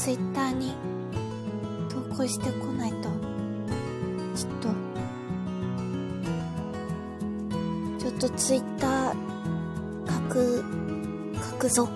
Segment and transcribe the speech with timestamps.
[0.00, 0.72] ツイッターに
[1.90, 3.10] 投稿してこないと。
[4.34, 4.68] ちょっと、
[7.98, 9.14] ちょっとツイッター、
[10.10, 10.64] 書く、
[11.50, 11.86] 書くぞ。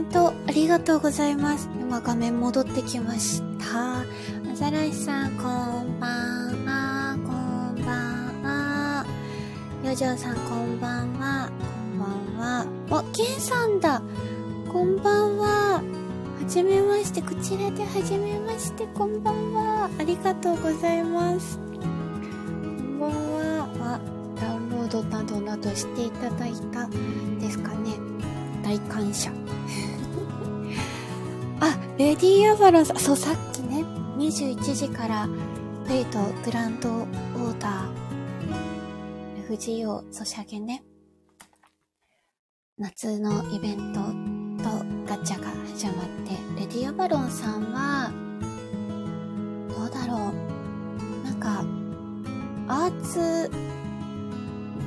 [0.00, 1.68] メントありがとうございます。
[1.78, 3.98] 今画面戻ってきました。
[4.00, 4.04] ア
[4.54, 6.08] ザラシさん、こんば
[6.48, 7.32] んは、こ
[7.78, 9.06] んばんは。
[9.84, 11.50] ヨジョさん、こんばんは、
[11.98, 13.02] こんばんは。
[13.02, 14.00] お、ケンさんだ。
[14.72, 15.46] こんばんは。
[15.46, 15.82] は
[16.48, 19.90] じめまして、こちらではじめまして、こんばんは。
[19.98, 21.58] ありがとうございます。
[21.58, 23.68] こんばんは。
[23.78, 24.00] は、
[24.40, 26.88] ダウンロードなどなどしていただいた
[27.38, 27.98] ですかね。
[28.62, 29.30] 大感謝。
[32.00, 33.84] レディー・アバロンさん、そう、さっきね、
[34.16, 35.28] 21時から、
[35.86, 40.82] レイトグランドオーダー、FGO ソシャゲね、
[42.78, 44.00] 夏のイベント
[44.64, 48.10] とガチャが始まって、レディアバロンさんは、
[49.68, 51.22] どうだろう。
[51.22, 51.62] なんか、
[52.66, 53.50] アーツ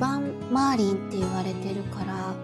[0.00, 2.43] バンマーリンって言われてるから、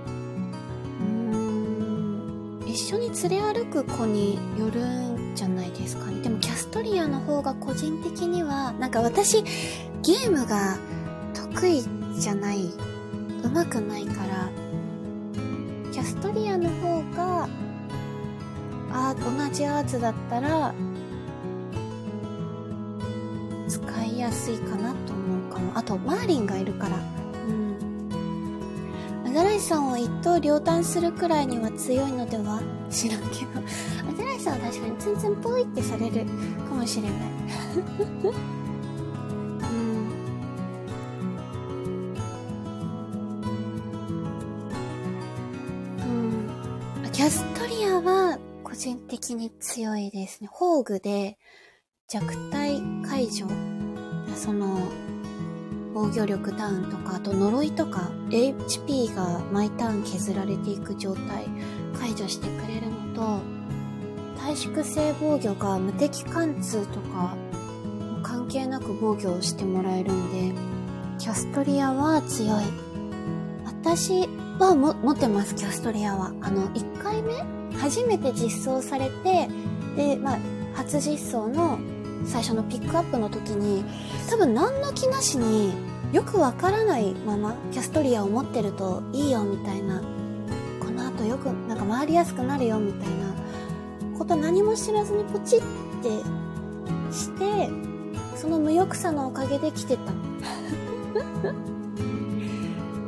[2.91, 6.21] 緒に連れ歩く子によるんじゃないですかね。
[6.23, 9.43] でもキャストリアの方が個人的には、なんか私、
[10.03, 10.77] ゲームが
[11.33, 11.84] 得意
[12.19, 12.71] じゃない、
[13.45, 14.50] 上手くないから、
[15.93, 17.49] キャストリアの方が、
[18.93, 20.75] あ同じアーツだったら、
[23.69, 25.79] 使いやすいかなと思うかも。
[25.79, 27.19] あと、マーリンがいるから。
[29.31, 29.37] うん。
[29.39, 32.61] アザラシさんを一刀両断するくらいには強いのでは？
[32.91, 33.61] 知らんけど。
[34.11, 36.27] アザラシさんは確かに全然ポイってされる
[36.69, 37.21] かもしれない。
[39.63, 39.71] うん。
[47.05, 47.12] うん。
[47.12, 50.49] キャストリアは個人的に強いですね。
[50.49, 51.38] 宝具で
[52.09, 53.47] 弱体解除。
[54.35, 54.79] その、
[55.92, 61.48] 防御力ダウンとか、あと呪いとか、HP が毎ターン削られていく状態
[61.98, 63.40] 解除してくれるのと、
[64.40, 67.37] 耐縮性防御が無敵貫通とか、
[68.22, 70.60] 関係なく防御をしてもらえるんで、
[71.19, 72.64] キャストリアは強い。
[73.66, 74.28] 私
[74.58, 76.32] はも持ってます、キャストリアは。
[76.40, 77.34] あの、1回目？
[77.76, 79.48] 初めて実装されて、
[79.96, 80.38] で、まあ、
[80.75, 81.78] 初実装の
[82.25, 83.84] 最初のピックアップの時に、
[84.28, 85.72] 多分何の気なしに
[86.12, 90.02] よくわからないままキャストリアを持ってるといいよみたいな、
[90.81, 93.31] この後よくなんか回りやすくなるよみたいな
[94.19, 95.64] こと何も知らずにポチって
[97.12, 97.69] して、
[98.37, 100.12] その無欲さのおかげで来てた。
[100.12, 100.14] だか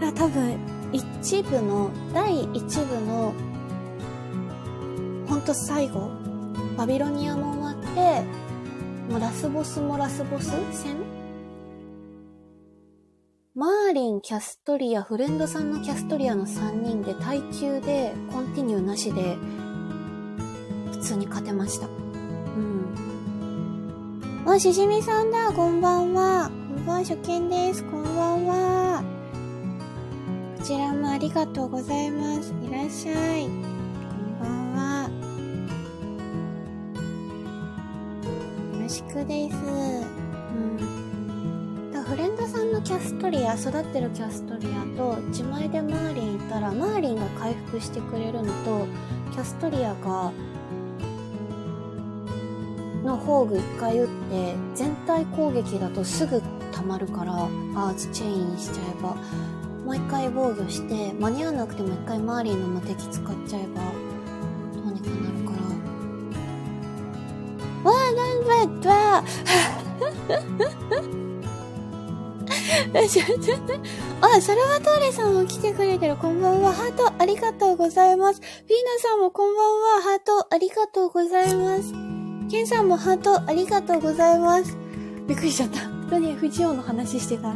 [0.00, 0.58] ら多分
[0.92, 3.32] 一部の、第一部の、
[5.26, 6.10] ほんと最後、
[6.76, 8.22] バビロニアも終わって、
[9.12, 10.96] もうラスボスもラスボス戦？
[13.54, 19.36] マーリン、キャストリア、フレンドさんのキャストリアの3人で耐久で、コンティニューなしで、
[20.92, 21.88] 普通に勝てました。
[21.88, 22.94] うん。
[24.46, 26.50] あ、しじみさんだ、こんばんは。
[26.74, 27.84] こんばんは、初見です。
[27.84, 29.04] こんばんは。
[30.56, 32.54] こちらもありがとうございます。
[32.66, 33.71] いらっしゃい。
[38.92, 39.56] よろしくです。
[42.04, 48.86] フレンドさんのキャストリア育ってるキャストリアと自前でマーリンいたらマーリンが回復してくれるのと
[49.32, 50.30] キャストリアが
[53.02, 56.42] の宝具1回打って全体攻撃だとすぐ
[56.72, 59.14] 溜まるからアーツチェインしちゃえば
[59.86, 64.11] もう1回防御して間に合わなくても1回マーリンの無敵使っちゃえば
[68.62, 69.24] あなんだわ
[74.20, 76.16] あ、サルバトーレさんも来てくれてる。
[76.16, 76.72] こんばんは。
[76.72, 78.40] ハートありがとうございます。
[78.40, 79.64] フィーナさんもこんばん
[79.96, 80.02] は。
[80.02, 81.92] ハートありがとうございます。
[82.50, 84.76] ケンさんもハートありがとうございます。
[85.26, 85.80] びっくりしちゃった。
[85.80, 87.50] 本当に藤尾の話してた。
[87.50, 87.54] あ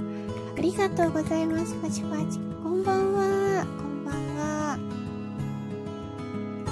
[0.58, 1.74] りがとうございます。
[1.82, 2.38] パチパチ。
[2.62, 3.64] こんばんは。
[3.64, 4.78] こんばんは。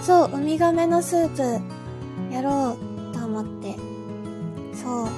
[0.03, 1.43] そう、ウミガメのスープ、
[2.35, 2.79] やろ
[3.13, 3.84] うと思って。
[4.75, 5.09] そう。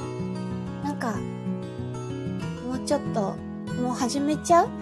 [0.85, 1.17] なんか
[2.67, 3.37] もう、ちょっと、
[3.81, 4.69] もう始めちゃう？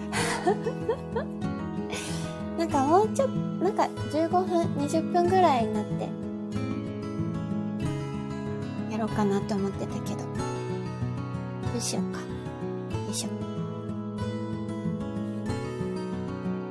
[2.57, 6.09] なんかもうちょっと、なんか15分、20分ぐらいになって、
[8.91, 10.17] やろうかなって思ってたけど。
[10.17, 10.25] ど
[11.77, 12.19] うしようか。
[12.19, 12.25] よ
[13.11, 13.29] いしょ。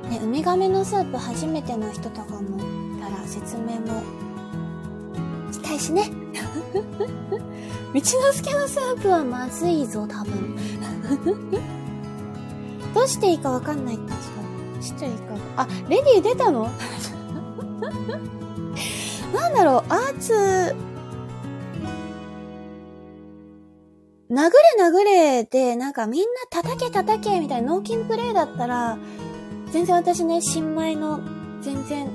[0.09, 4.01] ね、ウミガメのスープ初めての人とかもいたら説明も
[5.51, 6.09] したいしね。
[6.81, 10.55] 道之助のスープはまずいぞ、多分。
[12.93, 14.13] どうしていいかわかんないって
[14.81, 15.35] 知っちゃいいか。
[15.57, 16.69] あ、レディー出たの？
[19.33, 20.75] なんだろう、アーツ、
[24.31, 24.49] 殴れ
[24.83, 28.97] 殴れで、なんかみんな叩け叩けみたいな脳筋プレイだったら、
[29.71, 31.19] 全然私ね、新米の
[31.61, 32.09] 全然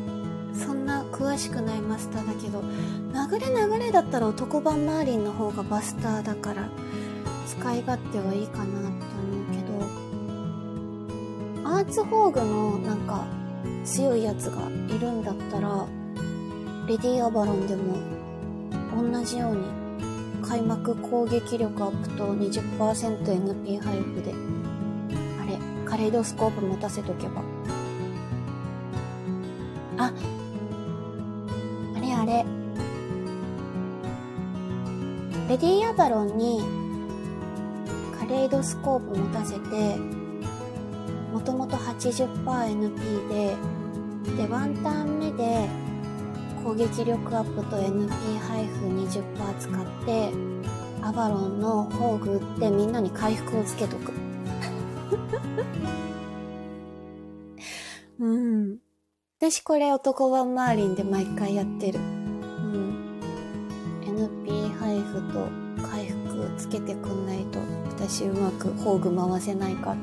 [0.54, 0.89] そんな
[1.20, 2.62] 詳しくないマスターだけど、
[3.12, 6.70] 殴れ殴れだったら男版マーリンの方がバスターだから、
[7.46, 8.88] 使い勝手はいいかなって思
[9.42, 9.58] うけ
[11.62, 13.26] ど、アーツホーグのなんか
[13.84, 15.86] 強いやつがいるんだったら、
[16.88, 17.98] レディーアバロンでも
[19.12, 19.64] 同じように
[20.42, 24.34] 開幕攻撃力アップと 20%NP 配布で、
[25.42, 27.42] あれ、カレイドスコープ持たせとけば。
[29.98, 30.14] あ、
[32.20, 32.44] あれ。
[35.48, 36.62] レディアバロンに
[38.18, 39.96] カレイドスコープ持たせて、
[41.32, 43.56] もともと 80%NP で、
[44.36, 45.66] で、ワンターン目で
[46.62, 50.30] 攻撃力アップと NP 配布20%使って、
[51.02, 54.12] アバロンの宝具ってみんなに回復をつけとく。
[59.42, 61.98] 私これ男版マーリンで毎回やってる。
[61.98, 63.22] うん。
[64.04, 65.48] NP 配布と
[65.82, 69.92] 回復つけてくんないと私うまく宝具回せないから。
[69.94, 70.00] うん。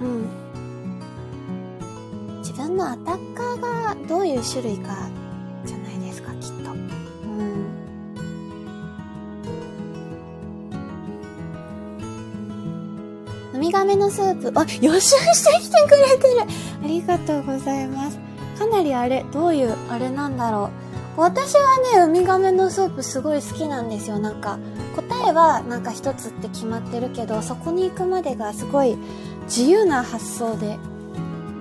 [0.00, 0.28] うん。
[2.38, 5.08] 自分のアタッカーがどういう種類か
[13.72, 16.42] ガメのスープ、あ、予習してきてくれてる
[16.84, 18.18] ありがとうございます。
[18.58, 20.70] かなりあれ、どういうあれなんだろ
[21.16, 21.20] う。
[21.20, 24.18] 私はね、ウミガメのスープすごい好きなんですよ。
[24.18, 24.58] なんか、
[24.94, 28.96] 答えはなんか一つって決まってるけど、そこに行くまでがすごい
[29.44, 30.78] 自由な発想で、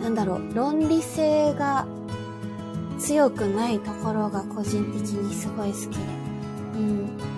[0.01, 1.86] なんだろう、論理性が
[3.00, 6.00] 強くないところが個人的にすごい好きで。
[6.75, 7.30] うん。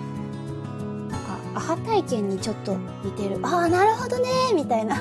[1.54, 3.38] アハ体験にちょっと似てる。
[3.42, 5.00] ああ、なるほどねみたいな っ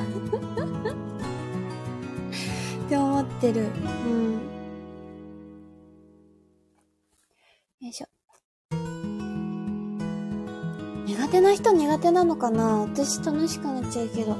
[2.89, 3.62] て思ってる。
[4.05, 4.33] うん。
[7.81, 8.07] よいしょ。
[11.05, 12.81] 苦手な人苦手なのかな？
[12.83, 14.36] 私楽しくなっちゃうけど。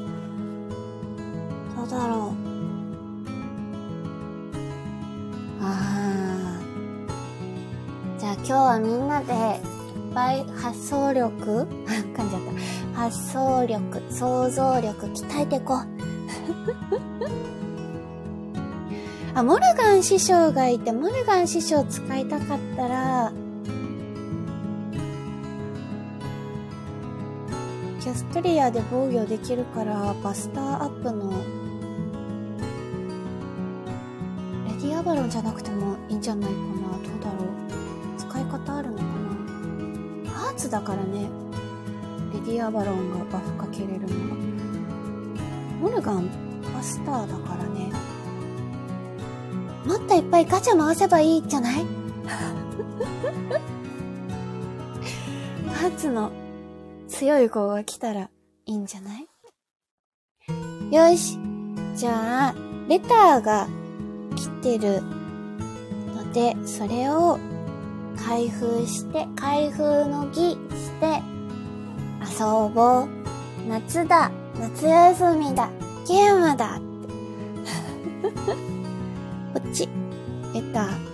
[1.75, 2.20] どうだろう。
[5.62, 6.60] ああ。
[8.20, 9.60] じゃあ今日はみんなで
[10.13, 11.32] ぱい発想力？
[12.15, 12.41] 噛んじゃっ
[12.93, 13.01] た。
[13.01, 15.77] 発想力、想像力鍛えていこう。
[19.36, 23.34] あ、モルガン師匠がいて、モルガン師匠使いたかったら、
[28.03, 31.32] キャストリアで防御できるからバスターアップの
[34.67, 37.50] レディアバロンじゃなくてもいいんじゃないかなどうだろう
[38.17, 39.03] 使い方あるのか
[40.53, 41.27] なハーツだからね。
[42.33, 44.13] レディアバロンがバフかけれるのが
[45.81, 46.29] モルガン
[46.74, 47.91] バスターだからね。
[49.86, 51.86] もっといっぱいガチャ回せばいいじゃない？
[55.74, 56.31] ハーツの
[57.07, 58.29] 強い子が来たら
[58.65, 59.27] いいんじゃない？
[60.91, 61.38] よし。
[61.95, 62.55] じゃあ、
[62.88, 63.67] レターが
[64.36, 65.01] 来てる
[66.15, 67.38] ので、それを
[68.17, 70.58] 開封して、開封の儀し
[71.00, 71.22] て、
[72.39, 73.08] 遊ぼう。
[73.67, 74.32] 夏だ。
[74.60, 75.70] 夏休みだ。
[76.08, 76.77] ゲームだ。
[76.77, 76.79] っ
[78.22, 78.27] て
[79.53, 79.88] こっち。
[80.53, 81.13] レター。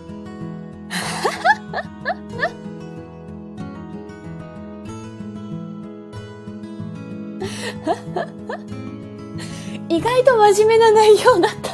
[9.89, 11.73] 意外と真面目な内容だった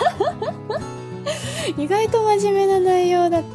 [1.81, 3.43] 意外と真面目な内容だっ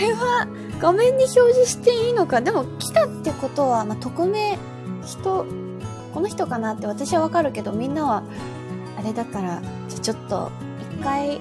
[0.00, 0.46] れは
[0.80, 2.40] 画面に表示していいのか？
[2.40, 4.58] でも来たってことは、まあ、匿名、
[5.04, 5.46] 人、
[6.14, 8.22] この人かなって私はわかるけど、みんなは、
[8.98, 10.50] あれだから、じゃちょっと、
[10.98, 11.40] 一回、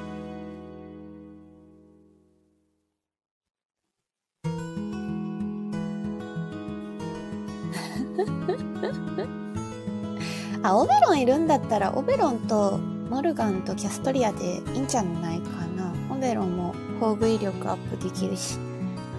[10.62, 15.94] あ、オベロンいるんだったら、オベロンとモルガンとキャストリアでいいんじゃないかな。
[16.12, 18.58] オベロンも防具威力アップできるし。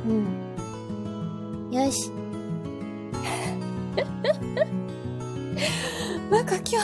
[0.07, 1.73] うん。
[1.73, 2.11] よし。
[6.31, 6.77] なんか今日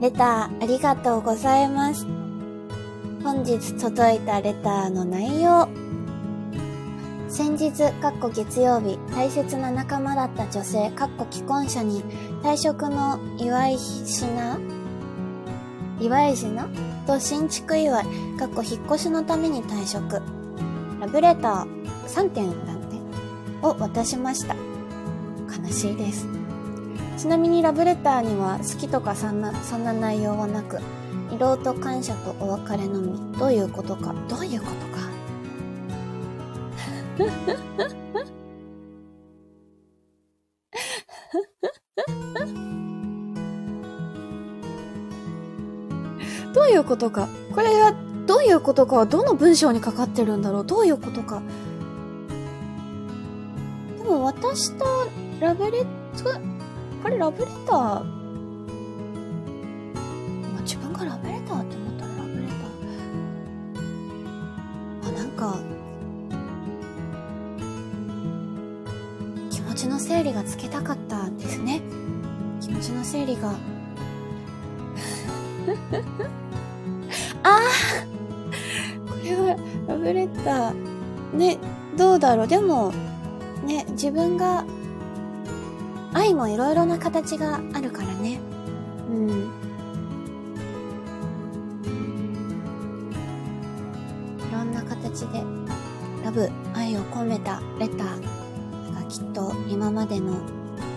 [0.00, 2.06] レターありがとうございます。
[3.22, 5.68] 本日届いたレターの内容。
[7.28, 12.02] 先日、かっこ月曜日、大切な仲間だった女性、かっこ既婚者に
[12.42, 14.58] 退職の祝い品？
[16.00, 16.95] 祝い品？
[17.06, 18.04] と新築祝い、
[18.36, 20.20] かっこ引っ越しのために退職。
[21.00, 21.66] ラブレター
[22.06, 22.96] 3点だって
[23.62, 24.56] を渡しました。
[25.62, 26.26] 悲しいです。
[27.16, 30.80] ちなみにラブレターには好きとかそんな、そんな内容はなく、
[31.32, 33.38] 移動と感謝とお別れのみ。
[33.38, 34.72] どういうことか、どういうこと
[37.94, 37.96] か。
[46.86, 47.28] ことか。
[47.54, 47.92] これは
[48.26, 50.64] どういうことかはどの文章にかかってるんだろう？
[50.66, 51.42] どういうことか。
[53.98, 54.84] でも私と
[55.40, 55.84] ラブレッ
[56.16, 56.24] ト、
[57.02, 58.02] これラブレター、ま
[60.58, 65.08] あ、自分がラブレターって思ったらラブレター。
[65.08, 65.58] あ、なんか、
[69.50, 71.82] 気持ちの整理がつけたかったんですね。
[72.60, 73.54] 気持ちの整理が。
[77.46, 77.60] ああ
[79.08, 81.36] これはラブレター。
[81.36, 81.58] ね、
[81.96, 82.48] どうだろう。
[82.48, 82.92] でも、
[83.64, 84.64] ね、自分が
[86.12, 88.40] 愛もいろいろな形があるからね。
[89.08, 89.28] うん。
[94.38, 95.44] いろんな形で、
[96.24, 100.36] ラブ、愛を込めたレターがきっと今までの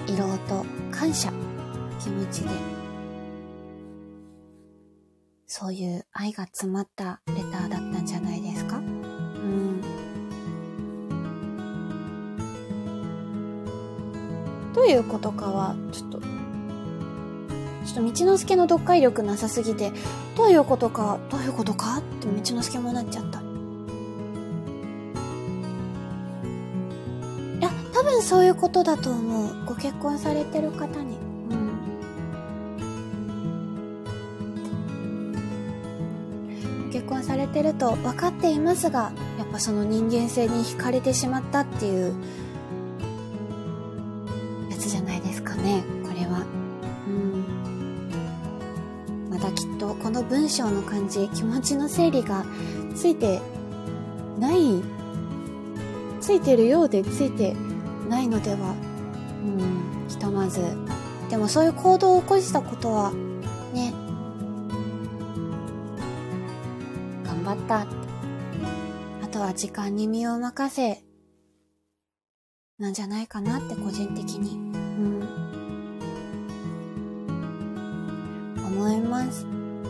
[0.07, 1.31] 色と感謝、
[1.99, 2.78] 気持ちで、
[5.51, 8.77] そういう愛が詰まったレターだったんじゃないですか？
[8.77, 9.81] うん。
[14.75, 16.27] どういうことかは、ちょっと、ちょ
[17.93, 19.91] っと道之助の読解力なさすぎて、
[20.37, 21.97] どういうことか、どういうことか？
[21.97, 23.39] って道之助もなっちゃった。
[23.39, 23.43] い
[27.59, 29.65] や、多分そういうことだと思う。
[29.65, 31.17] ご結婚されてる方に。
[37.29, 42.15] されてると分かっていますが、やっぱその人間性に惹かれてしまったっていう
[44.71, 46.43] やつじゃないですかね、これは。
[47.07, 47.45] うん。
[49.29, 52.43] まだきっとこの文章の感じ、気持ちの整理が
[52.95, 53.39] ついて
[54.39, 54.81] ない、
[56.21, 57.55] ついてるようでついて
[58.09, 58.73] ないのでは、
[59.43, 60.61] うん、ひとまず。
[61.29, 63.13] でもそういう行動を起こしたことは、
[67.49, 67.87] 張った。
[69.23, 71.01] あとは時間に身を任せ、
[72.77, 74.59] なんじゃないかなって個人的に、う
[78.61, 79.45] ん、思います。
[79.45, 79.81] うん。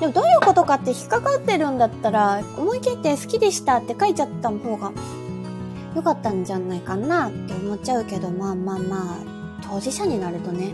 [0.00, 4.92] でもどういうことかって引っかかってるんだったら、思い切って好きでしたって書いちゃった方が
[5.94, 9.16] よかったんじゃないかなって思っちゃうけど、まあまあまあ、
[9.62, 10.72] 当事者になるとね、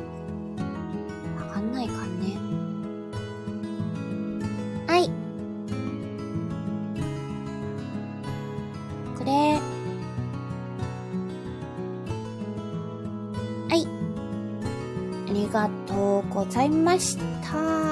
[16.99, 17.89] ざいました。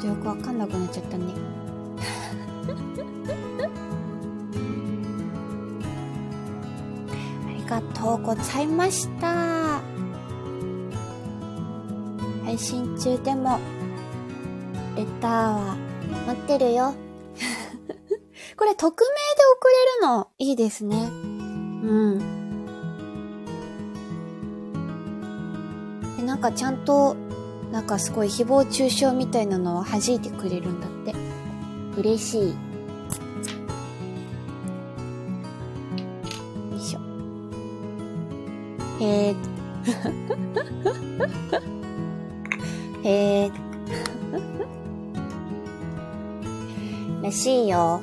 [0.00, 1.24] とよくわかんなくなっちゃったね。
[7.46, 9.82] ありがとうございました。
[12.44, 13.60] 配信中でも、
[14.96, 15.76] レターは
[16.26, 16.94] 待ってるよ。
[18.56, 19.14] これ匿名で
[19.56, 19.68] 送
[20.02, 20.28] れるの？
[20.38, 21.08] いいですね。
[21.12, 22.39] うん。
[26.40, 27.14] なんかちゃんと
[27.70, 31.12] なんかすごい誹謗中傷みたいなのを弾いてくれるんだって。
[32.00, 32.40] 嬉しい。
[32.48, 32.54] よ
[36.78, 37.00] いしょ。
[39.00, 39.36] へえ。
[43.04, 43.52] へえ。
[47.22, 48.00] らしいよ。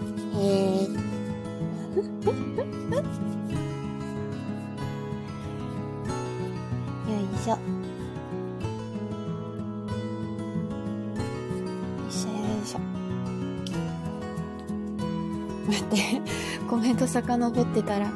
[17.22, 18.12] 遡ってたら、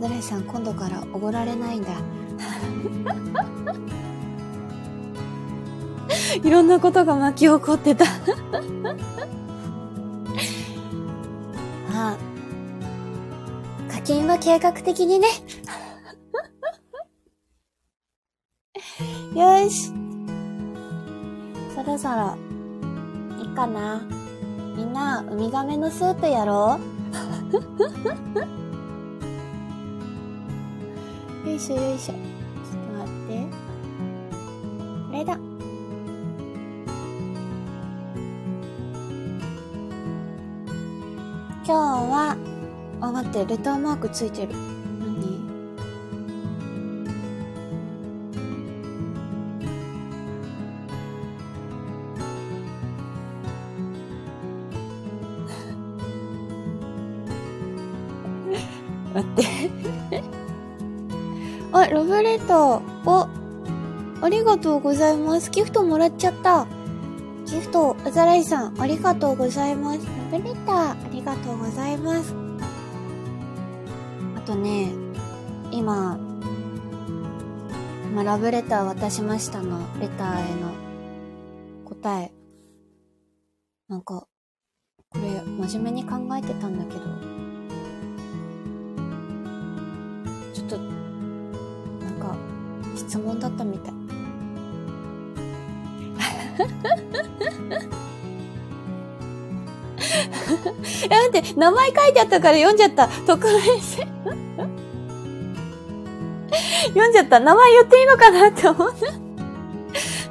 [0.00, 1.90] ドライさん今度からおごられないんだ。
[6.42, 8.08] いろんなことが巻き起こってたあ
[12.16, 12.16] あ。
[13.92, 15.28] 課金は計画的にね。
[19.36, 19.92] よし。
[21.74, 22.38] そろそろ、
[23.38, 24.00] いいかな。
[24.74, 26.91] みんな、ウミガメのスープやろう
[27.52, 27.60] よ
[31.54, 32.14] いしょよいしょ。
[32.14, 33.46] ちょっと待って。
[35.10, 35.38] これだ。
[41.64, 42.36] 今日は、
[43.00, 44.71] あ、待って、レターマークついてる。
[64.62, 65.50] とうございます。
[65.50, 66.66] ギフトもらっちゃった。
[67.46, 70.06] ギフト、うざらいさん、ありがとうございます。
[70.30, 72.32] ラブレター、ありがとうございます。
[74.36, 74.92] あとね、
[75.72, 76.16] 今、
[78.14, 80.70] まあラブレター渡しましたの、レターへの
[81.84, 82.32] 答え。
[83.88, 84.28] なんか、
[85.10, 87.00] これ、真面目に考えてたんだけど、
[90.54, 92.36] ちょっと、なんか、
[92.94, 94.01] 質問だったみたい。
[101.04, 103.08] え、待って、名前書いてあったから読んじゃった。
[103.08, 104.06] 匿名性。
[106.88, 107.40] 読んじゃった。
[107.40, 109.06] 名前言っていいのかなって思った。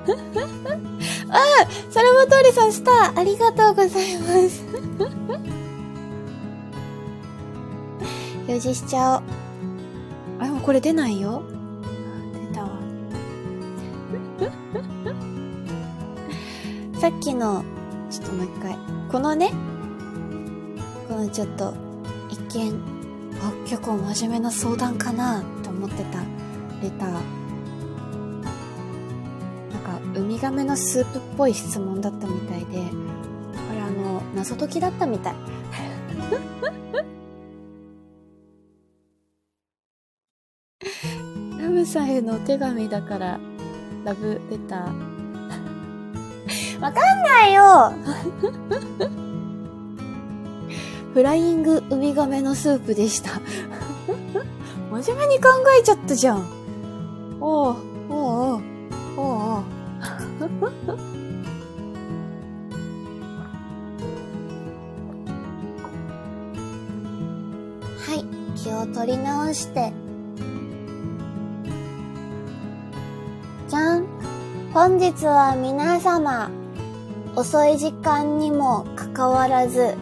[1.34, 4.66] ああ、サルバトーレさん、スター、ありがとうございます。
[8.48, 9.22] 表示しちゃおう。
[10.40, 11.44] あ、でもこれ出ないよ。
[17.18, 17.64] っきの、
[18.10, 18.78] ちょっともう一回。
[19.12, 19.52] このね、
[21.08, 21.74] このちょっと、
[22.30, 22.74] 一見、
[23.42, 26.20] あ、結構真面目な相談かなと思ってた
[26.82, 27.12] レター。
[27.12, 27.24] なん
[29.84, 32.72] か、ウミガメのスープっぽい質問だったみたいで、こ
[33.74, 35.36] れあの、謎解きだったみたい。
[41.82, 43.40] ムさんへのお手紙だから、
[44.06, 45.11] ラブレター。
[46.82, 47.94] わかんないよ
[51.14, 53.40] フライングウミガメのスープでした。
[54.92, 56.46] 真面目に考えちゃったじゃん。
[57.40, 57.76] おう、
[58.10, 58.64] おう、おう、
[59.18, 59.64] おう、おう。
[68.00, 68.26] はい、
[68.58, 69.94] 気を取り直して、
[73.68, 74.06] じゃん
[74.74, 76.50] 本日は皆様、
[77.36, 79.96] 遅い時間にもかかわらず、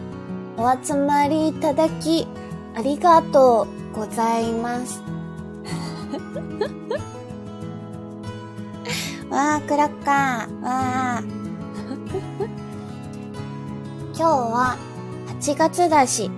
[0.56, 2.26] お集まりいただき、
[2.74, 5.00] ありがとうございます。
[9.30, 10.60] わー、クラッカー。
[10.60, 11.30] わー。
[14.16, 14.76] 今日は
[15.40, 16.30] 8月だし。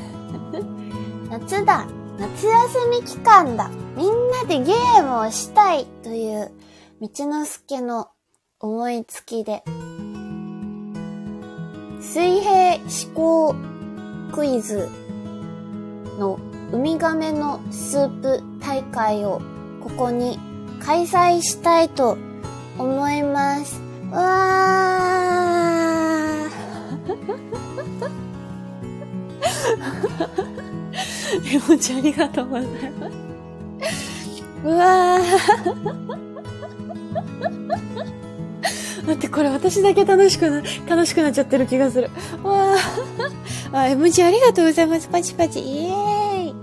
[1.30, 1.86] 夏だ。
[2.18, 3.70] 夏休み期間だ。
[3.94, 6.50] みんなでゲームをしたいという
[7.00, 8.08] 道之助の
[8.58, 9.62] 思いつきで、
[12.00, 13.54] 水平思考
[14.32, 14.88] クイズ
[16.18, 16.38] の
[16.72, 19.42] ウミガメのスープ大会を
[19.82, 20.38] ここに
[20.80, 22.16] 開催したいと
[22.78, 23.78] 思います。
[24.10, 33.16] うわー絵文字ありがとうございます。
[34.64, 36.26] うわー
[39.06, 42.10] 待って、これ私だけ楽しくな、楽しくなっちゃってる気がする。
[42.42, 42.74] わ
[43.72, 43.78] あ。
[43.78, 45.08] あ、M 字ありがとうございます。
[45.08, 45.60] パチパチ。
[45.60, 46.54] イエーイ。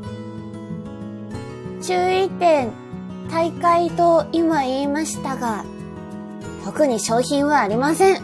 [1.81, 2.71] 注意点。
[3.31, 5.65] 大会と今言いましたが、
[6.65, 8.17] 特に商品はありません。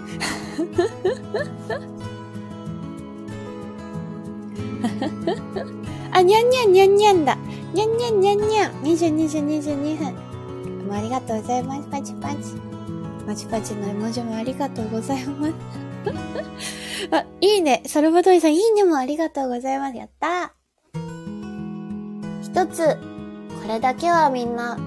[6.11, 7.37] あ、にゃんにゃんにゃんにゃんだ。
[7.73, 8.71] にゃんにゃんにゃんにゃん。
[8.81, 10.29] 20、20、22分。
[10.89, 11.87] もありがとうございます。
[11.89, 12.68] パチパチ。
[13.29, 15.53] パチパチの絵文字もありがとうございます。
[17.15, 17.83] あ、いいね。
[17.85, 19.97] サルバトリさん、いいねもありがとうございます。
[19.97, 20.55] やった
[22.41, 22.97] 一つ、
[23.61, 24.79] これだけはみんな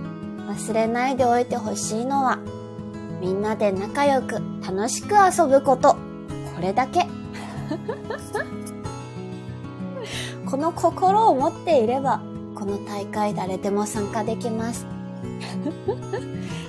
[0.48, 2.40] 忘れないでおいてほしいのは、
[3.20, 5.92] みんなで仲良く楽しく遊ぶこと。
[5.92, 5.98] こ
[6.60, 7.06] れだけ。
[10.50, 12.20] この心を持っていれば、
[12.56, 14.84] この大会誰でも参加できます。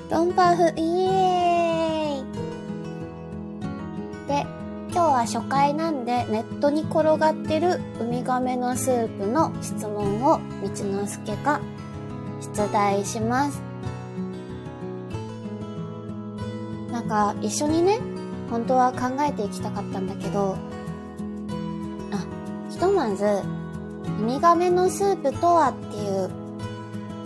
[0.09, 2.25] ドンパフ、イエーイ
[4.27, 4.45] で、
[4.91, 11.61] 今日は初回なんでネットに転がってるウミガメのスープの質問を道之助が
[12.41, 13.61] 出題します。
[16.91, 17.99] なんか一緒にね、
[18.51, 20.57] 本当は考えていきたかったんだけど、
[22.11, 22.25] あ、
[22.69, 23.25] ひとまず、
[24.19, 26.29] ウミガメのスープとはっていう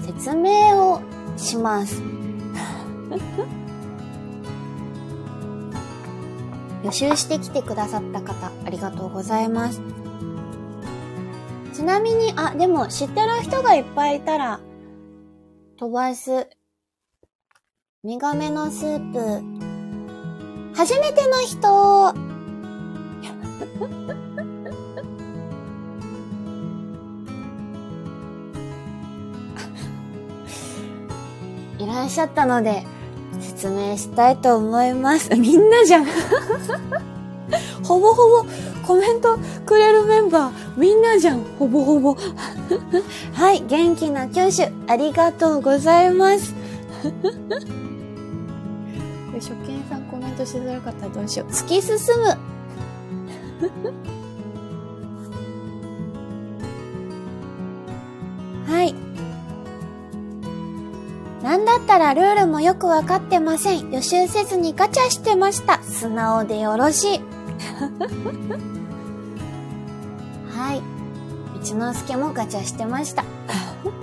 [0.05, 1.01] 説明を
[1.37, 2.16] します。
[6.83, 9.81] 予習してきてくださった方、ありがとうございます。
[11.73, 14.59] ちなみに、あ、でも知ってる人がいっぱいいたら、
[15.77, 16.31] 飛ばす。
[16.31, 16.47] ウ
[18.03, 19.19] ミガメのスープ。
[20.75, 22.13] 初めての人
[31.79, 32.85] いらっしゃったので、
[33.57, 35.35] 説明したいと思います。
[35.35, 36.05] みんなじゃん
[37.83, 38.45] ほぼほぼ
[38.85, 41.43] コメントくれるメンバー、みんなじゃん。
[41.57, 42.15] ほぼほぼ。
[43.33, 46.53] はい、元気な教師、ありがとうございます。
[49.33, 51.51] 初見さんコメントしづらかったらどうしよう。
[51.51, 52.37] 突き進む。
[58.71, 58.93] はい。
[61.47, 63.89] なんだったらルールもよくわかってません。
[63.89, 65.81] 予習せずにガチャしてました。
[65.81, 67.19] 素直でよろしい。
[70.51, 70.81] はい。
[71.55, 73.23] 一之輔もガチャしてました。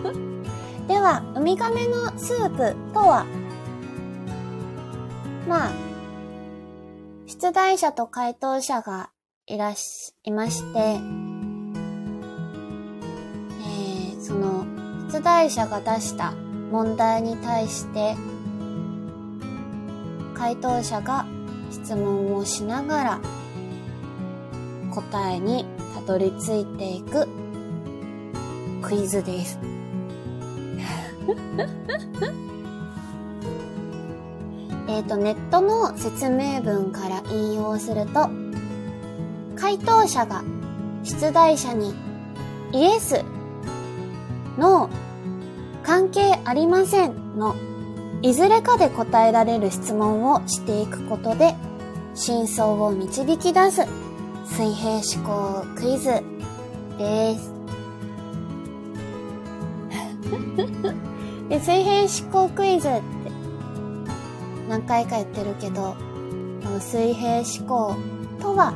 [0.89, 3.27] では、ウミガメのスープとは、
[5.47, 5.71] まあ、
[7.27, 9.11] 出題者と回答者が
[9.45, 14.65] いらし、いまして、えー、その、
[15.13, 16.33] 出題者が出した
[16.75, 18.17] 問題に対して
[20.35, 21.25] 回答者が
[21.71, 23.21] 質問をしながら
[24.93, 27.29] 答えにたどり着いていく
[28.83, 29.61] クイズです。
[34.89, 38.29] えっと、ネットの説明文から引用すると、
[39.55, 40.43] 回答者が
[41.05, 41.95] 出題者に
[42.73, 43.23] イエス、
[44.59, 45.04] ノー、
[45.85, 47.55] 関係ありませんの
[48.23, 51.55] いずれかで答えられる質問をしていくことで
[52.15, 53.87] 真相を導き出す
[54.47, 56.23] 水平思考クイズ
[56.99, 57.53] です。
[61.49, 63.03] で水平思考クイズって
[64.69, 65.95] 何回か言ってるけど、
[66.81, 67.95] 水平思考
[68.41, 68.73] とは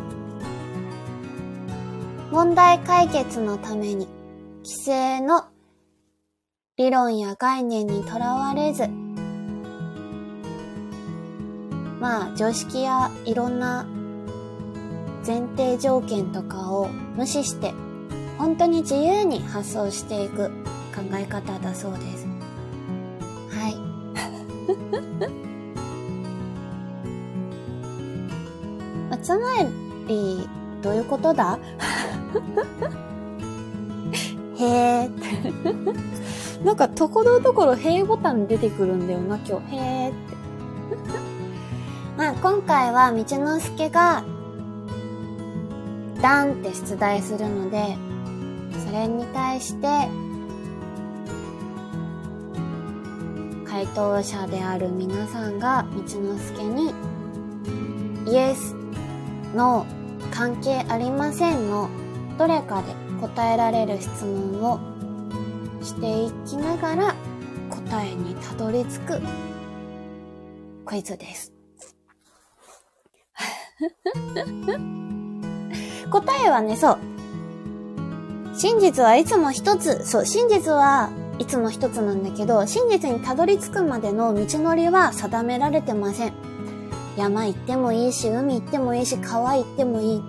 [2.30, 4.06] 問題解決のために
[4.62, 5.46] 規制の
[6.78, 8.86] 理論や概念にとらわれず、
[11.98, 13.84] まあ常識やいろんな
[15.26, 16.86] 前提条件とかを
[17.16, 17.74] 無視して
[18.38, 20.50] 本当に自由に発想していく
[20.94, 22.28] 考え方だそうです。
[23.50, 23.74] はい。
[29.10, 29.40] まつま
[30.06, 30.48] り、
[30.80, 31.58] どういうことだ？
[34.60, 35.10] へえ。
[36.64, 39.76] なんか、ところどころへーボタン出てくるんだよな、今日。
[39.76, 40.36] へーって。
[42.18, 44.24] まあ、今回は、道之助が、
[46.20, 47.96] ダンって出題するので、
[48.86, 50.08] それに対して、
[53.78, 56.92] 回答者である皆さんが道之助に
[58.26, 58.74] イエス、
[59.54, 61.88] ノー、関係ありませんの
[62.38, 64.80] どれかで答えられる質問を
[65.82, 67.14] していきながら
[67.70, 69.20] 答えにたどり着く
[70.84, 71.52] クイズです。
[76.10, 76.98] 答えはね、そう。
[78.54, 80.04] 真実はいつも一つ。
[80.04, 86.32] そう、真実はいつも一つなんだけど、真実にたどり着くまでの道のりは定められてません。
[87.16, 90.22] 山行ってもいいし、海行ってもいいし、川行ってもいい。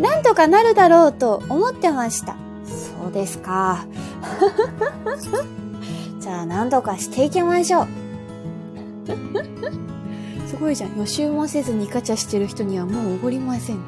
[0.00, 2.36] なんとかなるだろうと思ってました。
[2.64, 3.86] そうですか。
[6.20, 7.86] じゃあ何とかしていきましょう。
[10.48, 10.98] すごいじゃん。
[10.98, 13.78] 予習もせずにガチャしてる人にはもうおごりません。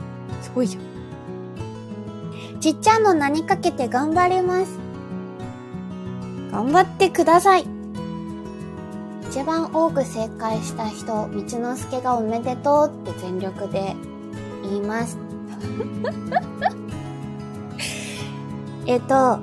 [0.40, 2.60] すごいじゃん。
[2.60, 4.78] ちっちゃいの何かけて頑張ります。
[6.50, 7.66] 頑張ってください。
[9.30, 13.94] 一番多く正解した人、道之助がおめでとうって全力で
[14.62, 15.27] 言います。
[18.86, 19.40] えっと、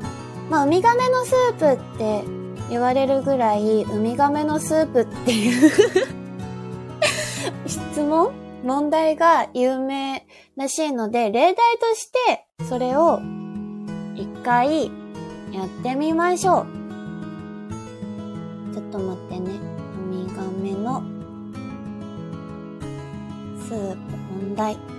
[0.49, 2.23] まあ、ウミガメのスープって
[2.69, 5.71] 言われるぐらい、ウミガメのスープっていう
[7.67, 8.31] 質問
[8.63, 10.25] 問題が有名
[10.55, 11.61] らしいので、例題と
[11.95, 13.19] してそれを
[14.15, 14.85] 一回
[15.51, 16.65] やってみましょう。
[18.73, 19.59] ちょっと待ってね。
[20.01, 21.03] ウミガメの
[23.67, 23.97] スープ
[24.33, 24.94] 問題。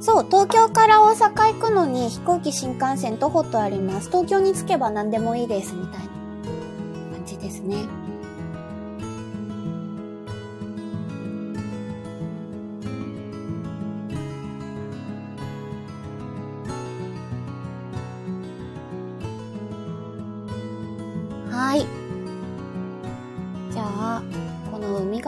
[0.00, 4.08] そう、東京から大阪行くのに飛行機新幹線徒歩とあります。
[4.08, 6.06] 東京に着けば何でもいいです、みたいな
[7.16, 8.03] 感じですね。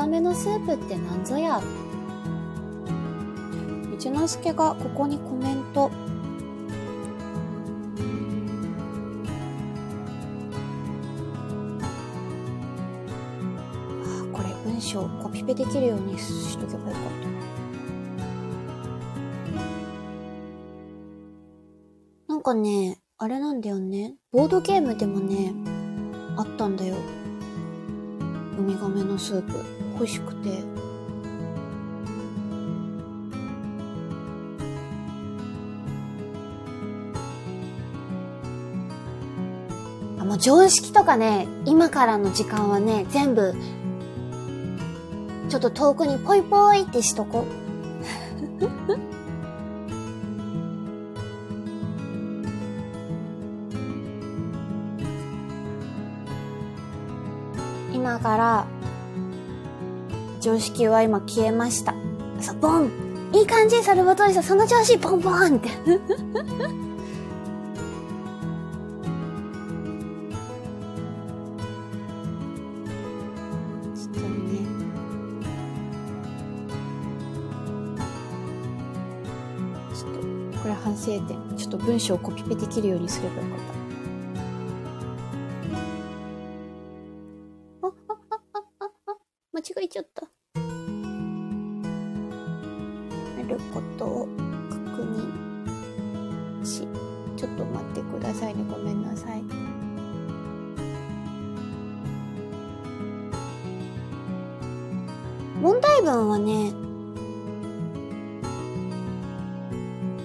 [0.06, 1.60] のウミガメのスープって何ぞや？
[3.92, 5.90] 一之輔がここにコメント。
[14.32, 17.02] これ文章コピペできるようにしとけばよかっ
[22.26, 22.32] た。
[22.32, 24.14] なんかね、あれなんだよね。
[24.30, 25.52] ボードゲームでもね、
[26.36, 26.94] あったんだよ。
[28.58, 29.75] ウミガメのスープ。
[29.98, 30.62] 欲しくて。
[40.24, 43.54] もう常識とかね、今からの時間はね、全部、
[45.48, 47.46] ちょっと遠くにポイポイってしとこ。
[57.94, 58.66] 今から、
[60.46, 61.92] 常識は今消えました。
[62.40, 62.88] そう、ボン
[63.32, 65.68] いい感じサルバトリさん、その調子ボンボンって
[80.96, 81.56] 省点。
[81.56, 83.58] ちょっと文章をコピペできるようにすればよかっ
[87.82, 87.88] た。
[87.88, 89.16] あ、あ、あ、あ、あ、
[89.52, 90.35] 間違えちゃった。
[98.36, 98.64] さいね。
[98.70, 99.42] ごめんなさい。
[105.62, 106.72] 問題文はね、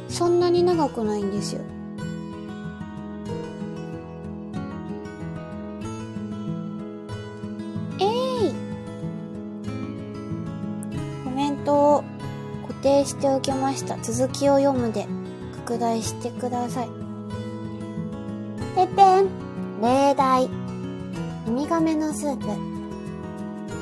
[0.09, 1.61] そんなに長くないんですよ。
[7.99, 8.03] え
[8.49, 8.53] い
[11.23, 12.03] コメントを
[12.67, 13.97] 固定しておきました。
[14.01, 15.07] 続きを読むで
[15.65, 17.00] 拡大してください。
[18.71, 19.29] ててん
[19.81, 20.49] 例題
[21.47, 22.47] ウミガメのスープ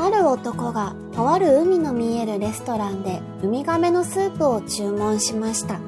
[0.01, 5.79] ある男がとある海の見えるレストランでウミガメのスープを注文しました。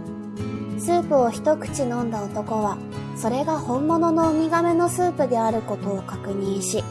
[0.78, 2.78] スープを一口飲んだ男は、
[3.16, 6.84] それが本物のウミガメのスープであることを確認し、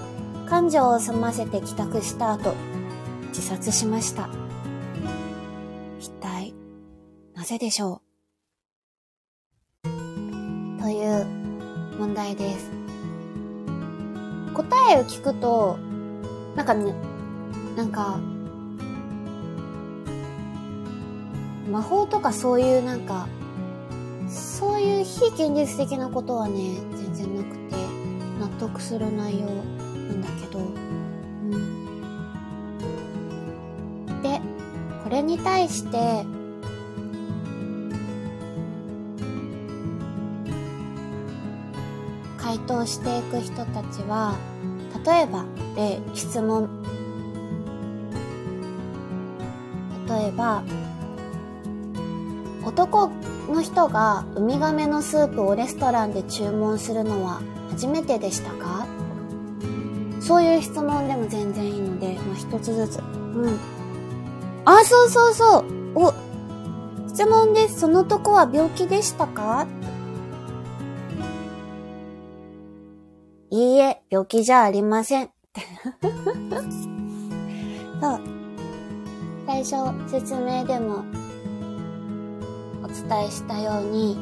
[0.48, 2.54] 感情を済ませて帰宅した後、
[3.28, 4.30] 自殺しました。
[5.98, 6.54] 一体、
[7.34, 8.09] なぜでしょう？
[12.14, 12.70] 題です。
[14.54, 15.78] 答えを聞くと、
[16.54, 16.94] なんかね、
[17.76, 18.18] なんか、
[21.70, 23.28] 魔法とかそういうなんか、
[24.28, 27.76] そういう非現実的なことはね、全然なくて、
[28.40, 30.62] 納得する内容なんだけど、う
[34.12, 34.22] ん。
[34.22, 34.40] で、
[35.04, 36.24] これに対して、
[42.50, 44.34] 回答していく人たちは、
[45.06, 45.44] 例えば、
[45.76, 46.68] で、質問。
[50.08, 50.64] 例えば、
[52.66, 53.08] 男
[53.48, 58.84] の人がウミガメのスープをレストランで注文するのは初めてでしたか？
[60.20, 62.98] そういう質問でも全然いいので、まあ、一つずつ。
[62.98, 63.02] う
[63.48, 63.58] ん。
[64.64, 65.64] あ、そうそうそう。
[65.94, 66.12] お、
[67.06, 67.78] 質問です。
[67.78, 69.68] そのとこは病気でしたか？
[73.50, 75.30] いいえ、病気じゃありません。
[78.00, 78.20] そう。
[79.46, 81.04] 最初、説明でも
[82.90, 84.16] 伝えしたように、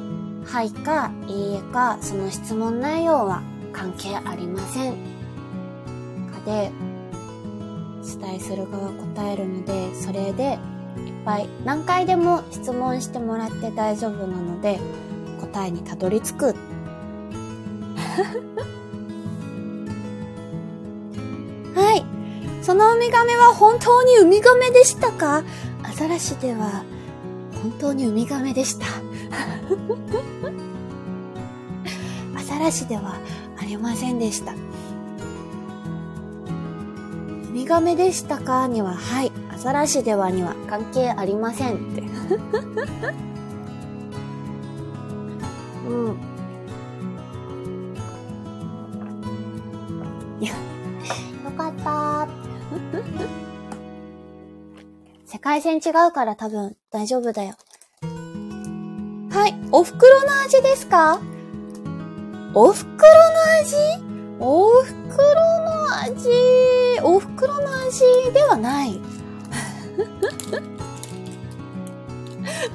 [0.44, 4.92] はいかいいえか、その質問内容は関係ありません。
[6.32, 6.70] かで、
[8.20, 10.58] 伝えする側答えるので、それで
[11.04, 14.78] いっぱい何回でも質問してもらって大丈夫なので、
[15.40, 16.54] 答えにたどり着く。
[21.78, 22.04] はい。
[22.60, 25.44] そのウミガメは本当にウミガメでしたか？
[25.84, 26.82] アザラシでは
[27.62, 28.86] 本当にウミガメでした。
[32.36, 33.14] アザラシでは
[33.60, 34.52] ありませんでした。
[34.52, 34.56] ウ
[37.52, 42.02] ミガメでしたかには、はい、アザラシではには関係ありませんって。
[45.88, 46.18] うん。
[50.40, 50.52] いや、
[55.26, 57.54] 世界線違うから多分大丈夫だよ。
[59.30, 59.54] はい。
[59.70, 61.20] お袋の味ですか？
[62.54, 63.04] お袋の
[63.60, 63.76] 味？
[64.40, 65.04] お袋
[65.64, 66.28] の味、
[67.02, 68.00] お袋の味
[68.32, 68.98] ではない。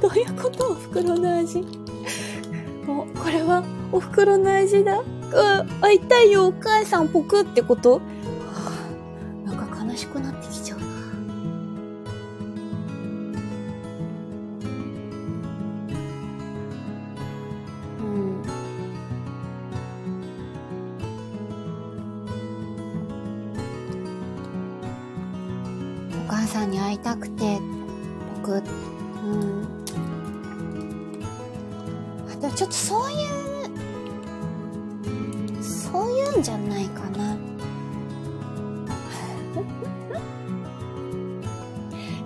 [0.01, 1.65] どういうことお袋の味？
[2.87, 4.99] お、これはお袋の味だ？
[4.99, 5.03] う
[5.63, 5.95] ん、会
[6.27, 8.01] いよ、お母さんぽくってこと？
[9.93, 10.85] 悲しくなってきちゃうな。
[26.25, 26.47] お母。
[26.47, 27.29] さんに会いたく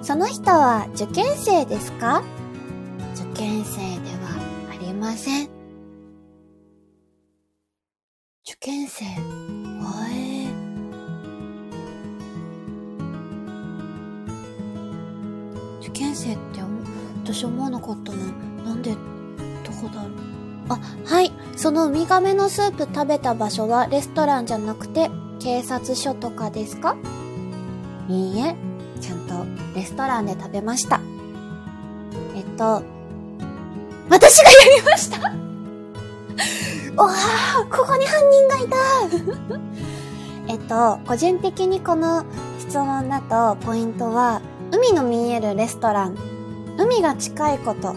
[0.08, 2.24] その人は受験生ですか？
[3.14, 5.50] 受験生ではありません。
[8.46, 9.04] 受験生？
[15.82, 16.62] 受験生って
[17.26, 18.18] 私思わなかったな。
[18.64, 18.98] なんで、ど
[19.74, 20.12] こだろう？
[20.70, 21.34] あ、はい。
[21.58, 26.96] そのウミガメのスープ食べた場所はレストランじゃなくて警察署とかですか？
[28.08, 28.56] いいえ、
[29.00, 29.34] ちゃんと
[29.76, 31.00] レストランで食べました。
[32.36, 32.84] えっと、
[34.10, 35.32] 私がやりました？
[36.98, 38.78] お わーここに犯人がいた
[40.54, 42.24] えっと、個人的にこの
[42.60, 44.42] 質問だとポイントは、
[44.72, 46.16] 海の見えるレストラン
[46.78, 47.96] 海が近いこと。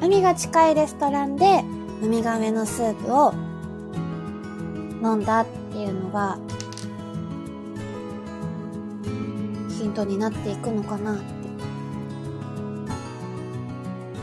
[0.00, 1.64] 海が近いレストランで
[2.02, 3.34] ウミガメのスープを
[5.02, 6.38] 飲んだっていうのが
[9.88, 11.22] ントになっていくのかなって。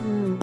[0.04, 0.38] うん。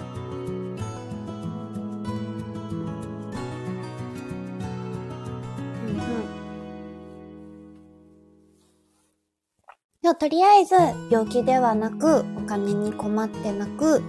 [10.01, 10.75] でもとりあえず
[11.09, 14.01] 病気ではなくお金に困ってなく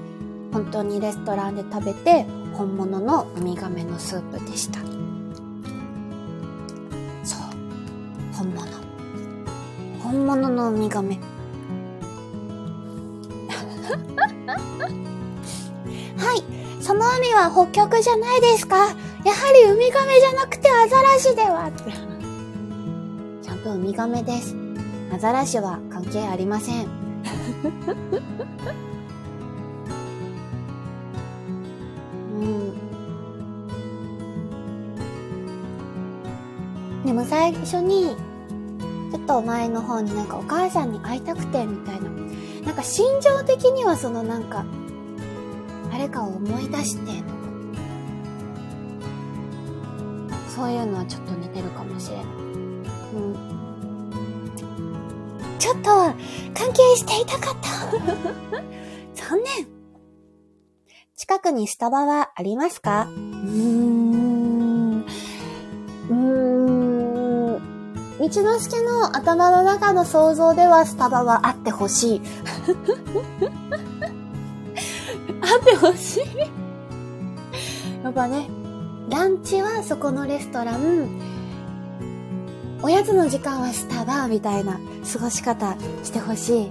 [0.52, 4.80] 本当にレストランで食べて本物のウミガメのスープでした。
[7.24, 7.40] そう。
[8.32, 8.73] 本物。
[10.14, 11.18] 本物のウミガメ。
[16.16, 16.82] はい。
[16.82, 21.68] その海は北極じゃないですかやはりウミガメじゃなくてアザラシでは
[23.64, 24.54] プウミガメです。
[25.12, 26.86] アザラシは関係ありません。
[32.34, 32.44] う
[37.02, 37.04] ん。
[37.04, 38.14] でも最初に、
[39.14, 42.10] ちょっと前の方になんかお母さんに会いたくてみたいな。
[42.66, 44.64] なんか心情的にはそのなんか、
[45.92, 47.34] 誰かを思い出してとか、
[50.48, 52.24] そういうのはちょっと似てるかもしれない。
[52.24, 52.28] う
[53.20, 54.50] ん。
[55.60, 55.90] ちょっと
[56.52, 57.68] 関係していたかった。
[59.14, 59.68] 残念。
[61.16, 63.06] 近くにスタバはありますか？
[63.08, 64.03] うーん。
[68.28, 72.22] 道之助の頭の中の想像ではスタバはあってほしい。
[75.42, 76.22] あってほしい。
[78.02, 78.48] やっぱね、
[79.10, 81.20] ランチはそこのレストラン、
[82.82, 84.80] おやつの時間はスタバみたいな
[85.12, 86.70] 過ごし方してほしい。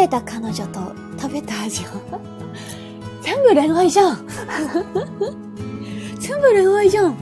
[0.00, 0.80] れた彼女と
[1.20, 2.20] 食べた味は
[3.22, 4.26] 全部恋愛じゃん
[6.18, 7.14] 全部恋愛じゃん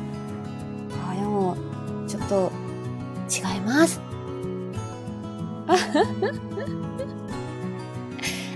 [1.11, 1.57] あ、でも、
[2.07, 2.51] ちょっと、
[3.29, 4.01] 違います。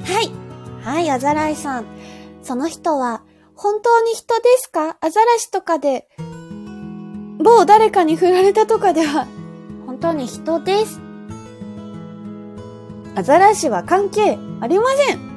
[0.04, 0.32] はい。
[0.82, 1.84] はい、アザライさん。
[2.42, 3.22] その人は、
[3.54, 4.96] 本当に人ですか？
[5.00, 6.08] アザラシとかで、
[7.38, 9.26] 某誰かに振られたとかでは、
[9.86, 11.00] 本当に人です。
[13.14, 15.32] アザラシは関係ありません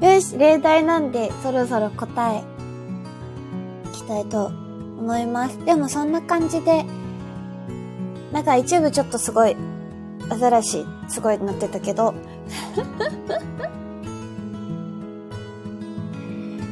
[0.14, 2.44] よし、例題なんで、そろそろ答え、
[3.88, 4.46] いきたいと
[4.98, 5.64] 思います。
[5.64, 6.84] でもそんな感じで、
[8.32, 9.56] なんか一部ちょっとすごい、
[10.28, 12.12] アザラシ、すごいなってたけど、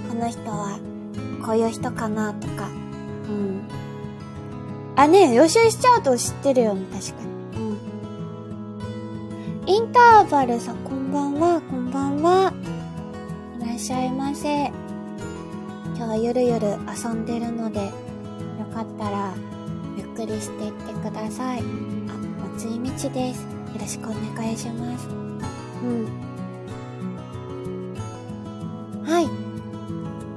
[0.08, 0.78] この人は、
[1.46, 2.68] こういう人かなとか、
[3.28, 3.62] うん。
[4.96, 7.33] あ、ね予習しちゃうと知ってるよね、確かに。
[9.66, 12.52] インターバルさん、こんばんは、こんばんは。
[13.62, 14.66] いらっしゃいませ。
[14.66, 17.90] 今日はゆるゆる遊んでるので、よ
[18.74, 19.32] かったら、
[19.96, 21.60] ゆっくりしていってください。
[21.60, 21.62] あ、
[22.52, 23.42] 松井道です。
[23.44, 23.48] よ
[23.80, 25.08] ろしくお願いします。
[25.08, 26.04] うん。
[29.02, 29.30] はい。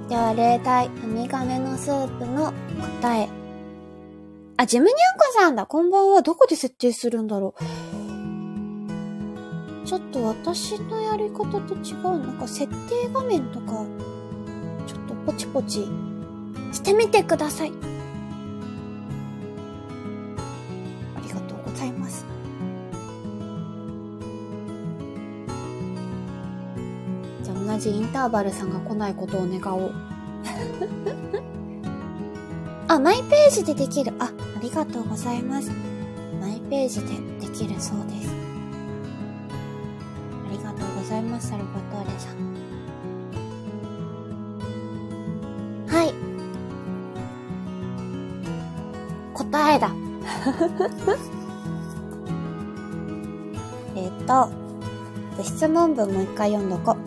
[0.07, 2.53] では、例題、ウミガメのスープの
[3.01, 3.27] 答え。
[4.55, 5.65] あ、ジムニャンコさんだ。
[5.65, 6.21] こんばんは。
[6.21, 7.55] どこで設定するんだろ
[7.93, 7.96] う。
[9.87, 12.19] ちょっと私のやり方と違う。
[12.19, 13.85] なんか設定画面とか、
[14.85, 15.87] ちょっとポチポチ
[16.73, 17.71] してみてください。
[21.15, 22.25] ありがとうございます。
[27.43, 29.93] じゃあ同じインターバルさんが来ないことを願おう。
[32.89, 34.11] あ、マイページでできる。
[34.19, 34.31] あ、あ
[34.61, 35.71] りがとうございます。
[36.41, 37.07] マイページで
[37.39, 38.46] できるそうです。
[41.07, 42.35] ざいます、サルバトーレさん。
[45.87, 46.13] はい。
[49.33, 49.95] 答えだ。
[53.95, 54.49] えっと、
[55.43, 56.97] 質問文もう一回読んどこ。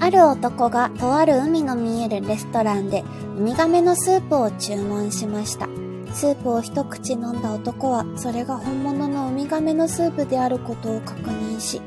[0.00, 3.04] ある男がとある海の見えるレストランで
[3.36, 5.68] ウミガメのスープを注文しました。
[6.12, 11.80] スープを一口飲んだ男は、それが本物のウミガメのスープであることを確認し、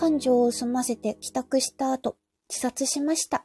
[0.00, 2.16] 感情を済ませて帰宅した後、
[2.48, 3.44] 自殺しました。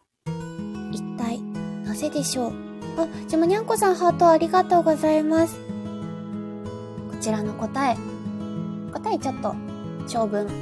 [0.94, 1.42] 一体、
[1.84, 2.54] なぜでしょう？
[2.98, 5.58] あ、じゃまにゃんこさんハートありがとうございます。
[7.12, 7.98] こちらの答え。
[8.94, 9.54] 答えちょっと、
[10.08, 10.48] 長文。
[10.48, 10.56] てっ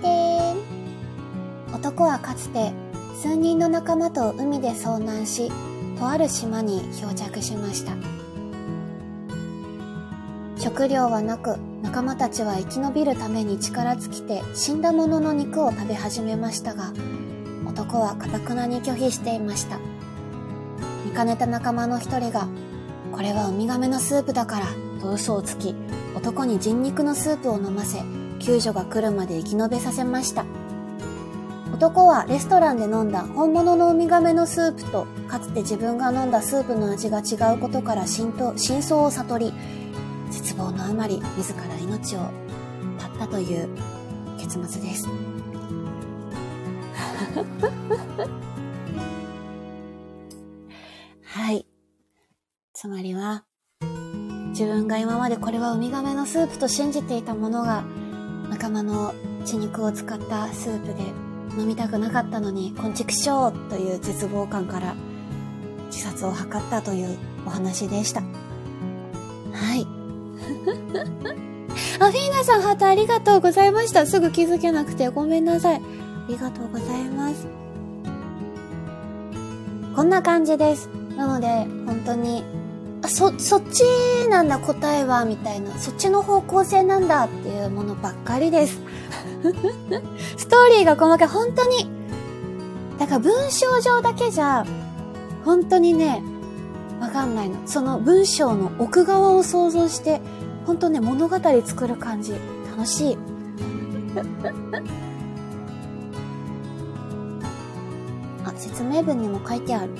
[0.00, 0.58] てーん。
[1.74, 2.72] 男はかつて、
[3.20, 5.50] 数人の仲間と海で遭難し、
[5.98, 7.96] とある島に漂着しました。
[10.60, 16.92] 食料はなく、仲間たちは生き延びるために力尽きて死んだ者のの肉を食べ始めましたが、
[17.66, 19.78] 男は堅くなに拒否していました。
[21.06, 22.46] 見かねた仲間の一人が、
[23.10, 24.66] これはウミガメのスープだから、
[25.00, 25.74] と嘘をつき、
[26.14, 28.02] 男に人肉のスープを飲ませ、
[28.38, 30.44] 救助が来るまで生き延べさせました。
[31.72, 39.54] 男はレストランで飲んだ本物のウミガメのスープと、かつて自分が飲んだスープの味が違うことから真相を悟り、
[40.30, 42.20] 絶望のあまり自ら命を
[42.98, 43.68] 絶ったという
[44.38, 45.08] 結末です
[51.24, 51.66] はい。
[52.72, 53.44] つまりは、
[54.48, 57.84] 自分が今までこれはウミガメのスープと信じていたものが、
[58.50, 59.14] 仲間の
[59.44, 61.04] 血肉を使ったスープで
[61.60, 64.94] 飲みたくなかったのに、こんちくしょうという絶望感から
[65.86, 67.16] 自殺を図ったという
[67.46, 68.20] お話でした。
[68.20, 69.99] はい。
[72.00, 74.06] あ、フィーナさんハートありがとうございました。
[74.06, 75.76] すぐ気づけなくてごめんなさい。
[75.76, 75.80] あ
[76.28, 77.46] りがとうございます。
[79.94, 80.88] こんな感じです。
[81.16, 81.46] なので、
[81.86, 82.44] 本当に、
[83.02, 83.82] あ、そ、そっち
[84.28, 85.76] なんだ答えは、みたいな。
[85.78, 88.80] そっちの方向性なんだっていうものばっかりです。
[90.36, 91.28] ストーリーが細かい。
[91.28, 91.90] 本当に。
[92.98, 94.64] だから文章上だけじゃ、
[95.44, 96.22] 本当にね、
[97.00, 97.56] わかんないの。
[97.66, 100.20] その文章の奥側を想像して、
[100.66, 102.34] ほんとね、物語作る感じ。
[102.70, 103.18] 楽しい。
[108.44, 109.92] あ、説明文にも書いてある。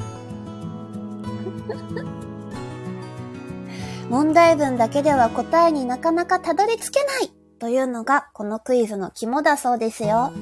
[4.08, 10.32] 問題文だけでは答えになかなかたどり着けないというのがこのクイズの肝だそうですよ。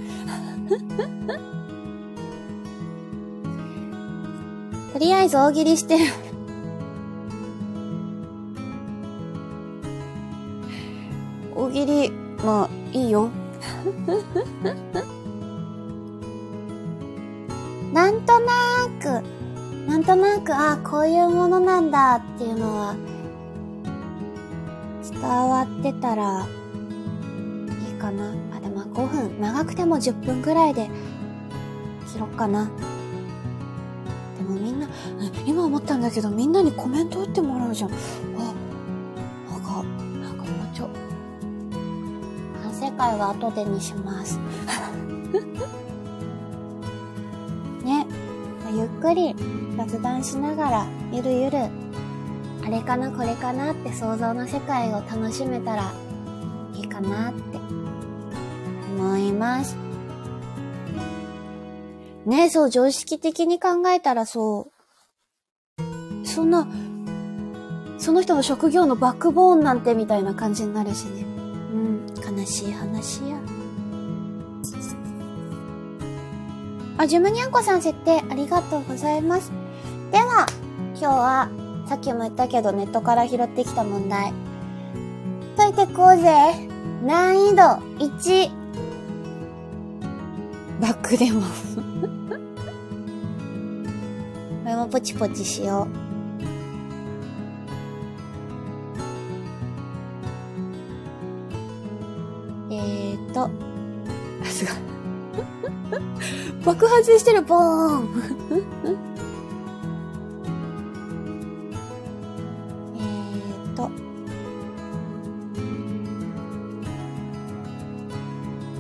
[4.93, 6.05] とりあえず大喜利してる
[11.69, 12.11] 大喜利、
[12.43, 13.29] まあ、いいよ。
[17.93, 19.23] なんとなーく、
[19.87, 22.95] なんとなく、ああこういうものなんだっていうのは、
[25.03, 28.33] 伝わってたら、いいかな。
[28.57, 30.89] あ、でも5分、長くても10分くらいで、
[32.11, 32.65] 切ろっかな。
[34.39, 34.87] でもみんな、
[35.45, 37.91] 今思ったんだけど、みんなにコメント打ってもらうじゃん。
[42.99, 44.39] 回は後でにします。
[47.85, 48.07] ね。
[48.75, 49.35] ゆっくり
[49.79, 51.59] 雑談しながら、ゆるゆる、
[52.67, 55.91] あれかなこれかなって想像の世界を楽しめたら
[56.75, 57.59] いいかなって
[58.99, 59.75] 思います。
[62.27, 64.69] ねそう、常識的に考えたらそ
[65.81, 66.27] う。
[66.27, 66.69] そんな、
[67.97, 71.28] その人の職業のバックボーンなんてみたいな感じになるしね。
[72.17, 73.39] 悲しい話や。
[76.97, 79.53] あ、ジュムニャンコさん設定ありがとうございます。
[80.11, 80.47] では、
[80.95, 81.49] 今日は、
[81.89, 84.33] さっきも言ったけどネットから拾ってきた問題。
[85.57, 86.69] 解いてこうぜ。
[87.05, 87.63] 難易度
[87.99, 88.51] 1。
[90.81, 91.43] バックでも
[94.65, 96.08] これもポチポチしよう。
[103.39, 103.51] と、
[104.45, 104.75] すごい。
[106.65, 108.09] 爆発してる、ボーン
[112.97, 113.91] えーと。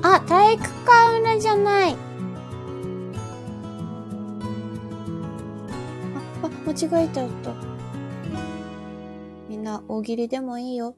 [0.02, 1.92] あ、体育館裏じゃない。
[1.92, 1.96] あ、
[6.42, 7.54] あ、間違えちゃった。
[9.48, 10.96] みんな、大喜利でもいいよ。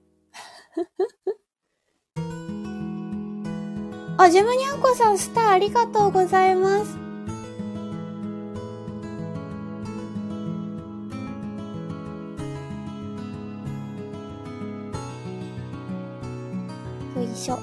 [4.22, 6.98] あ、ジムニャンコさん、スターありがとうございます。
[17.16, 17.58] よいしょ。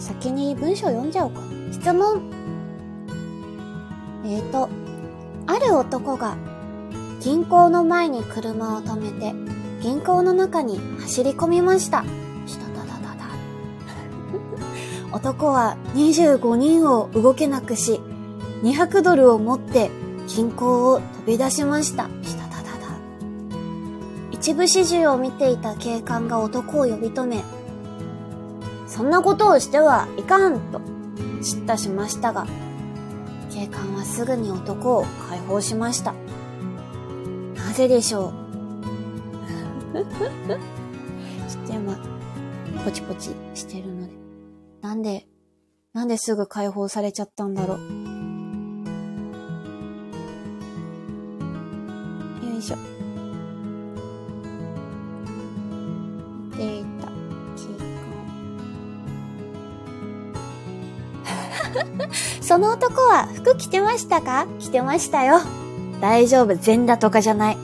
[0.00, 1.42] 先に文章読んじゃおうか。
[1.70, 2.22] 質問。
[4.24, 4.70] えーと、
[5.46, 6.38] ある男が
[7.20, 9.34] 銀行の前に車を止めて
[9.82, 12.06] 銀行の中に走り込みました。
[15.14, 18.00] 男は25人を動けなくし、
[18.64, 19.88] 200ドルを持って
[20.26, 22.08] 銀行を飛び出しました。
[22.24, 22.88] したただだ。
[24.32, 27.44] 一部始終を見ていた警官が男を呼び止め、
[28.88, 30.80] そんなことをしてはいかんと
[31.42, 32.46] 叱咤しましたが、
[33.52, 36.12] 警官はすぐに男を解放しました。
[37.54, 38.32] なぜでしょ
[39.94, 39.94] う？
[41.48, 41.96] ちょっと今、
[42.84, 43.93] ポチポチしてる。
[44.84, 45.26] なんで、
[45.94, 47.78] なんですぐ解放されちゃったんだろう。
[47.78, 47.84] よ
[52.58, 52.76] いしょ。
[56.58, 57.06] データ、
[57.56, 64.46] キー その男は服着てましたか？
[64.58, 65.40] 着てましたよ。
[66.02, 67.56] 大丈夫、全裸とかじゃない。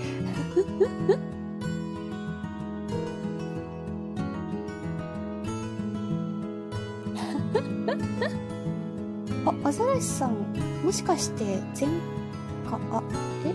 [12.93, 13.03] あ
[13.45, 13.55] え？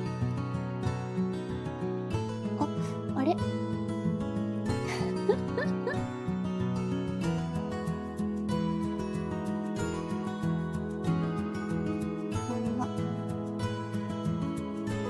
[2.60, 2.68] あ
[3.20, 3.36] あれ？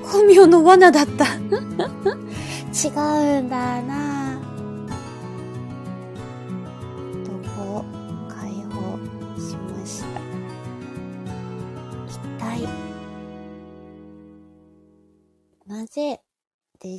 [0.04, 1.26] 本名の罠だった。
[2.76, 2.90] 違
[3.40, 4.05] うんだな。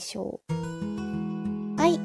[0.06, 0.52] しょう
[1.80, 1.98] はい。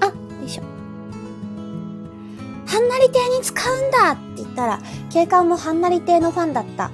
[0.00, 0.12] あ、よ
[0.44, 0.62] いしょ。
[2.66, 4.80] はんなり亭に使うんだって言ったら、
[5.10, 6.90] 警官もはんなり亭のファンだった。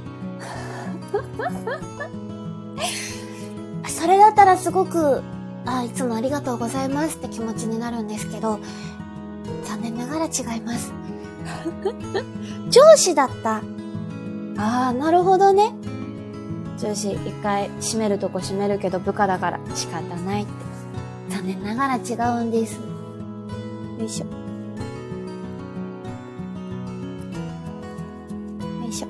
[3.91, 5.25] それだったらすごく、
[5.65, 8.61] あ、いつもありがとうございますって気持ちになるんですけど、
[9.65, 10.93] 残念ながら違います。
[12.71, 13.63] 上司だった。
[14.59, 15.75] ああ、なるほどね。
[16.79, 20.53] 上司一回閉めるとこ閉めるけど部下だから仕方ないって。
[21.29, 22.75] 残念ながら違うんです。
[23.99, 24.27] よいしょ。
[24.27, 24.33] よ
[28.89, 29.09] いしょ。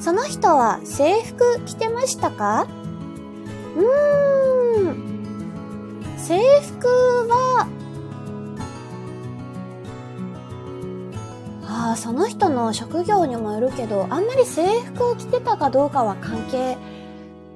[0.00, 2.66] その人は制服着てましたか？
[3.76, 5.04] うーん。
[6.18, 6.38] 制
[6.78, 6.86] 服
[7.28, 7.66] は、
[11.84, 16.78] ああ、その人の職業にもよるけど、あんまり制服を着てたかどうかは関係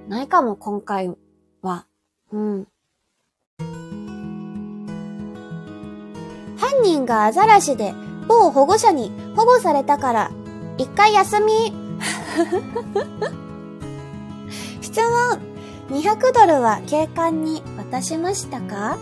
[0.06, 1.16] ないかも、今回
[1.62, 1.86] は。
[2.30, 2.68] うん。
[6.58, 7.94] 犯人がアザラシで
[8.28, 10.30] 某保護者に保護されたから、
[10.76, 11.72] 一回休み。
[14.82, 15.38] 質問。
[15.88, 18.98] 200ドルは警官に渡しましたか？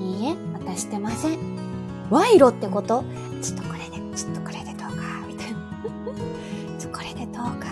[0.00, 1.38] いいえ、渡してません。
[2.08, 3.02] 賄賂ってこと？
[3.42, 3.79] ちょっとこれ
[6.92, 7.66] これでどうか、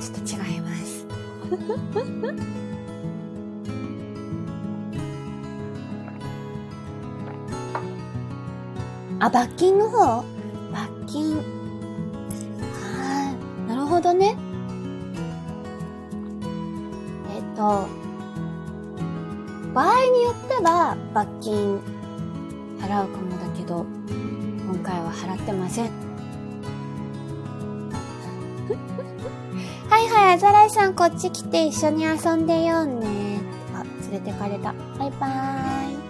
[0.00, 1.06] ちょっと違います。
[9.20, 10.24] あ、罰金の方
[10.72, 11.36] 罰金。
[11.36, 11.42] は
[13.66, 13.68] い。
[13.68, 14.34] なるほどね。
[17.34, 17.86] えっ、と、
[19.74, 21.78] 場合によっては罰金
[22.80, 26.09] 払うかもだけど、今回は払ってません。
[30.12, 33.40] はい、アザラシさんこっち来て一緒に遊んでよね。
[33.74, 34.74] あ、連れてかれた。
[34.98, 36.00] バイバーイ。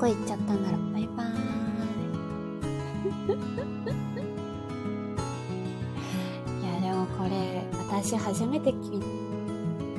[0.00, 0.92] こ行っちゃったんだろう。
[0.94, 1.36] バイバーイ。
[6.62, 8.74] いや、でもこれ、私初めてウ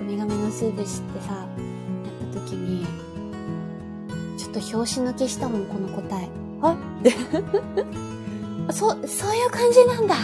[0.03, 1.45] ミガメのスープ知ってさ、
[4.61, 6.29] ちょっと拍子抜けしたもん、この答え。
[6.61, 6.75] あ？
[8.71, 10.15] そ、そういう感じなんだ。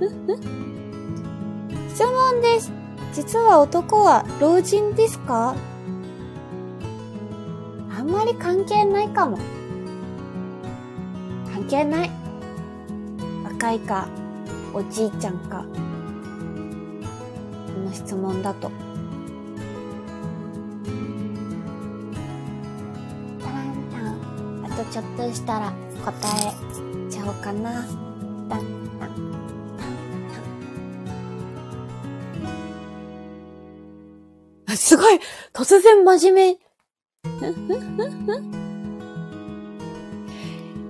[1.94, 2.72] 質問です。
[3.12, 5.54] 実は男は老人ですか？
[8.08, 9.38] んまり関係ないかも。
[11.52, 12.10] 関係ない。
[13.44, 14.08] 若いか、
[14.72, 15.64] おじいちゃんか。
[17.66, 18.70] この質問だと。
[24.90, 25.72] ちょっとしたら
[26.04, 26.52] 答え
[27.10, 27.84] ちゃおうかな。
[28.48, 28.64] タン
[28.98, 29.28] タン。
[34.76, 35.20] すごい
[35.52, 36.58] 突然真面目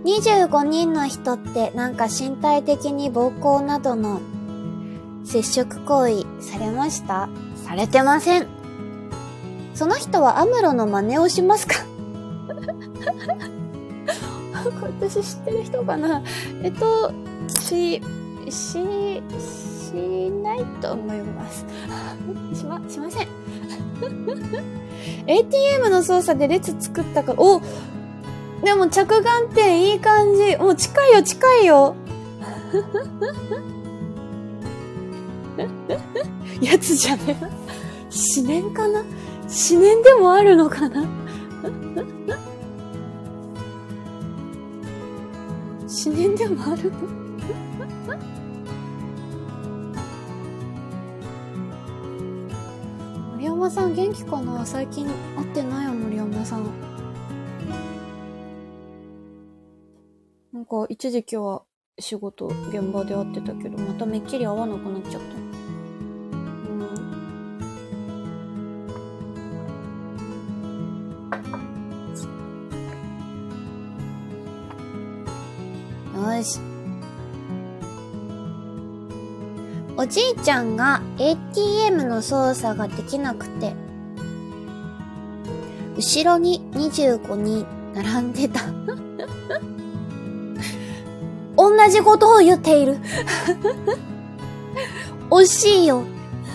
[0.04, 4.20] 25人の人ってなんか身体的に暴行などの
[5.24, 7.28] 接触行為されました？
[7.64, 8.46] されてません。
[9.74, 11.74] その人はアムロの真似をしますか？
[14.82, 16.22] 私知ってる人かな？
[16.62, 17.12] えっと、
[17.48, 18.00] し、
[18.48, 18.80] し、し
[20.42, 21.64] ないと思います。
[22.54, 23.28] しま、しません。
[25.26, 27.32] ATM の操作で列作ったか？
[27.34, 27.60] ら、お
[28.64, 30.56] でも着眼点いい感じ。
[30.56, 31.94] もう近いよ、近いよ。
[36.60, 37.36] やつじゃねえ。
[38.38, 39.00] 思念かな？
[39.00, 39.08] 思
[39.80, 41.04] 念でもあるのかな？
[46.08, 46.98] 思念でもあるの？
[53.38, 54.64] 山さん元気かな？
[54.64, 55.06] 最近
[55.36, 56.64] 会ってないよ、森山さん。
[60.52, 61.64] なんか、一時期は
[61.98, 65.47] 仕事、現場で会ってたけど、まためっきり会わなくなっちゃった。
[76.38, 76.44] うん。
[76.44, 76.60] よし。
[79.96, 83.74] おじいちゃんが ATM の操作ができなくて、
[85.96, 88.60] 後ろに25人並んでた。
[91.58, 92.98] 同じことを言っている。
[95.30, 96.04] 惜しいよ。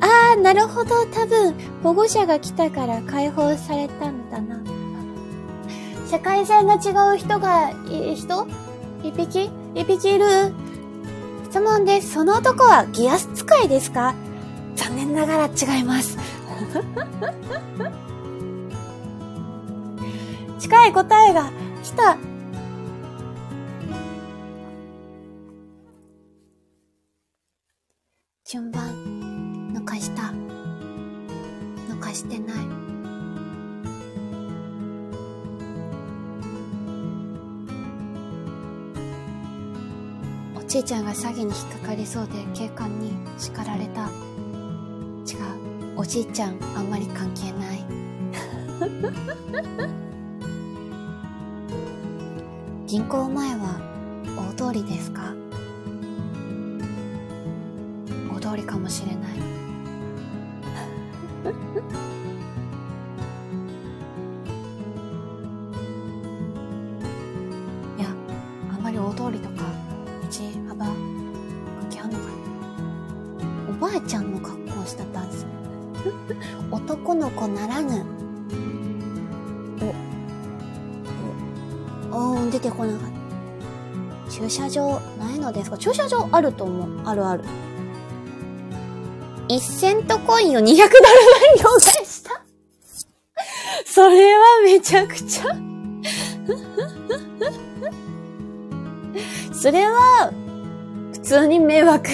[0.00, 1.06] ああ、なるほど。
[1.06, 4.63] 多分、保護者が来たから解放されたんだな。
[6.14, 8.46] 世界線が違う人が、い、人？
[9.02, 9.50] 一匹？
[9.74, 10.52] 一匹いる？
[11.50, 12.12] 質問です。
[12.12, 14.14] その男はギアス使いですか？
[14.76, 16.16] 残念ながら違います。
[20.60, 21.50] 近い答えが
[21.82, 22.16] 来た。
[28.44, 28.84] 順番、
[29.74, 30.32] 抜かした。
[31.92, 32.83] 抜かしてない。
[40.74, 44.06] おじいちゃんが詐欺に引っかかりそうで警官に叱られた。
[44.06, 44.10] 違う。
[45.96, 47.84] おじいちゃん、あんまり関係ない。
[52.88, 53.78] 銀行前は
[54.58, 55.32] 大通りですか？
[58.36, 59.42] 大通りかもしれないい
[77.04, 78.02] 男の子ならぬ
[82.10, 83.10] お、お出てこなかっ
[84.26, 84.32] た。
[84.32, 85.76] 駐車場ないのですか？
[85.76, 87.06] 駐車場あると思う。
[87.06, 87.44] あるある。
[89.48, 90.88] 1セントコインを200ドル分に
[91.62, 92.42] 要請した？
[93.84, 95.44] それはめちゃくちゃ
[99.52, 100.32] それは、
[101.12, 102.08] 普通に迷惑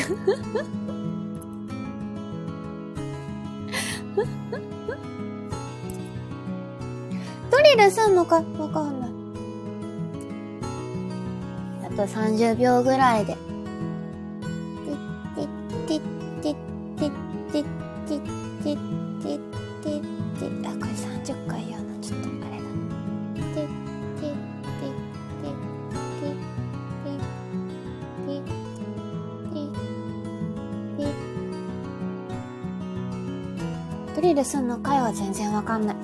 [7.51, 9.11] ドリルすんのかわかんない。
[12.01, 13.33] と30秒ぐらいで。
[13.33, 13.43] あ、こ
[20.87, 21.85] れ30回やな。
[22.01, 22.63] ちょっとあれだ。
[34.15, 35.97] ドリルすんの回は全然わかんない。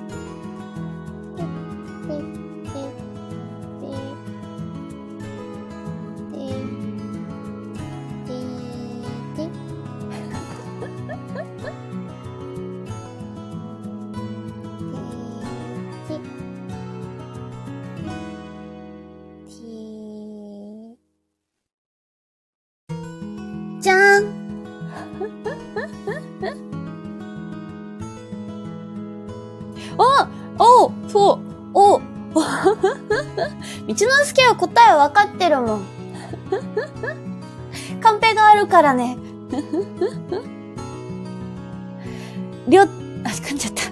[38.67, 39.17] るからね。
[42.67, 42.85] りょ、あ、
[43.29, 43.83] 噛んじゃった。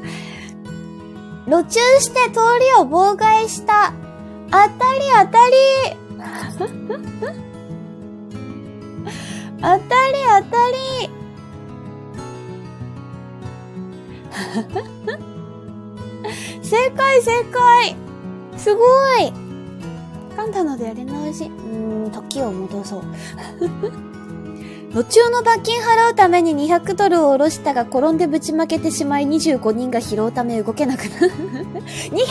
[1.50, 3.94] 路中して通りを妨害した。
[4.52, 4.74] 当たり
[5.12, 5.56] 当たり
[9.62, 9.82] 当たり
[10.28, 10.76] 当たり
[16.62, 17.96] 正解正解
[18.58, 18.84] すご
[19.18, 19.32] い
[20.38, 21.46] 噛んだのでやり直し。
[21.46, 23.04] うーん、時を戻そう。
[24.96, 31.32] 路中の罰金払うために200ドルを下ろしたが転んでぶちまけてしまい25人が拾うため動けなくなる。
[31.36, 32.24] 200ドル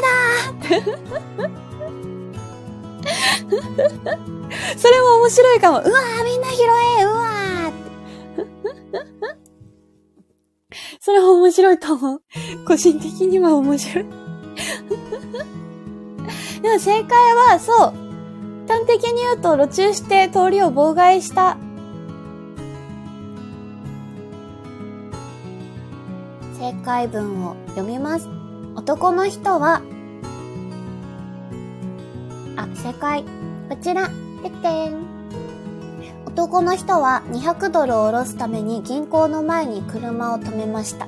[0.00, 1.50] だ
[4.78, 5.80] それも面白いかも。
[5.80, 6.62] うわーみんな拾
[7.00, 8.46] えうわー
[10.98, 12.22] それも面白いと思う。
[12.66, 14.06] 個人的には面白い
[16.62, 17.92] でも正解は、そう。
[18.66, 21.58] 端的に言うと、路中して通りを妨害した。
[26.66, 28.28] 正解文を読みます。
[28.74, 29.82] 男の人は、
[32.56, 33.22] あ、正解。
[33.68, 34.08] こちら。
[34.08, 34.96] てってん。
[36.26, 41.06] 男の人は200ドルを下ろすために銀行の前に車を止めました。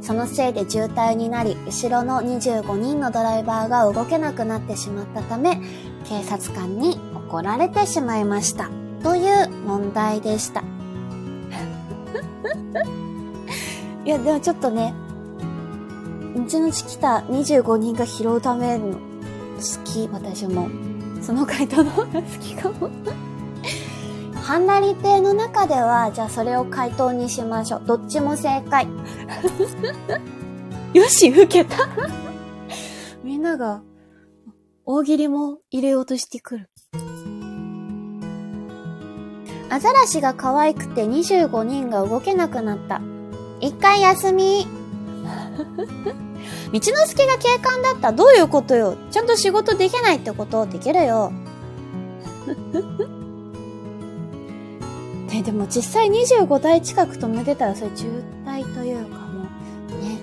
[0.00, 5.60] そのせいで渋滞になり、後ろの25人のドライバーが動けなくなってしまったため、
[6.08, 6.98] 警察官に
[7.28, 8.70] 怒られてしまいました。
[9.02, 10.64] という問題でした。
[14.04, 14.94] いや、でもちょっとね、
[16.34, 18.98] 後々来た25人が拾うための好
[19.84, 20.68] き、私も。
[21.22, 22.90] その回答の方が好きかも
[24.34, 27.82] ハンナリ亭の中では、じゃあそれを回答にしましょう。
[27.86, 28.86] どっちも正解。
[30.92, 31.88] よし、受けた。
[33.24, 33.82] みんなが、
[34.84, 36.70] 大喜利も入れようとしてくる。
[39.70, 43.00] アザラシが可愛くて25人が動けなくなった。
[43.60, 44.66] 一回休み。
[46.72, 51.32] 道之助が警官だったどういうことよちゃんと仕事できないってことできるよ。
[55.30, 59.42] ね、でも実際25台近く止めてたらそれ渋滞というかも
[59.90, 60.18] う、ね。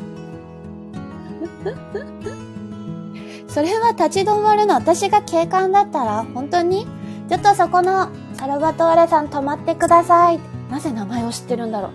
[3.48, 6.88] それは立ち止まるの私が警官だったら本当に
[7.28, 10.40] ちょっとそこのサルバトーレさん止まってください。
[10.70, 11.92] なぜ名前を知ってるんだろう。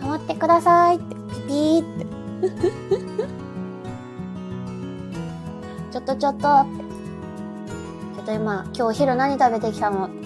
[0.00, 2.06] 止まってくださいって、ピピーって。
[5.92, 6.70] ちょっとちょっとって。
[8.16, 10.08] ちょっと今、今日お昼何食べてきたの？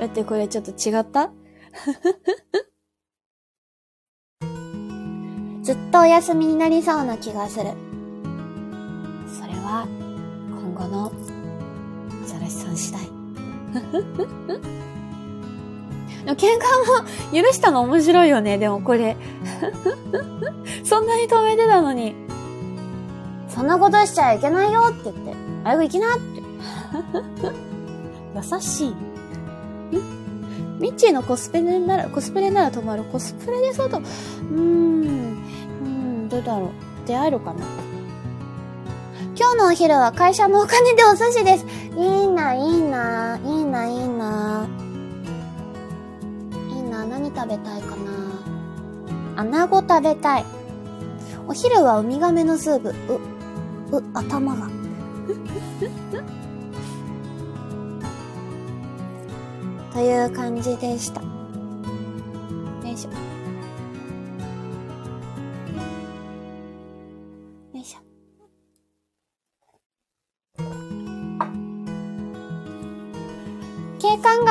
[0.00, 1.30] だってこれちょっと違った？
[5.64, 7.70] ずっとお休みになりそうな気がする。
[9.26, 9.88] それは、
[10.50, 11.10] 今後の、
[12.22, 13.00] アザラシさん次第。
[16.26, 16.60] でも喧嘩
[17.32, 19.16] も許したの面白いよね、でもこれ。
[20.84, 22.14] そんなに止めてたのに。
[23.48, 25.34] そんなことしちゃいけないよって言って、
[25.64, 26.42] 早く行きなって。
[28.54, 28.94] 優しい。
[30.78, 33.04] ミッチーのコスプレなら、コスプレなら止まる。
[33.04, 35.33] コスプレでそうと、うー、ん、
[36.34, 36.70] どうだろう。
[37.06, 37.64] 出会えるかな？
[39.36, 41.66] 今日のお昼は会社のお金でお寿司です。
[41.96, 44.66] いいな、いいな、いいな、いいな。
[46.68, 47.94] いいな、何食べたいか
[49.36, 49.42] な？
[49.42, 50.44] 穴子食べたい。
[51.46, 52.92] お昼はウミガメのスープ。
[53.92, 54.68] う、う、頭が。
[59.94, 61.20] という感じでした。
[61.20, 61.28] よ
[62.92, 63.10] いしょ。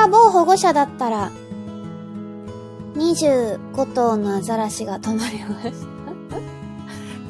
[0.04, 1.30] が某保護者だったら、
[2.94, 5.72] 25頭のアザラシが止まりまし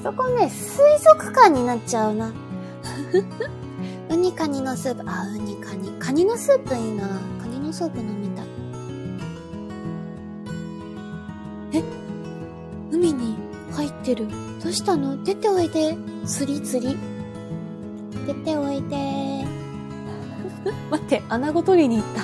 [0.02, 0.10] た。
[0.10, 2.32] そこね、水族館になっちゃうな。
[4.10, 5.90] ウニカニのスープ、あ、ウニカニ。
[5.98, 7.08] カニのスープいいな。
[7.40, 8.46] カニのスープ飲みたい。
[11.72, 11.82] え？
[12.90, 13.36] 海に
[13.72, 14.28] 入ってる。
[14.62, 15.22] どうしたの？
[15.22, 15.96] 出ておいで。
[16.26, 16.98] 釣り釣り。
[18.26, 19.44] 出ておいで。
[20.90, 22.22] 待って、穴子取りに行った。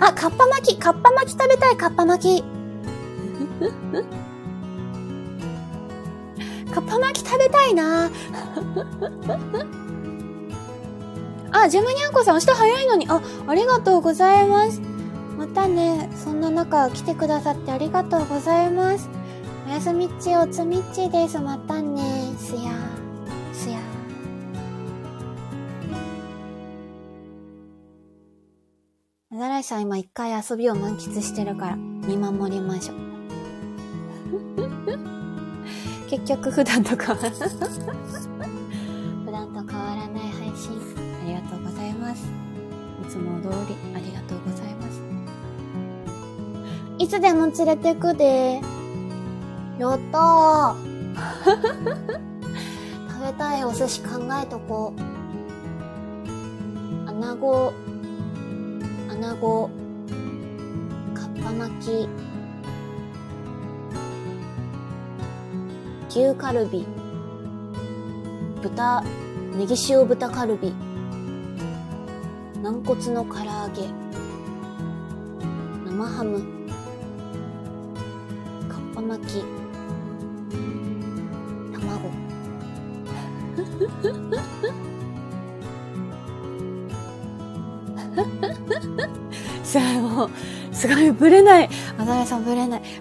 [0.08, 2.44] あ、カッパ巻き、カッパ巻き食べたい、カッパ巻き。
[6.72, 8.10] カッパ巻き食べたいな。
[11.52, 13.06] あ、ジムニャンコさん明日早いのに。
[13.08, 14.80] あ、ありがとうございます。
[15.38, 19.08] またね、そんな中来てくださってありがとうございます。
[19.66, 21.38] おやすみっちおつみっちです。
[21.38, 22.32] またね。
[22.38, 22.91] すやす
[29.32, 32.96] アザラシさん今一回遊びを満喫してるから見守りましょう。
[36.10, 37.16] 結局普段とか
[43.12, 45.02] つも通りありがとうございます。
[46.98, 48.60] いつでも連れてくで。
[49.78, 50.74] やったー。
[53.08, 54.08] 食べたいお寿司考
[54.42, 55.00] えとこう。
[57.08, 57.72] 穴子、
[59.22, 59.70] 穴子、
[61.14, 62.08] かっぱ巻き、
[66.08, 66.84] 牛カルビ、
[68.60, 69.04] 豚、
[69.56, 70.74] ネギ塩豚カルビ、
[72.64, 73.88] 軟骨の唐揚げ。
[75.86, 76.40] 生ハム。
[78.68, 79.44] かっぱ巻き。
[81.72, 82.10] 卵。
[89.64, 90.30] さあもう
[90.72, 92.82] すごいぶれないあざやさんぶれない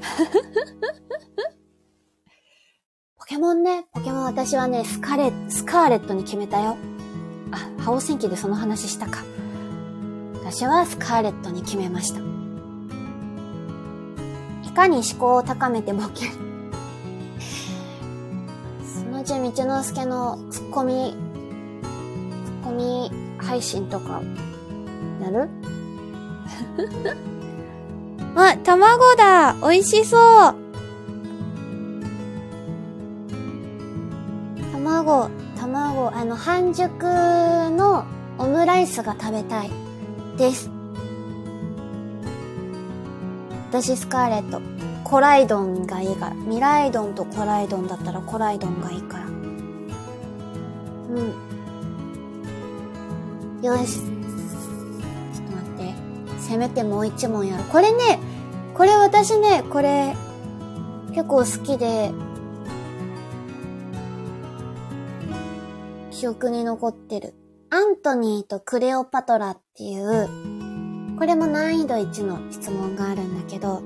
[3.18, 6.76] ポケモンねポケモン私はねスカレスカーレットに決めたよ
[7.52, 9.24] あ、ハオ戦記でその話したか。
[10.36, 12.20] 私はスカーレットに決めました。
[14.68, 16.32] いかに思考を高めてボケる。
[18.86, 21.16] そのうち道之助のツッコミ、
[22.46, 24.22] ツッコミ配信とか、
[25.22, 25.50] やる？
[28.36, 30.56] あ、卵だ美味しそう
[34.72, 38.06] 卵、卵、あの、半熟の
[38.38, 39.72] オムライスが食べたい
[40.38, 40.70] です。
[43.70, 44.62] 私スカーレット、
[45.04, 46.36] コライドンがいいから。
[46.36, 49.26] ミライドンとコライドンだったらコライドンがいいから。
[49.26, 49.30] う
[53.62, 53.66] ん。
[53.66, 54.21] よし。
[56.52, 57.64] せめてもう一問やる。
[57.72, 58.20] これね、
[58.74, 60.18] これ私ね、これ、
[61.14, 62.12] 結構好きで、
[66.12, 67.34] 記憶に残ってる。
[67.70, 70.28] アントニーとクレオパトラっていう、
[71.18, 73.82] これも難易度1の質問があるんだけど、う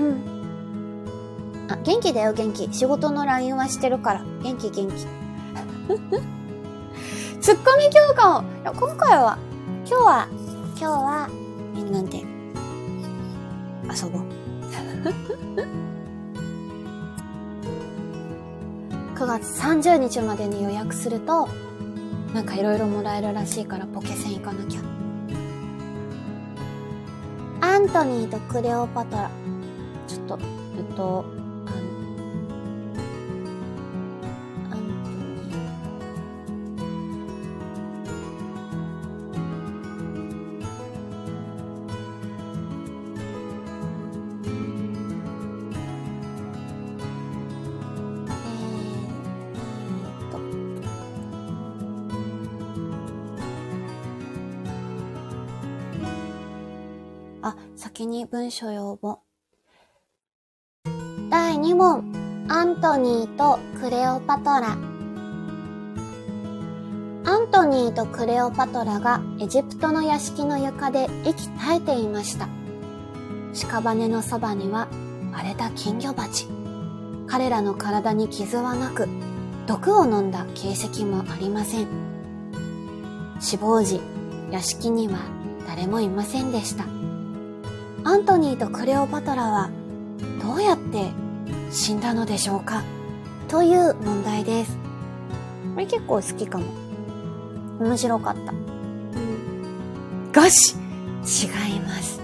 [0.00, 1.66] ん。
[1.68, 2.68] あ、元気だよ、元気。
[2.74, 4.24] 仕事の LINE はしてるから。
[4.42, 4.94] 元気、元気。
[7.40, 8.42] ツッコミ強化を、
[8.72, 9.38] 今回は、
[9.88, 10.28] 今日は、
[10.78, 11.30] 今日は、
[11.74, 12.26] みんなで、遊
[14.10, 14.22] ぼう。
[19.14, 21.48] 9月30日までに予約すると、
[22.34, 24.80] なんかいろいろもらえるらしいからポケセン行かなきゃ。
[27.62, 29.30] アントニーとクレオパトラ。
[30.06, 30.38] ちょっと、
[30.76, 31.24] えっと、
[57.96, 59.20] 先に文書用募。
[61.30, 64.72] 第2問、アントニーとクレオパトラ。
[67.24, 72.50] アントニーとクレオパトラがエジプトの屋敷の床で息絶えていました。
[73.54, 74.88] 屍のそばには
[75.32, 76.48] 荒れた金魚鉢。
[77.26, 79.08] 彼らの体に傷はなく、
[79.66, 81.86] 毒を飲んだ形跡もありません。
[83.40, 84.02] 死亡時、
[84.50, 85.16] 屋敷には
[85.66, 86.95] 誰もいませんでした。
[88.06, 89.68] アントニーとクレオパトラは
[90.40, 91.10] どうやって
[91.72, 92.84] 死んだのでしょうか？
[93.48, 94.78] という問題です。
[95.74, 96.66] これ結構好きかも。
[97.80, 98.52] 面白かった。
[98.52, 100.30] うん。
[100.30, 100.76] がし
[101.24, 101.46] 違
[101.78, 102.20] います。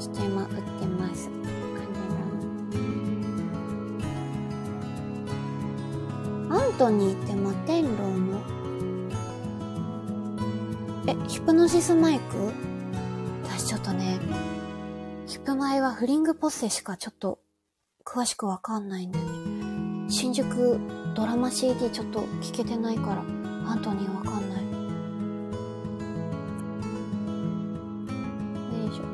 [0.00, 1.28] ちょっと今打ってます。
[6.48, 7.34] アントニーって
[11.46, 12.52] プノシスマイク？
[13.44, 14.18] 私ちょっとね、
[15.28, 17.38] ヒプマイはフリングポッセしかちょっと
[18.04, 20.10] 詳しくわかんないんだよね。
[20.10, 20.80] 新宿
[21.14, 23.22] ドラマ CD ちょっと聞けてないから、
[23.70, 24.62] アントニーわかんない。
[28.82, 29.04] よいしょ。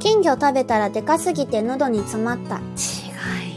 [0.00, 2.56] 金魚食べたらでかすぎて喉に詰まった。
[2.56, 2.60] 違
[3.48, 3.51] い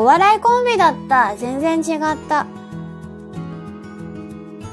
[0.00, 1.36] お笑いコンビだった。
[1.36, 2.46] 全然違った。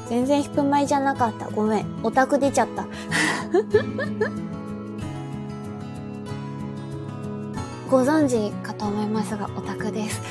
[0.07, 1.49] 全然引く前じゃなかった。
[1.49, 1.85] ごめん。
[2.01, 2.87] オタク出ちゃった。
[7.91, 10.21] ご存知かと思いますが、オタクです。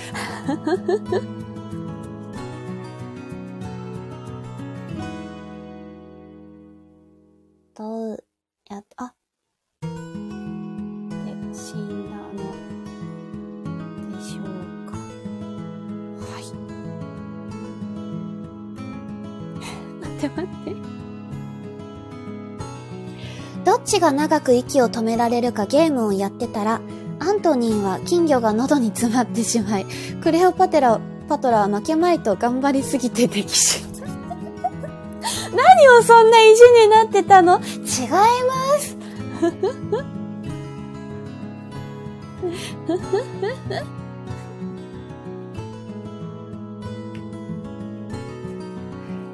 [24.06, 26.80] が長く息を止められるかゲームをやってたら、
[27.18, 29.86] アントニーは金魚が喉に詰まってしまい、
[30.22, 33.84] クレオパテラ、パトラは負けまいと頑張りすぎて溺死。
[35.56, 37.58] 何をそんな意地になってたの？
[37.58, 38.96] 違います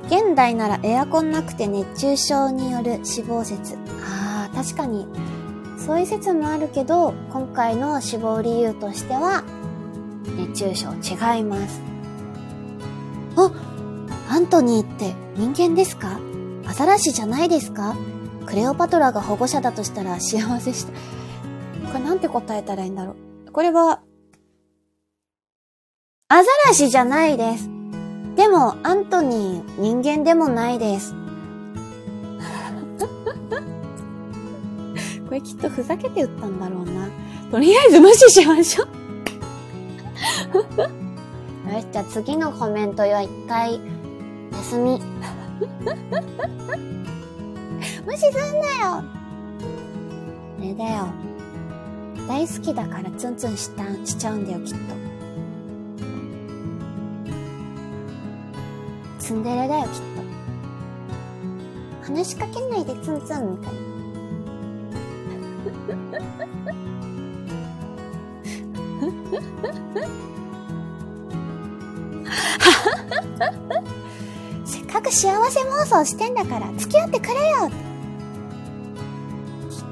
[0.06, 3.81] 現代ならエアコンなくて熱中症による死亡説。
[4.62, 5.06] 確かに。
[5.76, 9.42] そういう説もあるけど、今回の死亡理由としては、
[10.36, 11.80] 熱中症違います。
[13.36, 13.50] あ
[14.28, 16.20] アントニーって人間ですか？
[16.66, 17.96] アザラシじゃないですか？
[18.46, 20.92] クレオパトラが保護者だとしたら幸せした。
[21.92, 23.16] これなんて答えたらいいんだろ
[23.48, 23.50] う？
[23.52, 24.00] これは、
[26.28, 27.68] アザラシじゃないです。
[28.36, 31.14] でも、アントニー、人間でもないです。
[35.32, 37.08] これきっとふざけて言ったんだろうな。
[37.50, 38.88] とりあえず無視しましょう
[41.72, 43.80] よし、じゃあ次のコメントは一回、
[44.52, 45.00] 休み。
[48.04, 49.04] 無視すんなよあ
[50.60, 51.06] れだよ。
[52.28, 54.80] 大好きだからツンツンしたしちゃうんだよ、きっと。
[59.18, 59.90] ツンデレだよ、きっ
[62.02, 62.12] と。
[62.12, 63.91] 話しかけないでツンツンみたいな。
[74.64, 77.70] せっかく幸せ妄想してんだから付き合ってくれよ
[79.70, 79.84] きっと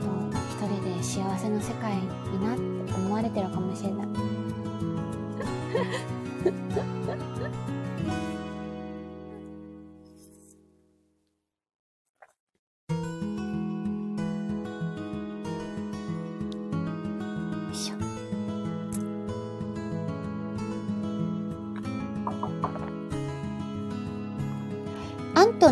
[0.66, 2.09] 一人で幸せの世界に
[2.45, 4.09] なって思われてるかもしれない。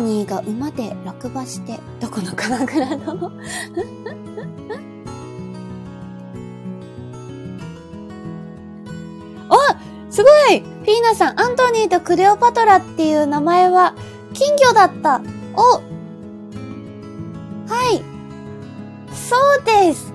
[0.09, 3.31] ニーが馬で落馬して、どこの鎌倉の？
[9.51, 9.55] あ
[10.09, 13.93] すごいフィーナさん、アントニーとクレオパトラっていう名前は
[14.33, 15.21] 金魚だった。
[15.55, 15.79] おは
[17.91, 18.01] い。
[19.13, 20.11] そうです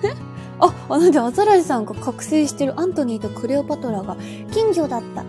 [0.58, 4.16] あ、あ、なんでアザラシさんが覚醒してるアントニーとクレオパトラが
[4.52, 5.24] 金魚だった。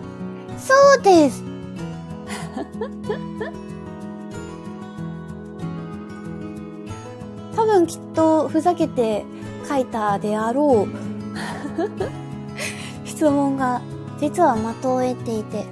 [0.58, 1.44] そうです
[7.56, 9.24] 多分きっとふざけて
[9.68, 10.88] 書いたであろう
[13.04, 13.80] 質問が
[14.18, 15.64] 実は的を得ていて。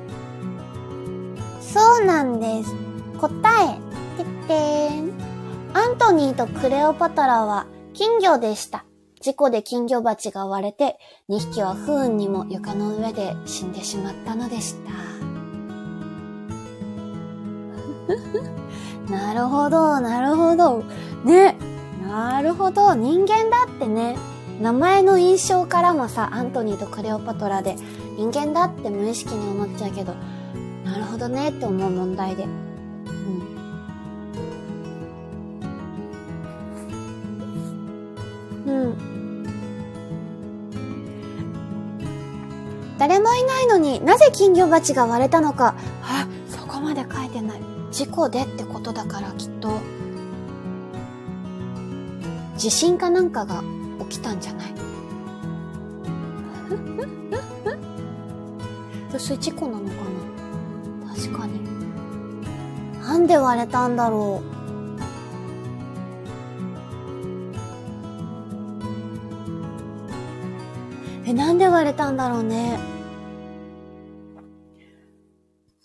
[1.61, 2.75] そうなんです。
[3.19, 3.31] 答
[3.65, 3.79] え、
[4.17, 5.13] てってーん。
[5.75, 8.85] アントニーとクレオパトラは金魚でした。
[9.21, 10.99] 事故で金魚鉢が割れて、
[11.31, 14.93] 2匹は不運にも床の上で死んでしまったのでした。
[19.11, 20.83] なるほど、なるほど。
[21.25, 21.57] ね。
[22.13, 22.93] なるほど。
[22.93, 24.19] 人間だってね、
[24.61, 27.75] 名前の印象からもさ、アントニーとクレオパトラで
[28.19, 30.13] 人間だって無意識に思っちゃうけど、
[30.85, 32.45] なるほどねって思う問題で。
[32.45, 32.49] う
[38.71, 38.73] ん。
[38.73, 39.45] うん。
[42.99, 47.61] 誰もいないのになぜ金魚鉢が割れたのか、あ、そこまで書いてない。
[47.91, 49.81] 事故でってことだからきっと、
[52.57, 53.63] 地震かなんかが
[54.09, 54.73] 起きたんじゃない？
[59.19, 59.95] それ事故なのか
[61.07, 61.15] な？
[61.15, 61.61] 確かに。
[63.01, 64.43] なんで割れたんだろ
[71.25, 71.29] う？
[71.29, 72.79] え、なんで割れたんだろうね？
[72.79, 72.85] なん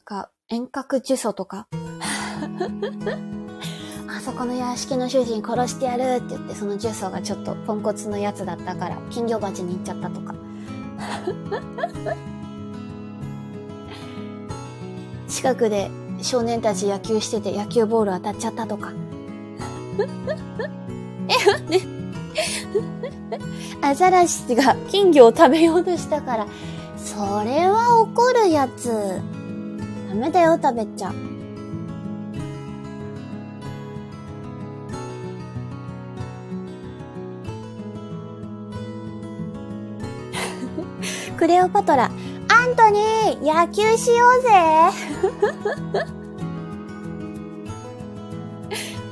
[0.05, 1.67] か、遠隔呪詛とか？
[4.27, 10.35] そこの屋敷の主人殺してやるって言って、その重曹がちょっとポンコツのやつだったから、金魚鉢に行っちゃったとか。
[15.29, 15.89] 近くで
[16.21, 18.91] 少年たち野球してて野球ボール当たっちゃったとか。
[21.29, 21.79] え、待って。
[23.81, 26.47] アザラシが金魚を食べようとしたから、
[26.97, 29.21] それは怒るやつ。
[30.09, 31.13] ダメだよ、食べちゃ。
[41.37, 44.49] クレオパトラ、アントニー、野球しようぜ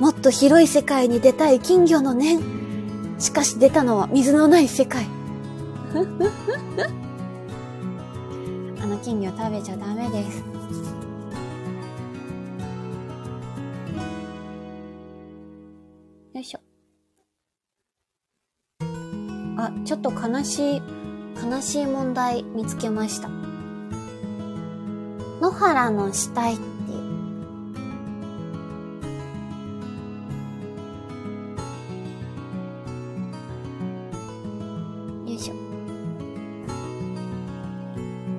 [0.00, 2.40] もっと広い世界に出たい金魚の念。
[3.20, 5.06] しかし出たのは水のない世界。
[8.82, 10.44] あの金魚食べちゃダメです。
[16.34, 16.60] よいしょ。
[19.58, 21.05] あ、ちょっと悲しい
[21.42, 23.28] 悲しい問題見つけました。
[25.40, 26.66] 野原の死体ってい
[35.26, 35.28] う。
[35.28, 35.54] よいしょ。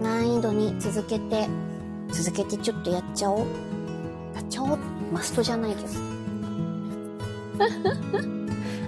[0.02, 1.48] 難易度に続けて、
[2.12, 3.48] 続けてちょっとやっちゃおう。
[4.36, 4.80] やっちゃおう。
[5.14, 5.90] マストじゃないけど。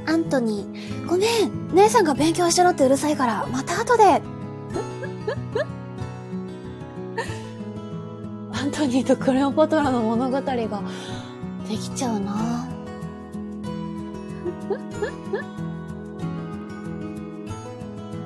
[0.09, 4.03] アントニー、ごめん姉さんが勉強しろってうるさいから、また後で
[8.51, 10.65] アントニーとクレオパトラの物語がで
[11.77, 12.67] きちゃうな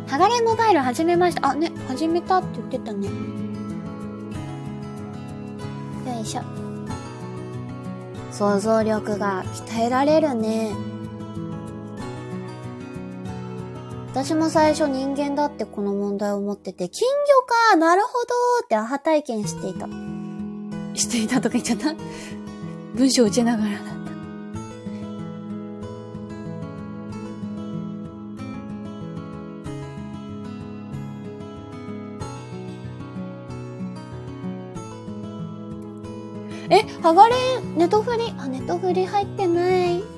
[0.08, 1.50] ハガレンモバイル始めました。
[1.50, 3.08] あ、ね、始めたって言ってたね。
[3.08, 3.14] よ
[6.22, 6.44] いしょ。
[8.32, 10.93] 想像力が鍛えられるね。
[14.14, 17.10] 私も最初人間だってこの問題を持ってて、金
[17.72, 18.28] 魚かなるほど
[18.64, 19.88] ってアハ体験していた。
[20.94, 21.96] していたとか言っちゃった
[22.94, 23.94] 文章打ちながらだった。
[36.70, 40.13] え、ハガレン、ネトフリ、あ、ネトフリ入ってない。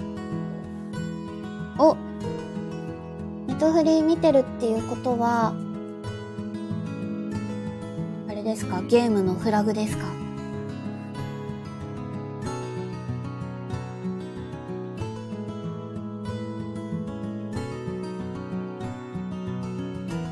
[3.86, 5.53] ネトフリ見てるっていうことは、
[8.28, 8.82] あれですか？
[8.82, 10.06] ゲームのフラグですか？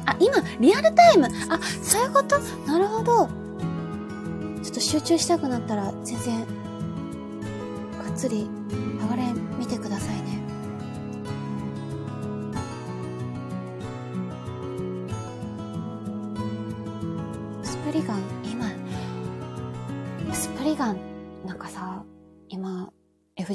[0.07, 2.39] あ、今、リアルタイムあ、そういうこと？
[2.65, 3.27] なるほど。
[4.63, 6.45] ちょっと集中したくなったら、全然、が
[8.11, 10.41] っつり、流れ見てくださいね。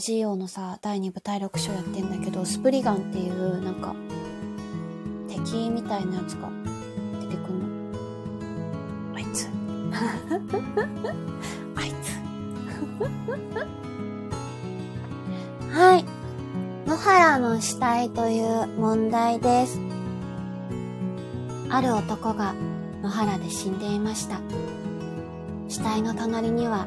[0.08, 3.94] GO のさ、第2部体力書やってんだけど、スプリガンっていう、なんか、
[5.28, 6.48] 敵みたいなやつが
[7.20, 9.16] 出てくんの？
[9.16, 9.48] あいつ。
[11.76, 12.18] あいつ。
[15.74, 16.04] はい。
[16.88, 19.78] 野原の死体という問題です。
[21.70, 22.54] ある男が
[23.02, 24.40] 野原で死んでいました
[25.68, 26.86] 死体の隣には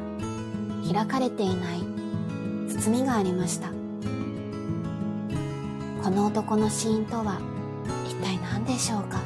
[0.92, 1.91] 開かれていない
[2.84, 3.68] 包みがありました。
[6.02, 7.38] この男の死因とは
[8.04, 9.20] 一体何でしょうか？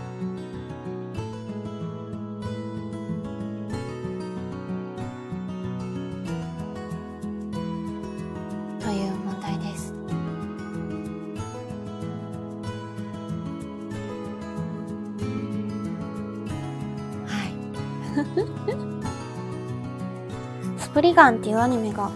[20.78, 21.52] スプリガンってい。
[21.52, 22.10] うアニメが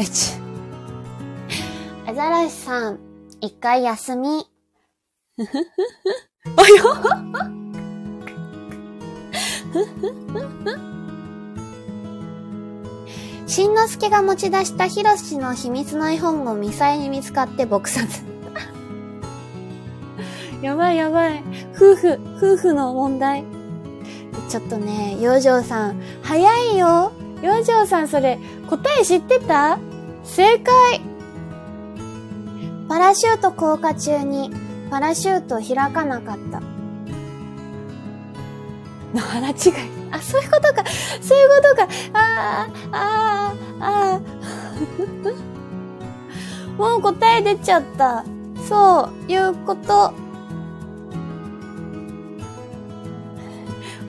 [0.00, 0.34] えち。
[2.06, 3.00] アザラシさん、
[3.40, 4.46] 一回休み。
[5.38, 5.42] あ
[6.70, 6.84] よ
[13.48, 18.22] しんのすけが持ち出したヒロシの秘密の絵本をミサイに見つかって撲殺。
[20.62, 21.42] やばいやばい。
[21.74, 23.42] 夫婦、夫婦の問題。
[24.48, 27.10] ちょっとね、洋上さん、早いよ。
[27.42, 28.38] 洋上さんそれ、
[28.68, 29.78] 答え知ってた？
[30.28, 31.00] 正解
[32.88, 34.50] パラシュート降下中に、
[34.90, 36.60] パラシュート開かなかった。
[39.14, 39.54] の腹違い。
[40.10, 40.84] あ、そういうことか。
[41.20, 41.88] そういうことか。
[42.14, 44.20] ああ、ああ、ああ。
[46.80, 48.24] もう答え出ちゃった。
[48.68, 50.14] そう、いうこと。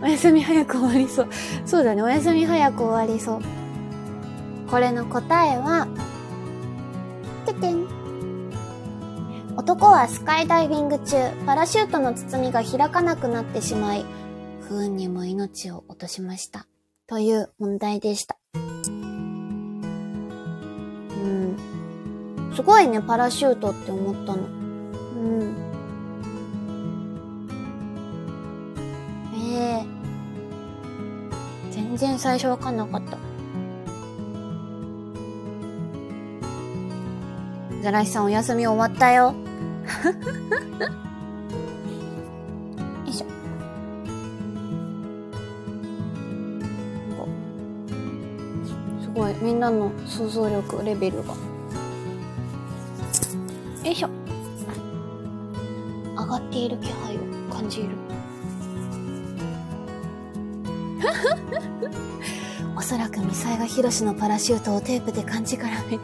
[0.01, 1.27] お休み早く終わりそう。
[1.65, 3.59] そうだね、お休み早く終わりそう。
[4.69, 5.87] これの答えは、
[7.45, 7.87] ててん。
[9.57, 14.05] 男はスカイダイビング中、パラシュートの包みが開かなくなってしまい、
[14.61, 16.67] 不運にも命を落としました。
[17.07, 18.37] という問題でした。
[18.53, 18.91] うん。
[22.55, 24.43] すごいね、パラシュートって思ったの。
[24.43, 25.55] うん。
[29.33, 29.85] ええ
[31.71, 33.17] 全然最初わかんなかった。
[37.81, 39.34] ザラシさんお休み終わったよ。
[39.34, 39.34] よ
[43.06, 43.26] いしょ。
[49.01, 51.34] すごい、みんなの想像力レベルが。
[53.85, 54.10] よいしょ。
[56.18, 57.19] 上がっている気配を
[57.49, 57.89] 感じる。
[62.80, 65.97] おそらくミサイがヒロシのパラシュートをテープで感じからめ、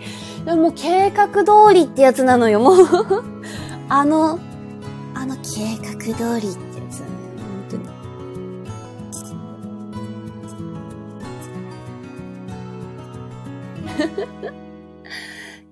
[0.58, 2.76] もう計画通りってやつなのよ、もう
[3.88, 4.38] あの、
[5.14, 7.08] あの計画通りってやつ、本
[7.70, 7.86] 当に。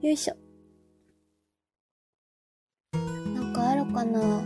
[0.07, 0.37] よいしょ。
[3.35, 4.41] なんかあるかな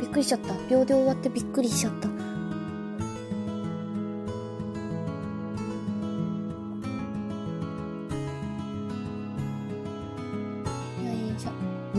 [0.00, 0.54] びっくりしちゃった。
[0.70, 2.27] 秒で終わってびっくりしちゃった。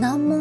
[0.00, 0.39] 難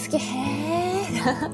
[0.00, 1.50] 一之輔、へー。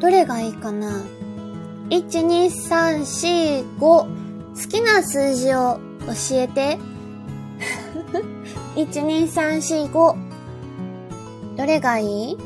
[0.00, 1.02] どれがいいかな
[1.88, 3.80] ?1、2、3、4、5。
[3.80, 4.06] 好
[4.68, 6.78] きな数字を教えて。
[8.76, 11.56] 1、2、3、4、5。
[11.56, 12.36] どれがいい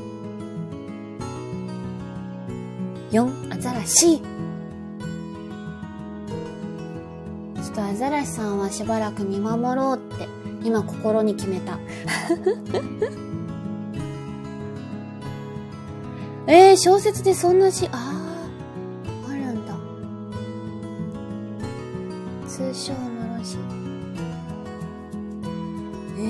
[3.11, 3.44] ?4
[3.85, 10.27] アザラシちょっとアザラシさんはしばらく見守ろうって
[10.67, 11.79] 今心に決めた
[16.47, 18.23] えー、小説でそんなし、あ
[19.29, 19.75] あ、あるんだ。
[22.47, 23.57] 通称のろし。
[26.19, 26.21] え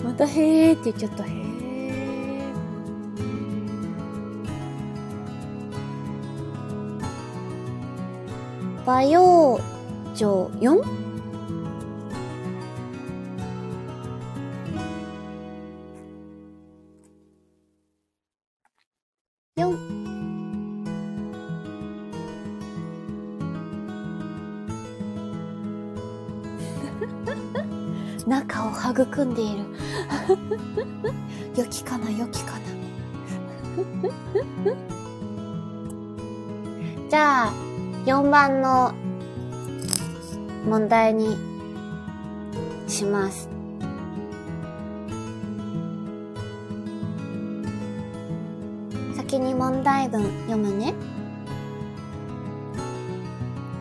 [0.00, 0.04] ー。
[0.04, 8.94] またへーって言っちゃった、へえー。
[8.94, 9.58] 和洋
[10.14, 10.82] 上 4?
[19.56, 19.74] 4
[28.26, 29.64] 仲を育んでいる
[31.56, 32.58] 良きかな良きかな
[37.08, 37.61] じゃあ
[38.04, 38.92] 4番の
[40.68, 41.36] 問題に
[42.88, 43.48] します。
[49.16, 50.94] 先に問題文読むね。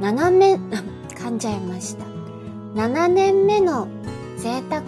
[0.02, 0.60] 7年、
[1.18, 2.06] 噛んじゃいました。
[2.76, 3.88] 7年目の
[4.38, 4.82] 贅沢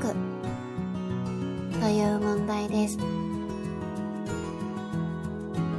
[1.81, 2.99] という問題です。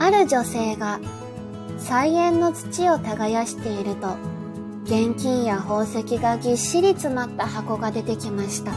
[0.01, 0.99] ある女性が
[1.85, 4.17] 菜園の土を耕していると、
[4.85, 8.73] 現金や宝石がぎっしり詰まった箱が出てきました。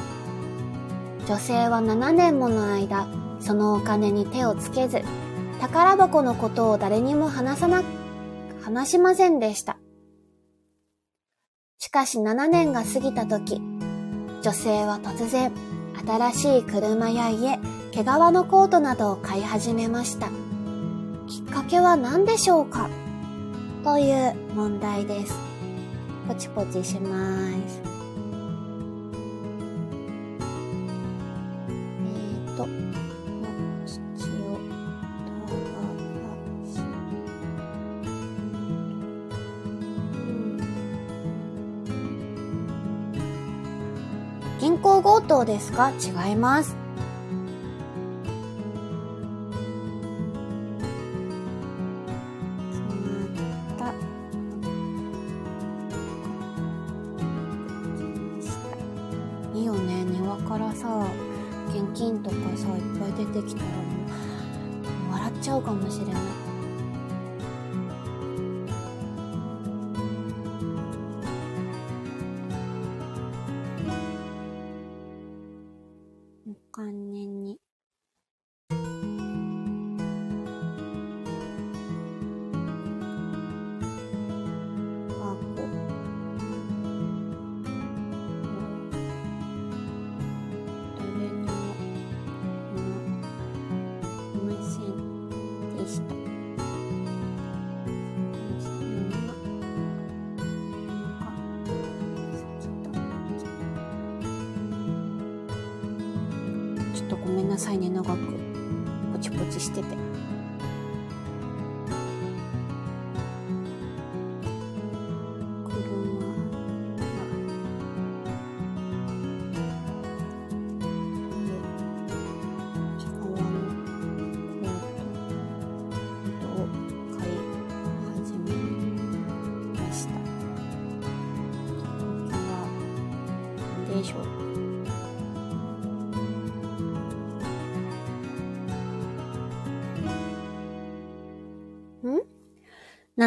[1.26, 3.08] 女性は7年もの間、
[3.40, 5.04] そのお金に手をつけず、
[5.62, 7.82] 宝箱のことを誰にも話さな、
[8.62, 9.78] 話しませんでした。
[11.78, 13.62] しかし7年が過ぎた時、
[14.44, 15.54] 女性は突然、
[16.06, 17.58] 新しい車や家、
[17.92, 20.28] 毛皮のコートなどを買い始めました。
[21.28, 22.90] きっかけは何でしょうか？
[23.84, 25.38] という問題です。
[26.26, 27.18] ポチポチしま
[27.52, 27.82] す。
[31.70, 32.66] えーと、
[33.86, 34.00] 土
[34.30, 34.60] を
[36.66, 36.80] し、
[44.62, 45.92] 銀行強盗ですか？
[45.92, 46.78] 違います。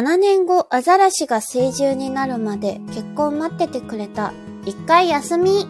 [0.01, 4.33] 7年後、アザラシが成獣になるまで結婚待っててくれた。
[4.65, 5.67] 一回休み。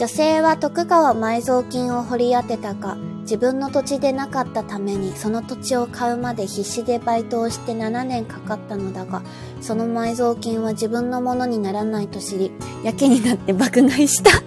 [0.00, 9.22] 女性は徳川埋蔵金を掘り当てたが、自分の土地でなかったためにその土地を買うまで必死でバイトをして7年かかったのだが、
[9.60, 12.50] その埋蔵金は自分のものにならないと知り、
[12.82, 14.40] やけになって爆買いした。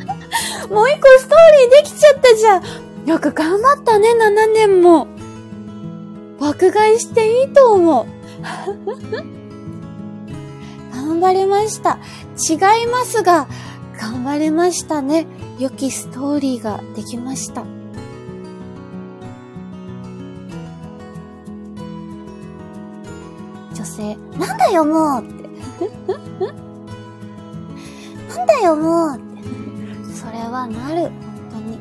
[0.72, 3.06] もう一個ストーリーできちゃったじゃん。
[3.06, 5.17] よく頑張ったね、7年も。
[6.48, 8.06] 爆買いしていいと思う。
[10.94, 11.98] 頑張りました。
[12.38, 12.54] 違
[12.84, 13.46] いますが、
[14.00, 15.26] 頑張りましたね。
[15.58, 17.64] 良きストーリーができました。
[23.74, 25.50] 女性、なんだよもうって。
[28.34, 29.24] なんだよもうって。
[30.14, 31.12] それはなる、本
[31.52, 31.78] 当に。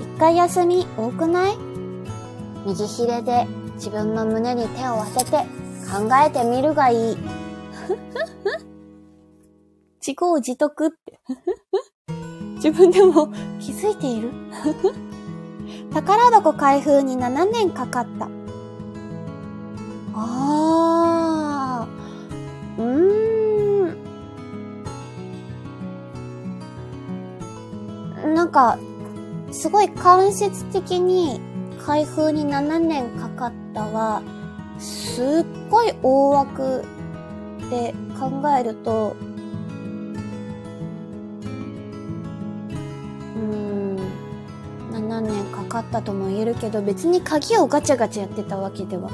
[0.00, 1.71] 一回休み多くない？
[2.66, 5.38] 右ひれで自分の胸に手を当てて
[5.90, 7.16] 考えてみるがいい。
[10.00, 11.20] 自業自得って
[12.56, 13.28] 自分でも
[13.60, 14.30] 気づいている？
[15.92, 18.28] 宝箱開封に7年かかった。
[20.14, 22.82] あー。
[22.82, 23.96] うー
[28.28, 28.34] ん。
[28.34, 28.78] なんか、
[29.50, 31.40] すごい間接的に
[31.84, 34.22] 開封に7年かかったは、
[34.78, 36.84] すっごい大枠
[37.70, 39.16] で考えると、
[43.36, 43.96] うん、
[44.92, 49.10] 7年かかったとも言えるけど、別に鍵をガチャガチャやってたわけでは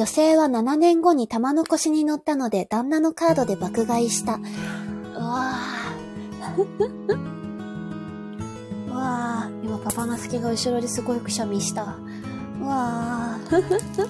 [0.00, 4.36] 女性は7年後に玉の腰に乗ったので旦那のカードで爆買いした。
[4.36, 4.38] う
[5.22, 6.62] わぁ。
[8.88, 9.62] うわぁ。
[9.62, 11.98] 今パパの好きが後ろですごいくしゃみした。
[12.62, 14.08] うわぁ。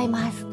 [0.00, 0.46] 違います。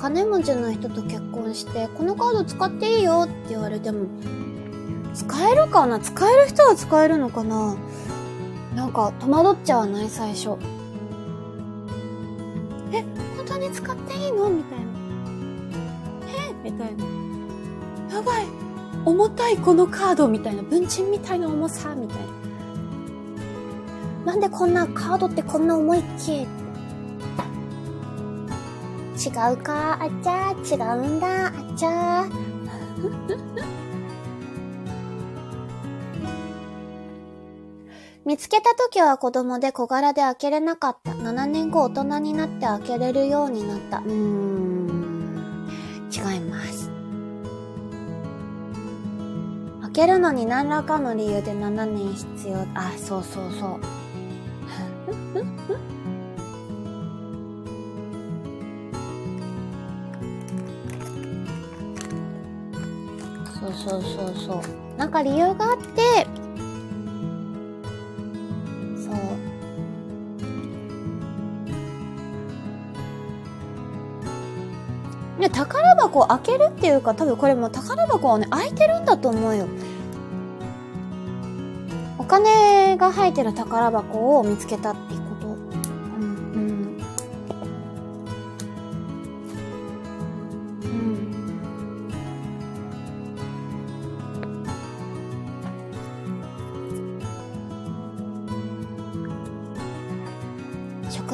[0.00, 4.06] 金持ちの人と結婚して、このカード使っていいよって言われても、
[5.12, 6.00] 使えるかな？
[6.00, 7.76] 使える人は使えるのかな？
[8.74, 10.08] なんか戸惑っちゃわない？
[10.08, 10.56] 最初。
[12.92, 13.02] え、
[13.36, 14.48] 本当に使っていいの？
[14.48, 14.86] みたいな。
[16.48, 16.54] え？
[16.64, 17.04] みたいな。
[18.14, 18.46] やばい
[19.04, 20.62] 重たいこのカードみたいな。
[20.62, 22.18] 文鎮みたいな重さみたい
[24.24, 24.32] な。
[24.32, 26.46] なんでこんなカードってこんな重いっけ？
[29.20, 29.98] 違うか？
[30.00, 30.52] あちゃ？
[30.64, 32.26] 違うんだあちゃ？
[38.24, 41.10] 見つけた時は子供で小柄で開けれなかった。
[41.12, 43.98] 7年後大人になって開けれるようになった。
[43.98, 45.68] うーん。
[46.12, 46.90] 違います。
[49.82, 52.58] 開けるのに何らかの理由で7年必要。
[52.74, 53.80] あ、そうそうそう。
[63.74, 66.26] そうそうそうなんか理由があって
[68.96, 69.10] そ
[75.38, 75.40] う。
[75.40, 79.66] ね宝箱を開けるっていうか多分これも宝箱はね開いてるんだと思うよ。
[82.18, 85.19] お金が入ってる宝箱を見つけたって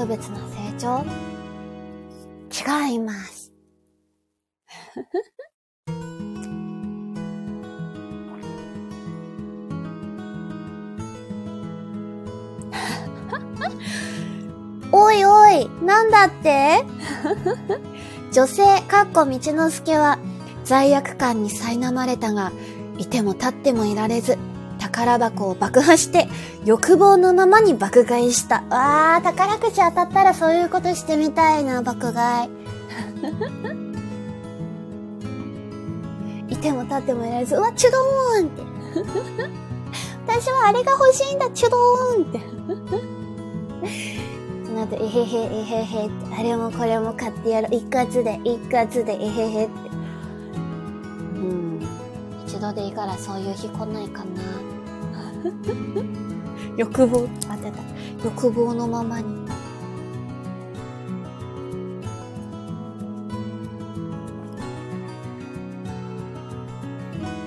[0.06, 1.04] 特別な成長？
[2.88, 3.52] 違います。
[14.92, 16.84] おいおい、なんだって？
[18.32, 20.20] 女性、かっこ道之助は
[20.64, 22.52] 罪悪感に苛まれたが、
[22.96, 24.38] いても立ってもいられず、
[24.90, 26.28] 宝箱を爆破して、
[26.64, 28.62] 欲望のままに爆買いした。
[28.70, 32.50] わー、宝くじ当たったらそういうことしてみたいな、爆買い。
[36.48, 37.74] いても立ってもいられず、うわ、違う
[38.42, 38.62] もんって。
[40.26, 42.40] 私はあれが欲しいんだ、チュドーンって。
[44.66, 47.68] その後、えへへ、えへへって、あれもこれも買ってやる。
[47.70, 49.74] 一括で、一括で、えへへって。
[51.36, 51.86] うん。
[52.46, 54.26] 一度でいいからそういう日来ないかな。
[56.76, 57.78] 欲望、当てた。
[58.24, 59.46] 欲望のままに。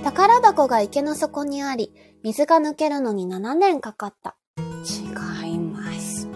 [0.03, 1.93] 宝箱が池の底にあり、
[2.23, 4.35] 水が抜けるのに7年かかった。
[4.57, 6.27] 違います。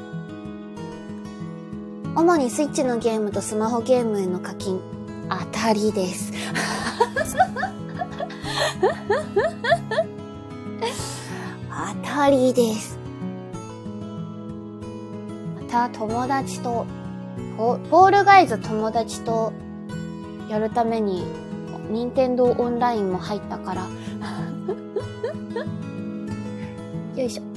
[2.15, 4.79] 主にスイッチのゲームとスマホゲームへの課金、
[5.29, 6.31] 当たりです。
[12.13, 12.99] たりです。
[15.59, 16.85] また友達と、
[17.57, 19.51] フォールガイズ友達と
[20.47, 21.25] やるために
[21.89, 23.87] 任天堂オンラインも入ったから
[27.19, 27.52] よいしょ。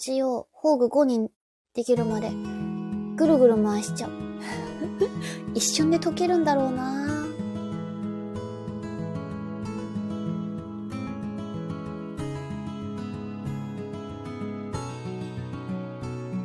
[0.00, 1.30] ったらもう FGO、宝具5に
[1.74, 2.30] できるまで、
[3.16, 4.10] ぐるぐる回しちゃう。
[5.54, 7.26] 一瞬で解けるんだろうな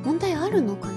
[0.04, 0.96] 問題あるのかな？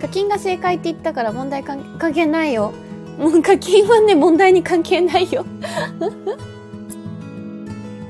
[0.00, 2.72] 課金が正解って言ったから問題関係ないよ。
[3.18, 5.46] もう課金はね、問題に関係ないよ。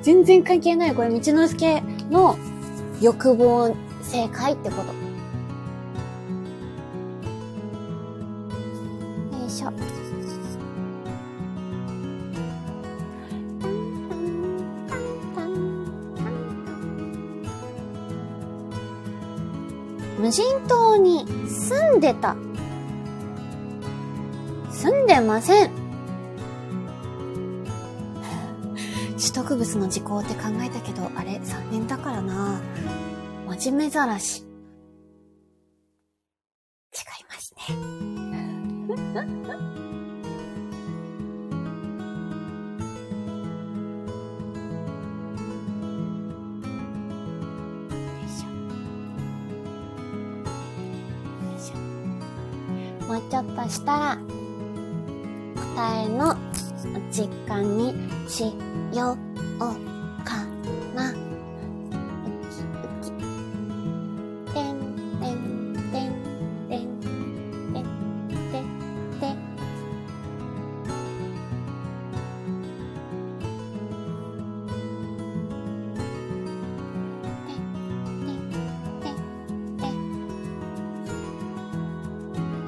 [0.05, 0.95] 全然関係ない。
[0.95, 2.37] これ、道之助の
[3.01, 4.89] 欲望正解ってこと。
[9.39, 9.73] よいしょ。
[20.21, 22.37] 無人島に住んでた。
[24.71, 25.84] 住んでません。
[29.35, 32.61] 取得物の時効って考えたけど、あれ、3年だからな。
[33.59, 34.45] 真面目ざらし。
[36.93, 37.75] 違いますね。
[53.09, 54.17] もうちょっとしたら、
[55.75, 56.37] 答えの
[57.11, 57.95] 実感に
[58.29, 58.45] し
[58.93, 59.17] よ
[59.59, 59.59] う
[60.25, 60.45] か
[60.95, 61.15] な。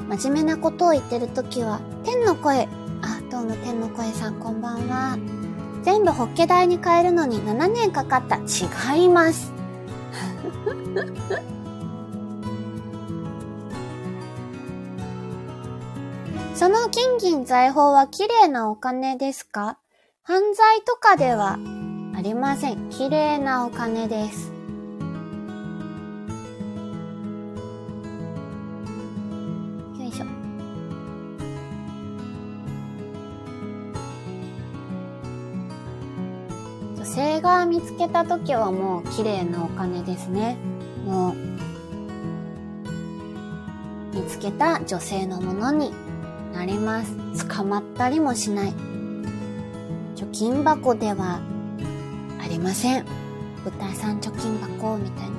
[0.09, 2.69] 真面目なことを言ってるときは、天の声。
[6.06, 8.36] 部ホッケ代に変えるのに7年かかった。
[8.36, 9.52] 違います。
[16.54, 19.78] その金銀財宝は綺麗なお金ですか？
[20.22, 21.58] 犯罪とかでは
[22.16, 22.88] ありません。
[22.88, 24.55] 綺麗なお金です。
[37.86, 40.56] つけた時はもう綺麗なお金ですね。
[41.06, 41.34] もう、
[44.16, 45.92] 見つけた女性のものに
[46.52, 47.14] なります。
[47.48, 48.72] 捕まったりもしない。
[50.16, 51.40] 貯金箱では
[52.42, 53.06] ありません。
[53.64, 55.35] 豚さん貯金箱みたいな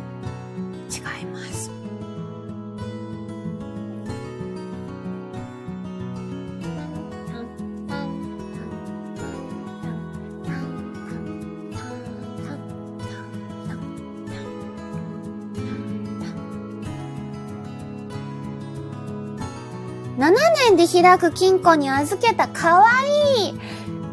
[20.77, 22.85] で開く金庫に預けたかわ
[23.37, 23.53] い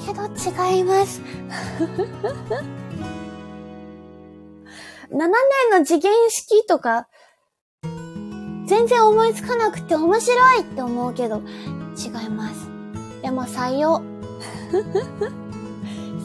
[0.05, 1.23] けど違います。
[5.11, 5.29] 7年
[5.79, 7.07] の次元式とか、
[8.67, 11.43] 全然思いつかなくて面白いって思うけど、
[11.97, 12.69] 違います。
[13.23, 14.03] でも採用。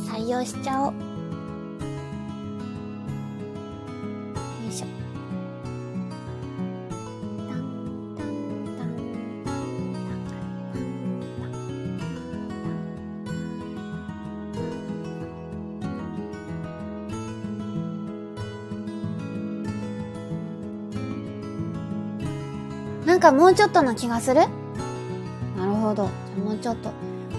[0.09, 1.08] 採用しちゃおう。
[23.19, 24.35] なんかもうちょっとな気がする？
[25.57, 26.05] なるほど。
[26.05, 26.89] じゃもうちょっと、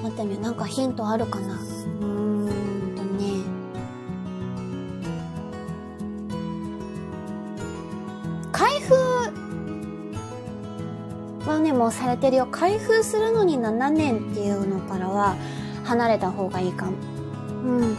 [0.03, 0.43] 待ってみよう。
[0.43, 1.55] なんかヒントあるかな？
[1.55, 1.65] うー
[2.45, 3.43] んとね。
[8.53, 8.95] 開封
[11.49, 12.47] はね、もうされてるよ。
[12.51, 15.35] 開封するのに7年っていうのからは
[15.85, 16.93] 離れた方がいいかも。
[17.65, 17.97] うん。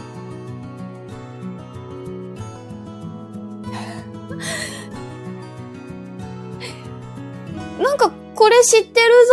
[8.62, 9.32] 知ってるぞ。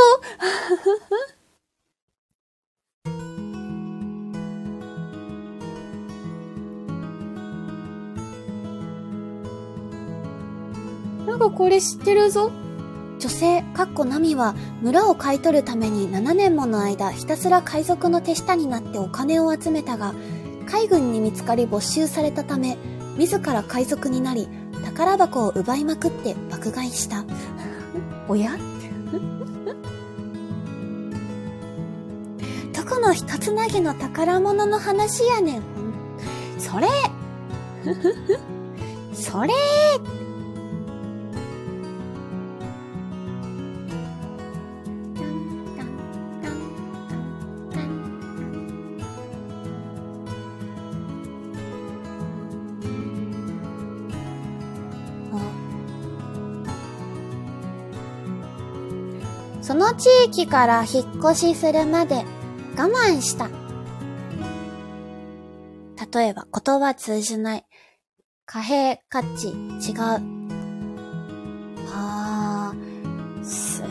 [11.28, 12.52] なんかこれ知ってるぞ。
[13.20, 20.14] 女性、かっこナミは村を買い取るために7年もの間ひたすら海賊の手下になってお金を集めたが、
[20.66, 22.78] 海軍に見つかり没収されたため、
[23.18, 24.48] 自ら海賊になり、
[24.86, 27.26] 宝箱を奪いまくって爆買いした。
[28.30, 28.58] おや？
[33.10, 35.64] の一つなぎの宝物の話やねん。
[36.60, 36.88] それ。
[39.14, 39.50] それ。
[59.62, 62.24] その地域から引っ越しするまで。
[62.80, 63.50] 我慢した。
[66.18, 67.66] 例えば言葉通じない。
[68.46, 69.56] 貨幣価値違う。
[71.92, 73.86] あー、すっ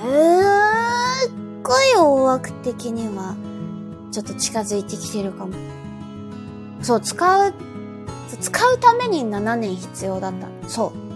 [1.63, 3.37] ごい大枠的には
[4.11, 5.53] ちょっと近づいてきてるかも。
[6.81, 7.53] そう、使う、
[8.41, 10.49] 使うために7年必要だった。
[10.67, 11.08] そう。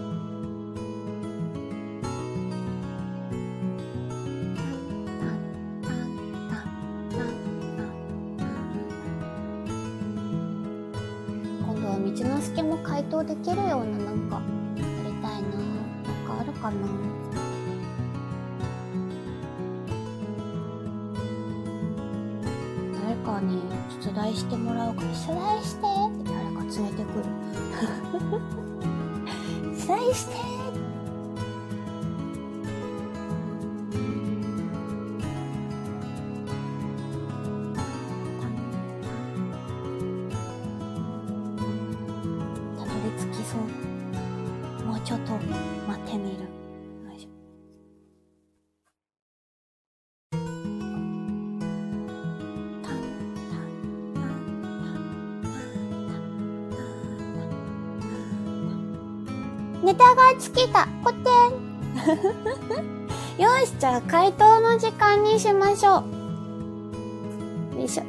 [59.83, 60.87] ネタが尽きた。
[61.03, 61.73] こてん。
[63.37, 66.03] よし、じゃあ回答の時間にしましょ
[67.75, 67.79] う。
[67.79, 68.03] よいしょ。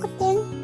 [0.00, 0.62] こてん。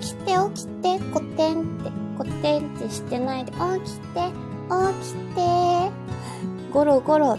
[0.00, 3.58] 起きて起きて、こてんって、こてんってしてないで、起
[3.92, 4.32] きて、
[4.68, 5.92] 起きて、
[6.72, 7.38] ゴロゴロ。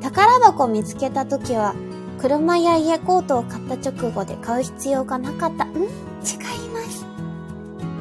[0.00, 1.74] 宝箱見つけたときは、
[2.24, 5.66] 車や家コートを買った直後で買う必要がなかった。
[5.66, 5.76] ん？
[5.76, 5.84] 違い
[6.70, 7.04] ます。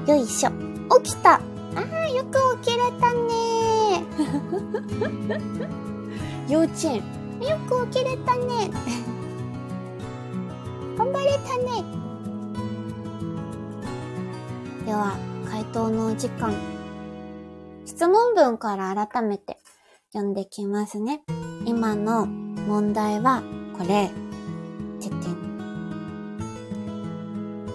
[0.08, 0.52] よいしょ。
[1.02, 1.34] 起きた。
[1.34, 1.42] あ
[1.76, 4.06] あ、よく起きれたね
[6.48, 7.04] 幼稚園。
[7.42, 8.72] よく起きれたね。
[10.98, 11.84] 頑張れたね。
[14.86, 15.18] では、
[15.50, 16.54] 回答のお時間。
[17.84, 19.60] 質問文から改めて
[20.14, 21.26] 読んできますね。
[21.66, 23.44] 今の問題は、
[23.84, 24.10] これ、
[25.02, 25.20] ててん。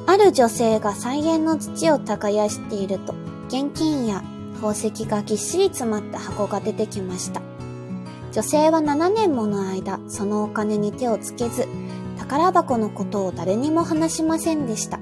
[0.06, 3.14] ある女性が菜園の土を耕していると、
[3.48, 4.22] 現金や
[4.54, 7.42] 宝石がぎっしり詰まった箱が出てきました。
[8.32, 11.68] 女性は7年もの間、そのお金に手をつけず、
[12.18, 14.98] 宝箱のことを誰にも話しませんでした。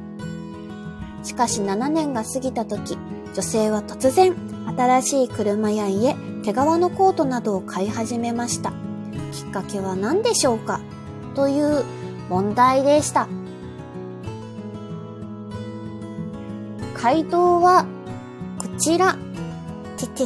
[1.23, 2.99] しかし7年が過ぎた時、
[3.33, 4.35] 女性は突然、
[4.77, 8.73] 新しい車や家、毛皮のコートなどを買い始めました。
[9.33, 10.81] きっかけは何でしょうか？
[11.37, 11.85] という
[12.29, 13.29] 問題でした。
[16.95, 17.85] 回答は、
[18.59, 19.17] こちら。
[19.97, 20.25] てて。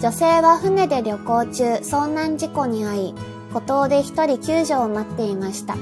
[0.00, 3.14] 女性は船で旅行中、遭難事故に遭い、
[3.52, 5.76] 孤島で一人救助を待っていました。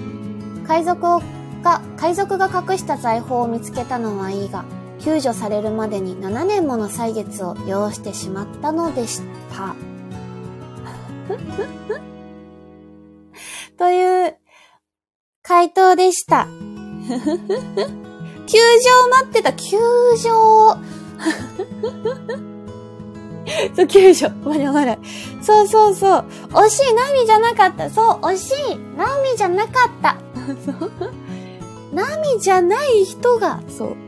[0.66, 1.20] 海賊
[1.62, 4.64] が、海賊が隠した財宝を見つけたのはいいが、
[4.98, 9.22] 救助されるまでに7年もの歳月を要してしまったのでし
[9.56, 9.76] た。
[13.78, 14.36] という
[15.42, 16.46] 回答でした。
[18.46, 18.58] 救助
[19.04, 19.76] を待ってた、救
[20.16, 20.28] 助
[23.74, 24.30] そう、救助。
[24.44, 24.98] まだまだ。
[25.42, 26.24] そうそうそう。
[26.50, 26.94] 惜しい。
[26.94, 27.88] ナミじゃなかった。
[27.88, 28.76] そう、惜しい。
[28.96, 30.16] ナミじゃなかった。
[30.64, 30.90] そう。
[31.92, 33.96] ナミじゃない人が、そう。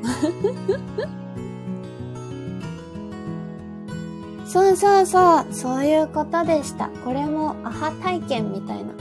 [4.47, 5.47] そうそうそう。
[5.53, 6.91] そういうことでした。
[7.05, 8.93] これもアハ体験みたいな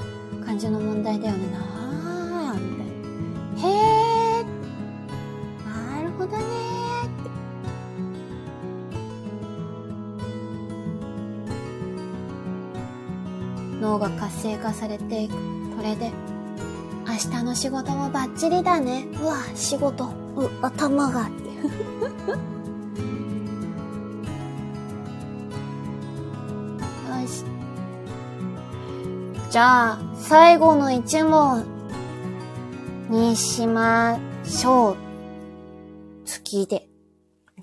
[0.50, 1.48] 感じの問題だよね。
[1.52, 1.60] な
[2.50, 2.88] あ、みたい
[3.64, 3.70] な。
[3.70, 3.72] へ
[4.42, 4.44] え。
[5.64, 6.44] なるほどね。
[13.80, 15.36] 脳が活性化されていく。
[15.78, 16.12] これで、
[17.08, 19.08] 明日の仕事もバッチリだね。
[19.22, 20.06] うわ、仕事、
[20.36, 22.59] う、頭が、って。
[29.50, 31.66] じゃあ、最後の一問
[33.10, 34.98] にしましょう。
[36.24, 36.88] 月で。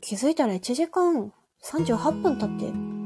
[0.01, 1.33] 気づいたら1時間
[1.63, 2.97] 38分経ってる。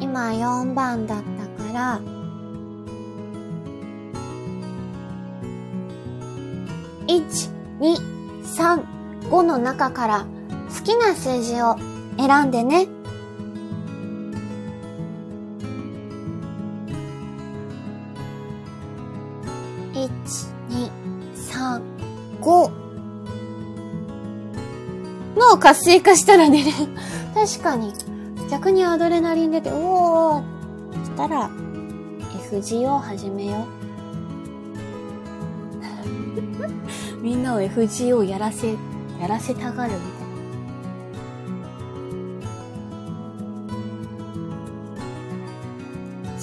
[0.00, 2.00] 今4番だったから、
[7.06, 7.50] 1、
[7.80, 7.96] 2、
[8.42, 8.82] 3、
[9.30, 10.26] 5の中から
[10.74, 11.76] 好きな数字を
[12.16, 12.86] 選んでね。
[19.92, 20.08] 1、
[20.70, 20.90] 2、
[21.50, 21.82] 3、
[22.40, 22.70] 5。
[25.36, 26.64] 脳活性化したらね、
[27.34, 27.92] 確かに。
[28.50, 31.50] 逆にアドレナリン出て、おーしたら、
[32.50, 33.83] FGO 始めよう。
[37.24, 38.76] みんなを FGO やらせ、
[39.18, 40.04] やらせたがるみた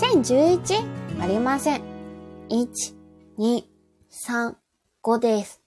[0.03, 0.23] いな。
[0.23, 1.21] 1011?
[1.21, 1.81] ありません。
[2.49, 2.95] 1、
[3.37, 3.63] 2、
[4.27, 4.55] 3、
[5.03, 5.61] 5です。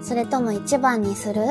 [0.00, 1.42] それとも1番にする？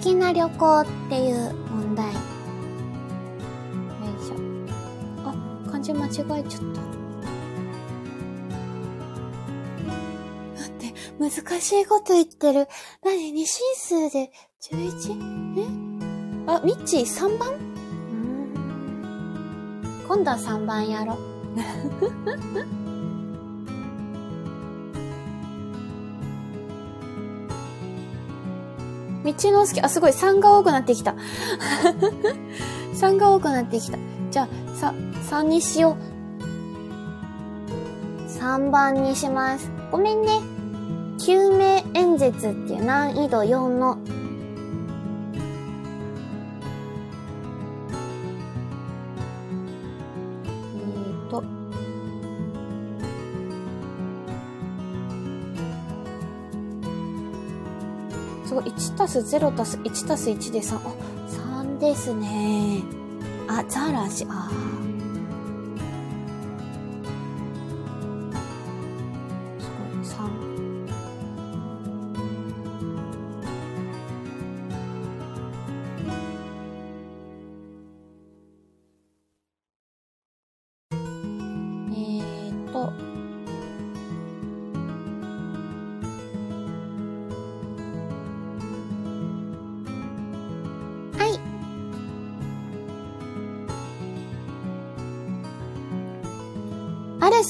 [0.00, 2.06] 不思議な旅行っていう問題。
[2.06, 2.12] よ
[4.18, 4.34] いしょ。
[5.26, 5.34] あ、
[5.70, 6.80] 漢字間違えちゃった。
[10.56, 12.66] 待って、難しいこと言ってる。
[13.04, 13.30] 何？
[13.32, 14.32] 二進数で
[14.72, 15.58] ？11?
[15.58, 16.50] え？
[16.50, 17.52] あ、ミッチー3番？
[17.52, 18.54] うん
[20.08, 21.18] 今度は3番やろ。
[29.50, 31.14] の好き、あ、すごい、3が多くなってきた。
[32.94, 33.98] 3が多くなってきた。
[34.30, 34.94] じゃあ、さ、
[35.30, 36.10] 3にしよう。
[38.28, 39.70] 3番にします。
[39.90, 40.40] ごめんね。
[41.18, 43.98] 救命演説っていう難易度4の
[58.60, 60.76] 1たす0たす1たす1で3。
[60.76, 60.80] あ、
[61.62, 62.82] 3ですね。
[63.48, 64.69] あ、ザラシ、ああ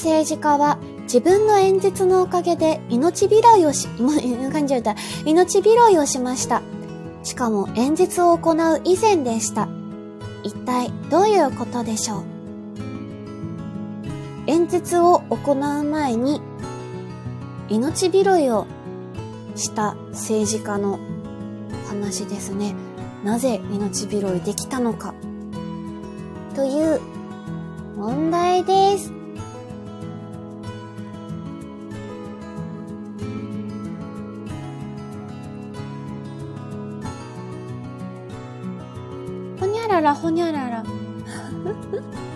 [0.01, 3.87] 政治家は自分の演説のおかげで命拾いをし、
[4.51, 4.95] 感じた。
[5.25, 6.63] 命拾いをしました。
[7.23, 9.67] しかも演説を行う以前でした。
[10.43, 12.23] 一体どういうことでしょう？
[14.47, 16.41] 演説を行う前に
[17.69, 18.65] 命拾いを
[19.55, 20.97] した政治家の
[21.87, 22.73] 話ですね。
[23.23, 25.13] なぜ命拾いできたのか
[26.55, 26.99] という
[27.95, 29.20] 問題です。
[40.15, 42.30] ほにゃららほに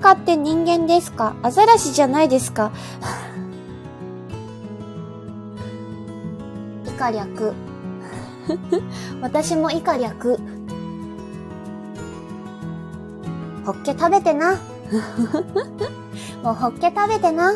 [0.00, 1.36] の政治家って人間ですか？
[1.42, 2.72] アザラシじゃないですか？
[6.98, 7.54] 下略。
[9.22, 10.38] 私も以下略。
[13.64, 14.56] ホッケ食べてな。
[16.42, 17.52] もうホッケ食べてな。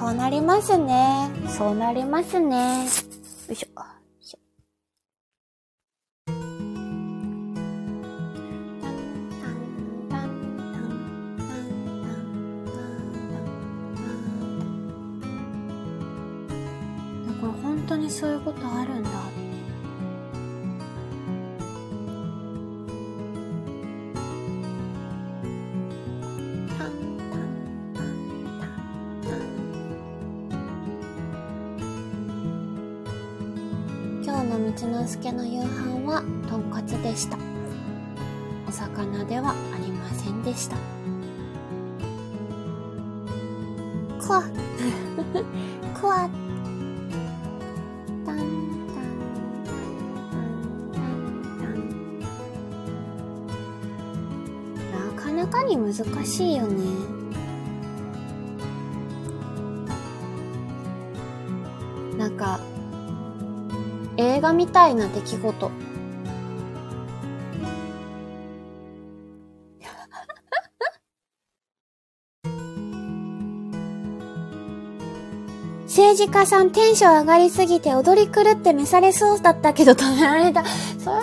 [0.00, 1.30] こうなりますね。
[1.52, 3.01] そうなりますね。
[64.52, 65.70] みたいな出来事。
[75.86, 80.64] 政治家さんテンション上がりすぎて踊り狂って召されそうだったけど止められた。
[80.64, 81.22] それは、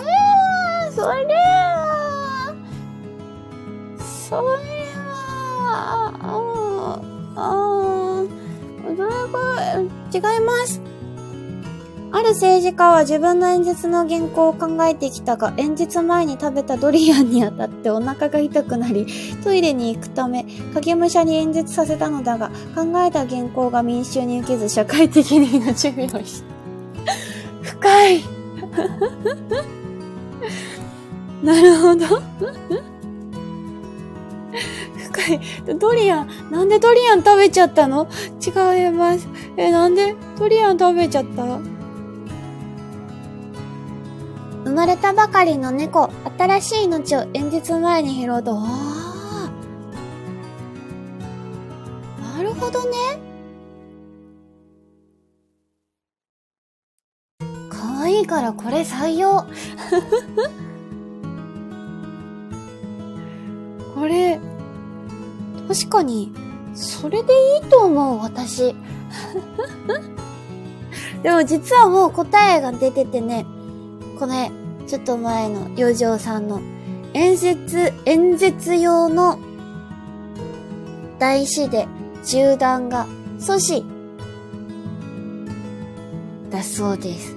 [0.94, 2.54] それは、
[3.98, 4.40] それ
[4.96, 6.14] は、
[7.34, 8.22] ああ、
[8.80, 8.96] それ
[10.22, 10.80] が、違います。
[12.12, 19.06] ある政治家は自分の演説の原稿を考えてきたが、演説前に食べたドリアンに当たってお腹が痛くなり、
[19.44, 26.50] トイレに行くため、影武者に演説させたのだが、考えた原稿が民衆に受けず社会的に命拾いした。
[27.62, 28.20] 深い
[31.44, 32.06] なるほど
[35.12, 35.40] 深い。
[35.78, 38.08] ドリアン、なんでドリアン食べちゃったの？
[38.44, 38.50] 違
[38.88, 39.28] います。
[39.56, 41.60] え、なんでドリアン食べちゃった？
[44.70, 49.50] 生まれたばかりの猫、新しい命を演説前に拾うと、あ
[52.28, 52.36] あ。
[52.36, 53.18] なるほどね。
[57.68, 59.42] 可愛いからこれ採用。
[63.96, 64.38] これ、
[65.66, 66.32] 確かに、
[66.74, 68.72] それでいいと思う、私。
[71.24, 73.46] でも実はもう答えが出ててね、
[74.16, 74.52] これ、
[74.90, 76.60] ちょっと前の余剰さんの
[77.14, 79.38] 演説、演説用の
[81.20, 81.86] 台紙で
[82.24, 83.06] 銃弾が
[83.38, 83.84] 阻止
[86.50, 87.36] だそうです。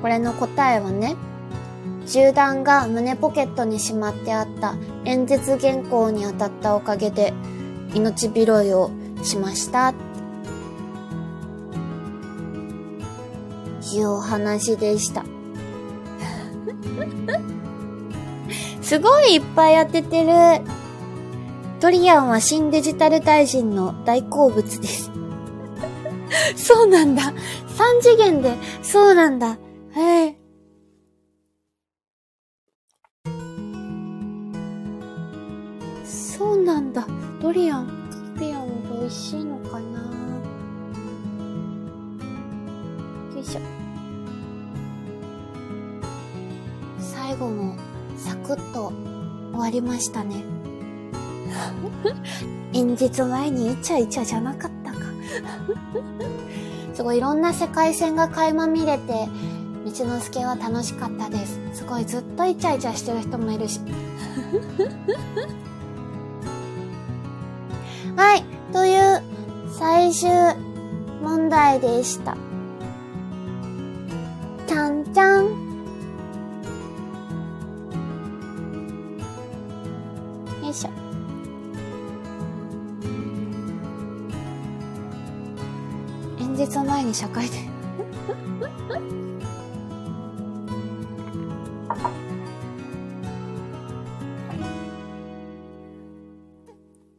[0.00, 1.16] これの答えはね、
[2.06, 4.74] 銃弾が胸ポケットにしまってあった
[5.04, 7.34] 演説原稿に当たったおかげで
[7.94, 8.90] 命拾いを
[9.22, 10.05] しました。
[13.96, 15.24] いうお話でした。
[18.82, 20.30] すごいいっぱい当ててる。
[21.80, 25.10] ドリアンは新デジタル大臣の大好物です。
[26.56, 27.32] そうなんだ。
[27.76, 29.58] 三次元で、そうなんだ。
[29.94, 30.36] へえ。
[36.04, 37.06] そうなんだ。
[37.40, 40.00] ドリアン、ドリアンも美味しいのかな
[43.34, 43.75] よいしょ。
[47.26, 47.76] 最後も
[48.16, 48.92] サクッと
[49.50, 50.44] 終わりましたね。
[52.72, 54.98] 演説前にイチャイチャじゃなかったか
[56.94, 59.28] すごいいろんな世界線が垣間見れて、
[59.84, 61.58] 道之助は楽しかったです。
[61.72, 63.80] すごいずっとイチャイチャしてる人もいるし。
[68.14, 68.44] はい。
[68.72, 69.20] という、
[69.76, 70.30] 最終
[71.24, 72.36] 問題でした。
[74.68, 75.65] ちゃんちゃん。
[80.76, 80.90] しょ。
[86.38, 87.56] 演説を前に社会で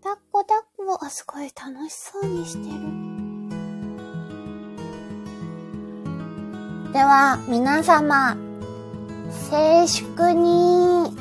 [0.04, 3.08] 抱っこ抱っこあ、すごい楽しそうにしてる。
[6.94, 8.38] では、皆様、
[9.50, 11.16] 静粛に。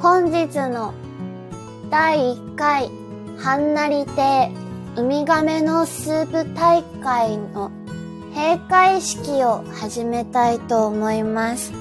[0.00, 0.94] 本日の
[1.90, 2.90] 第1回、
[3.38, 4.50] はんなり亭
[4.96, 7.70] ウミガメのスープ大会の
[8.34, 11.72] 閉会式を始めたいと思います。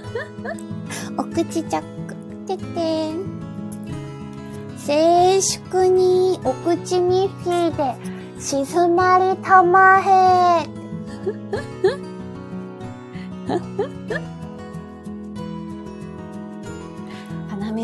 [1.16, 2.00] お口チャック。
[2.46, 3.10] てて。
[4.78, 10.66] 静粛にお口ミッフィーで静まりたまへ。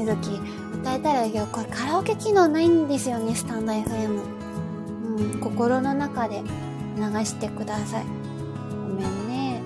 [0.05, 0.41] 水木
[0.75, 4.21] 歌えたらいいけど、これカラオケ機能ないんですよね、スタンド FM。
[5.17, 6.43] うん、心の中で
[6.97, 8.05] 流してください。
[8.71, 9.63] ごめんね。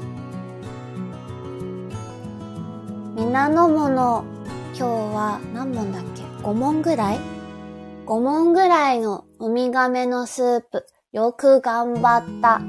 [3.17, 4.25] 皆のもの、
[4.69, 7.21] 今日は何問だっけ ?5 問ぐらい
[8.07, 10.87] ?5 問ぐらいのウミガメのスープ。
[11.13, 12.61] よく頑張った。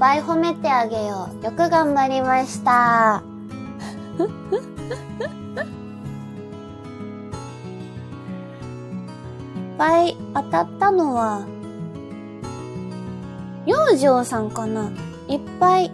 [0.00, 1.44] いっぱい褒めてあげよう。
[1.44, 3.22] よく頑張りました。
[4.18, 4.26] いっ
[9.76, 11.44] ぱい当たったのは、
[13.66, 14.90] 養生さんかな
[15.28, 15.92] いっぱい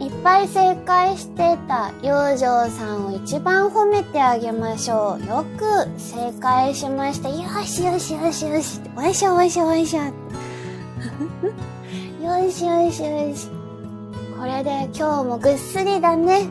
[0.00, 5.26] いっぱい正解してた養生さんを一番褒めてあげましょう。
[5.26, 7.28] よく正解しました。
[7.28, 8.80] よしよしよしよし。
[8.96, 10.00] おいしょおいしょおいしょ。
[12.38, 13.48] よしよしよし。
[14.38, 16.48] これで今日もぐっすりだね。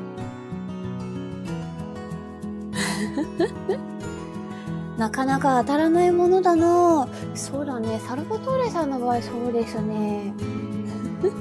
[4.97, 8.01] なかなか当たらないものだなそうだね。
[8.05, 10.34] サルバトーレさんの場合そうですね。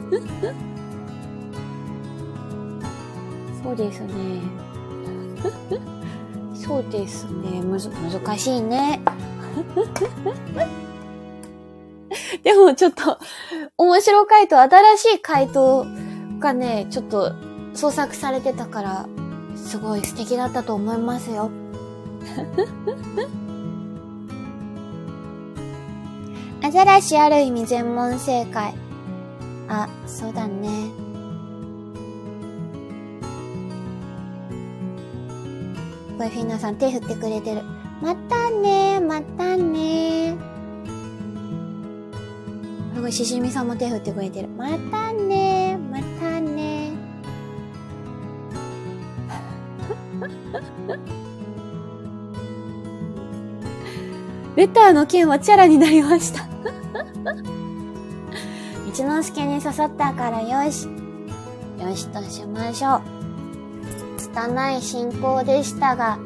[3.64, 4.43] そうですね。
[6.55, 7.62] そうですね。
[7.62, 9.01] むず、難しいね。
[12.47, 13.18] でもちょっと、
[13.77, 15.85] 面白回答、新しい回答
[16.39, 17.32] がね、ちょっと
[17.74, 19.09] 創作されてたから、
[19.56, 21.51] すごい素敵だったと思いますよ。
[26.62, 28.77] アザラシある意味全問正解。
[29.66, 30.68] あ、そうだね。
[36.16, 37.62] これフィンナさん手振ってくれてる。
[38.01, 40.55] またねまたね
[42.97, 44.48] すごい、ししみさんも手振ってくれてる。
[44.48, 46.93] またねまたね
[54.56, 56.48] レターの剣はチャラになりました
[58.89, 60.89] 一之輔に刺さったからよし。
[61.78, 63.02] よしとしましょう。
[64.16, 66.18] 拙い進行でしたが、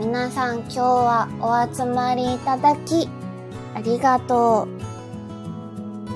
[0.00, 3.08] 皆さん今日はお集まりいただき、
[3.76, 4.75] ありがとう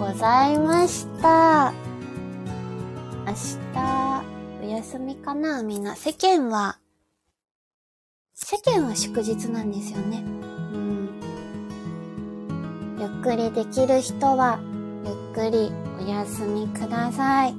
[0.00, 1.74] ございました。
[3.26, 4.24] 明日、
[4.62, 5.62] お休みかな？
[5.62, 5.94] みんな。
[5.94, 6.78] 世間は、
[8.32, 10.24] 世間は祝日なんですよね。
[10.72, 11.10] うん。
[12.98, 14.58] ゆっくりできる人は、
[15.04, 15.70] ゆっくり
[16.02, 17.54] お休みください。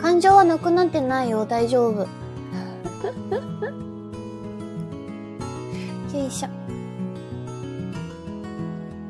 [0.00, 1.44] 感情はなくなってないよ。
[1.44, 2.02] 大丈夫。
[6.16, 6.65] よいしょ。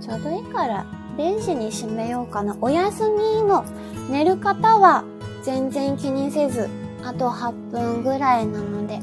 [0.06, 2.56] ちょうどいいから、0時に閉めようかな。
[2.60, 3.64] お休みの
[4.08, 5.02] 寝る方は
[5.42, 6.68] 全然気にせず、
[7.02, 9.00] あと8分ぐらいなので、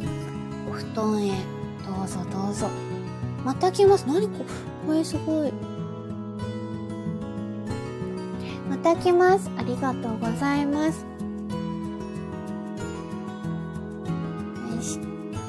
[0.69, 1.31] お布団へ
[1.85, 2.69] どうぞどうぞ。
[3.43, 4.05] また来ます。
[4.07, 4.45] 何こ
[4.87, 5.51] これすごい。
[8.69, 9.51] また来ます。
[9.57, 11.05] ありがとうございます。
[14.73, 14.99] よし。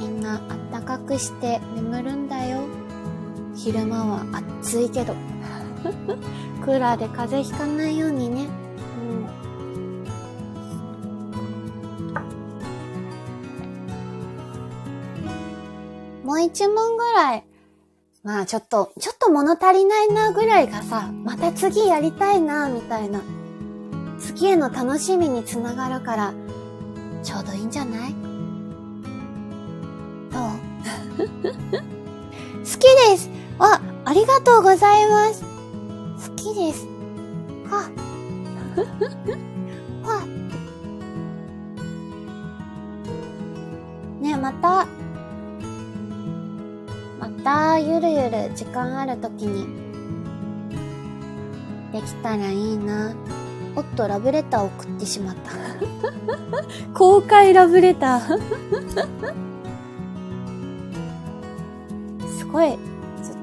[0.01, 0.41] みんなあっ
[0.73, 2.84] たかくして眠るんだよ。
[3.57, 4.25] 昼間は
[4.63, 5.15] 暑いけど。
[6.65, 8.47] クーラーで風邪ひかないようにね。
[16.23, 16.27] うん。
[16.27, 17.45] もう一問ぐらい。
[18.23, 23.21] まあちょっと、ちょっと物足りないなぐらいがさ、また次やりたいな、みたいな。
[24.19, 26.33] 次への楽しみにつながるから、
[27.23, 28.15] ちょうどいいんじゃない？
[30.33, 30.43] どう？
[32.65, 33.29] 好きです
[33.59, 35.43] あ、ありがとうございます
[36.29, 36.87] 好きです。
[37.69, 37.91] は。
[40.05, 40.27] は。
[44.21, 44.87] ねまた、
[47.21, 49.67] また、ゆるゆる時間あるときに、
[51.93, 53.15] できたらいいな。
[53.77, 55.53] おっと、ラブレター送ってしまった。
[56.95, 58.39] 公開ラブレター。
[62.39, 62.79] すごい、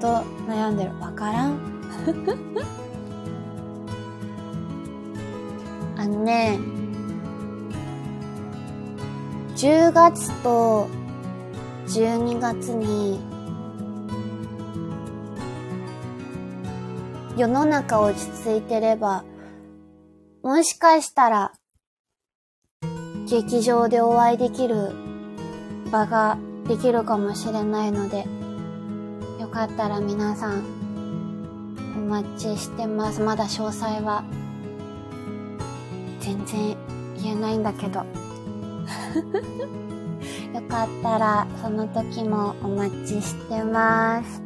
[0.01, 0.91] と悩んでる。
[0.99, 1.59] わからん。
[5.97, 6.57] あのね、
[9.55, 10.87] 10月と
[11.85, 13.19] 12月に
[17.37, 19.23] 世の中落ち着いてれば、
[20.41, 21.53] もしかしたら
[23.29, 24.91] 劇場でお会いできる
[25.91, 28.25] 場ができるかもしれないので、
[29.51, 30.63] かったら皆さん
[31.97, 33.19] お待ちしてます。
[33.19, 34.23] まだ詳細は
[36.21, 36.77] 全然
[37.21, 38.05] 言えないんだけど。
[40.55, 44.41] よかったらその時もお待ちしてます。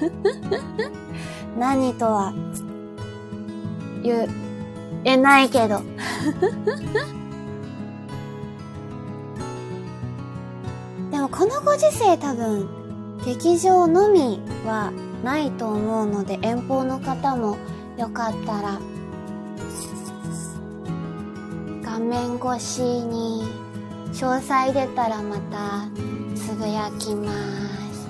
[1.58, 2.32] 何とは
[4.02, 4.26] 言
[5.04, 5.82] えないけど。
[11.10, 12.77] でもこのご時世多分
[13.28, 14.90] 劇場のみは
[15.22, 17.58] ないと思うので遠方の方も
[17.98, 18.80] よかったら
[21.82, 23.46] 画面越しに
[24.14, 25.88] 詳細出たらまた
[26.34, 28.08] つぶやきます。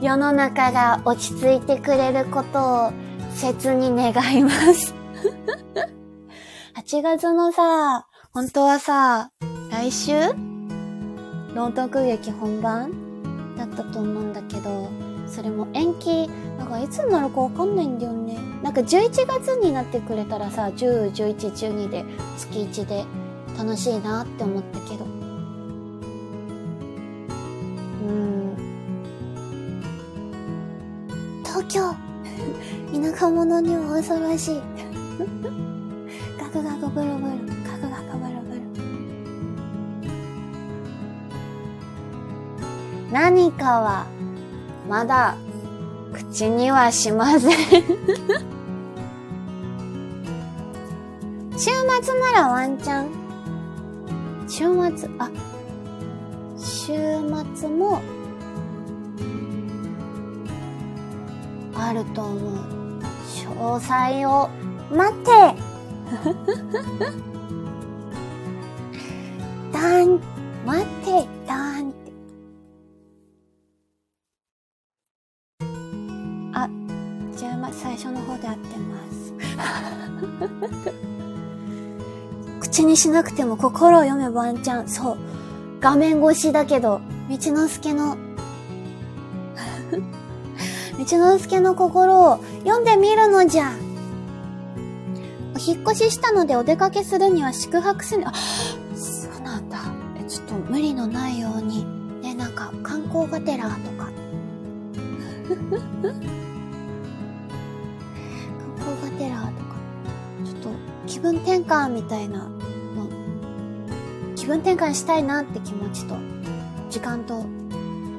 [0.00, 2.92] 世の中が落ち着いてくれることを
[3.34, 4.94] 切に願います。
[6.78, 9.32] 8月のさ本当はさ
[9.80, 10.12] 来週？
[11.54, 12.92] 朗読劇本番？
[13.56, 14.90] だったと思うんだけど、
[15.26, 16.28] それも延期、
[16.58, 18.36] なんかいつになるかわかんないんだよね。
[18.62, 22.04] なんか11月になってくれたらさ、10、11、12で
[22.36, 23.06] 月1で
[23.56, 25.06] 楽しいなって思ったけど。
[25.06, 25.08] う
[28.12, 28.54] ん。
[31.42, 31.94] 東京
[32.92, 34.60] 田舎者には恐ろしい。
[36.38, 37.59] ガクガクブルブル、
[43.12, 44.06] 何かは、
[44.88, 45.36] まだ、
[46.12, 47.50] 口にはしません
[51.56, 51.70] 週
[52.02, 53.08] 末ならワンチャン。
[54.48, 54.64] 週
[54.96, 55.30] 末、あ、
[56.58, 56.92] 週
[57.54, 58.00] 末も、
[61.74, 62.80] あると思う。
[63.58, 64.48] 詳細を、
[64.90, 65.30] 待って
[69.72, 70.20] だん、
[70.66, 71.79] 待って、だん
[82.60, 84.88] 口にしなくても心を読めばワンちゃん。
[84.88, 85.16] そう。
[85.80, 88.16] 画面越しだけど、道之助の、
[90.98, 93.72] 道之助の心を読んでみるのじゃ。
[95.56, 98.32] お引っ越ししたのでお出かけするには宿泊する、あ、
[98.94, 99.78] そうなんだ。
[100.18, 101.86] えちょっと無理のないように。
[102.20, 103.80] ね、なんか観光がてらとか。
[106.02, 106.12] 観
[108.78, 109.49] 光がてら。
[111.20, 112.50] 気分転換みたいなの。
[114.36, 116.14] 気分転換したいなって気持ちと、
[116.88, 117.44] 時間と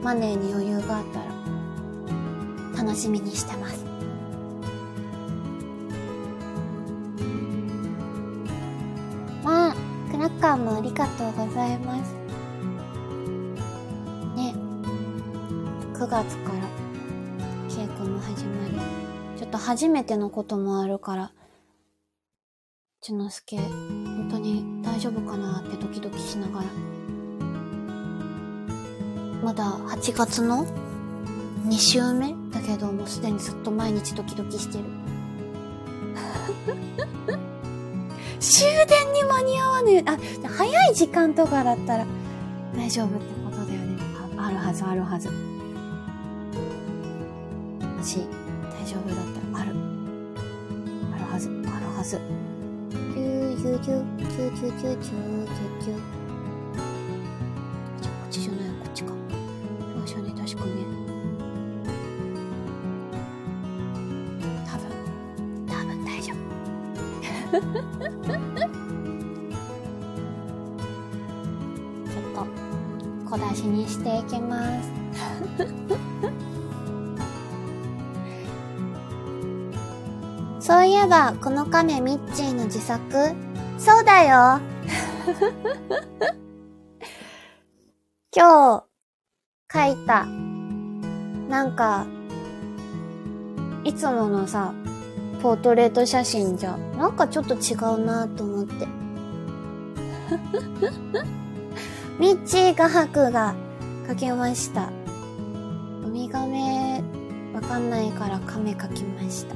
[0.04, 1.20] マネーに余裕があった
[2.78, 3.84] ら、楽しみにしてます。
[9.44, 9.76] まあ、
[10.12, 12.14] クラッカーもありがとうございます。
[14.36, 14.54] ね
[15.96, 16.60] 9月から
[17.68, 21.32] 稽古も始まり、ちょっと初めてのこともあるから、
[23.02, 26.66] ちのすけ、本当に大丈夫かなってドキドキしながら。
[29.44, 30.68] まだ8月の
[31.66, 32.36] 2週目？
[32.52, 34.84] だけど、もうすでにずっと毎日ドキドキしてる。
[38.40, 40.04] 終電に間に合わねえ。
[40.06, 40.16] あ、
[40.48, 42.06] 早い時間とかだったら
[42.76, 43.98] 大丈夫ってことだよね。
[44.38, 45.28] ああるはず、あるはず。
[45.28, 45.36] も
[48.04, 49.76] し、大丈夫だったら、ある。
[51.16, 52.22] あるはず、あるはず。
[53.72, 55.96] ュュキュキュキュキュュュ
[58.02, 59.18] じゃあこっちじゃないこっちかよ
[60.04, 60.72] いしょね確かね
[64.68, 64.84] 多分
[65.68, 67.56] 多分大丈夫
[72.10, 72.46] ちょっと
[73.30, 74.92] 小出しにしていきます
[80.60, 83.02] そういえば、この亀ミッチーの自作、
[83.84, 84.62] そうだよ
[88.36, 88.86] 今日
[89.74, 90.28] 書いた
[91.50, 92.06] なんか
[93.84, 94.72] いつものさ
[95.42, 98.86] ポートレート写真じゃなんかちょっと違うなと思って
[102.20, 103.56] ミッチー画伯が
[104.08, 104.92] 描きました。
[106.06, 107.04] ウミガメ
[107.52, 109.56] わかんないから亀描きました。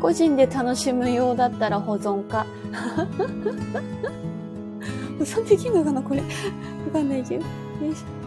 [0.00, 2.46] 個人で楽しむようだったら保存か。
[5.18, 6.20] 保存できんのかなこれ。
[6.20, 6.26] わ
[6.92, 7.44] かんないけど。
[7.44, 8.18] よいしょ。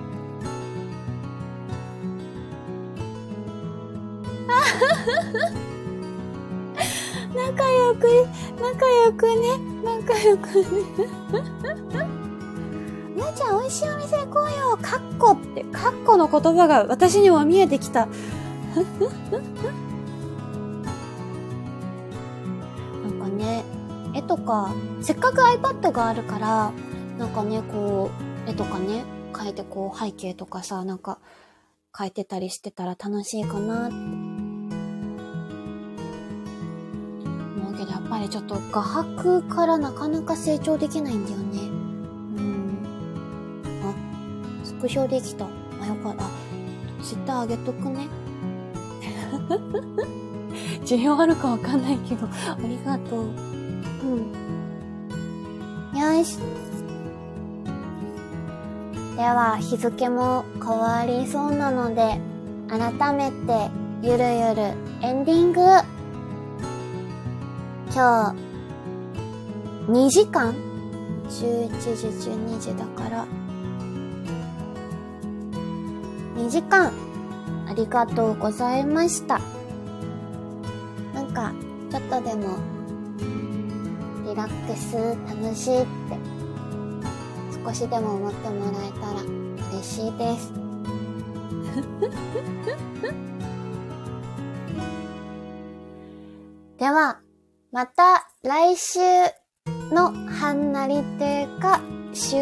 [7.33, 8.27] 仲良く、
[8.61, 9.57] 仲良くね。
[9.83, 10.65] 仲良くね。
[13.15, 14.77] みやちゃん、美味しいお店行こうよ。
[14.81, 18.07] カッコって、カッコの言葉が私にも見えてきた。
[23.41, 23.63] ね、
[24.13, 26.71] 絵とか、せっかく iPad があるから、
[27.17, 28.11] なんかね、こ
[28.47, 29.03] う、絵とかね、
[29.33, 31.17] 描いてこう背景とかさ、なんか、
[31.93, 33.95] 描いてたりしてたら楽しいかなって
[37.59, 41.59] 思うけどやっぱりちょっと画伯からなかなか成長できないんだよね。
[41.59, 42.79] うん。
[43.83, 45.45] あ、スクショできた。
[45.81, 46.25] あ、よかった。
[47.03, 48.07] ツイッター上げとくね。
[50.91, 53.23] 需要あるかわかんないけど、 ありがとう。
[53.23, 53.27] う
[55.95, 55.97] ん。
[55.97, 56.37] よし。
[59.15, 62.19] では、日付も変わりそうなので、
[62.67, 65.61] 改めて、ゆるゆるエンディング
[67.93, 68.35] 今
[69.87, 70.53] 日、2時間
[71.29, 73.25] ?11 時、12時だから、
[76.35, 76.91] 2時間、
[77.69, 79.39] ありがとうございました。
[81.33, 81.53] か、
[81.89, 82.57] ちょっとでも、
[84.25, 84.95] リラックス、
[85.27, 85.91] 楽しいって、
[87.65, 89.21] 少しでも思ってもらえたら
[89.71, 90.51] 嬉しいです。
[96.77, 97.19] では、
[97.71, 98.99] また来週
[99.93, 101.79] のはんなり亭か
[102.13, 102.35] 週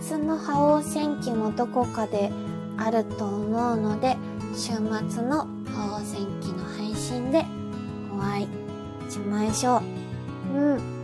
[0.00, 2.30] 末の覇王戦記もどこかで
[2.76, 4.16] あると思うので
[4.54, 7.44] 週末の覇王戦記の配信で
[8.16, 8.48] お会い
[9.10, 9.82] しましょ
[10.54, 10.58] う。
[10.58, 10.96] うん。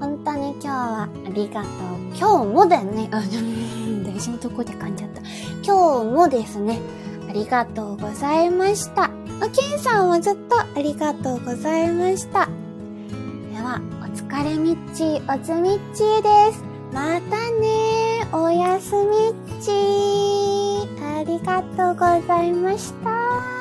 [0.00, 1.72] 本当に今日はありがとう。
[2.18, 3.08] 今日もだよね。
[3.12, 5.20] あ、大事なとこで噛んじゃった。
[5.62, 6.80] 今日もですね、
[7.28, 9.10] ありがとうございました。
[9.42, 12.46] おけんさんもずっとありがとうございました。
[12.46, 16.64] では、お疲れみっちー、おつみっちーです。
[16.92, 21.20] またねおやすみっちー。
[21.20, 23.59] ありがとうございました。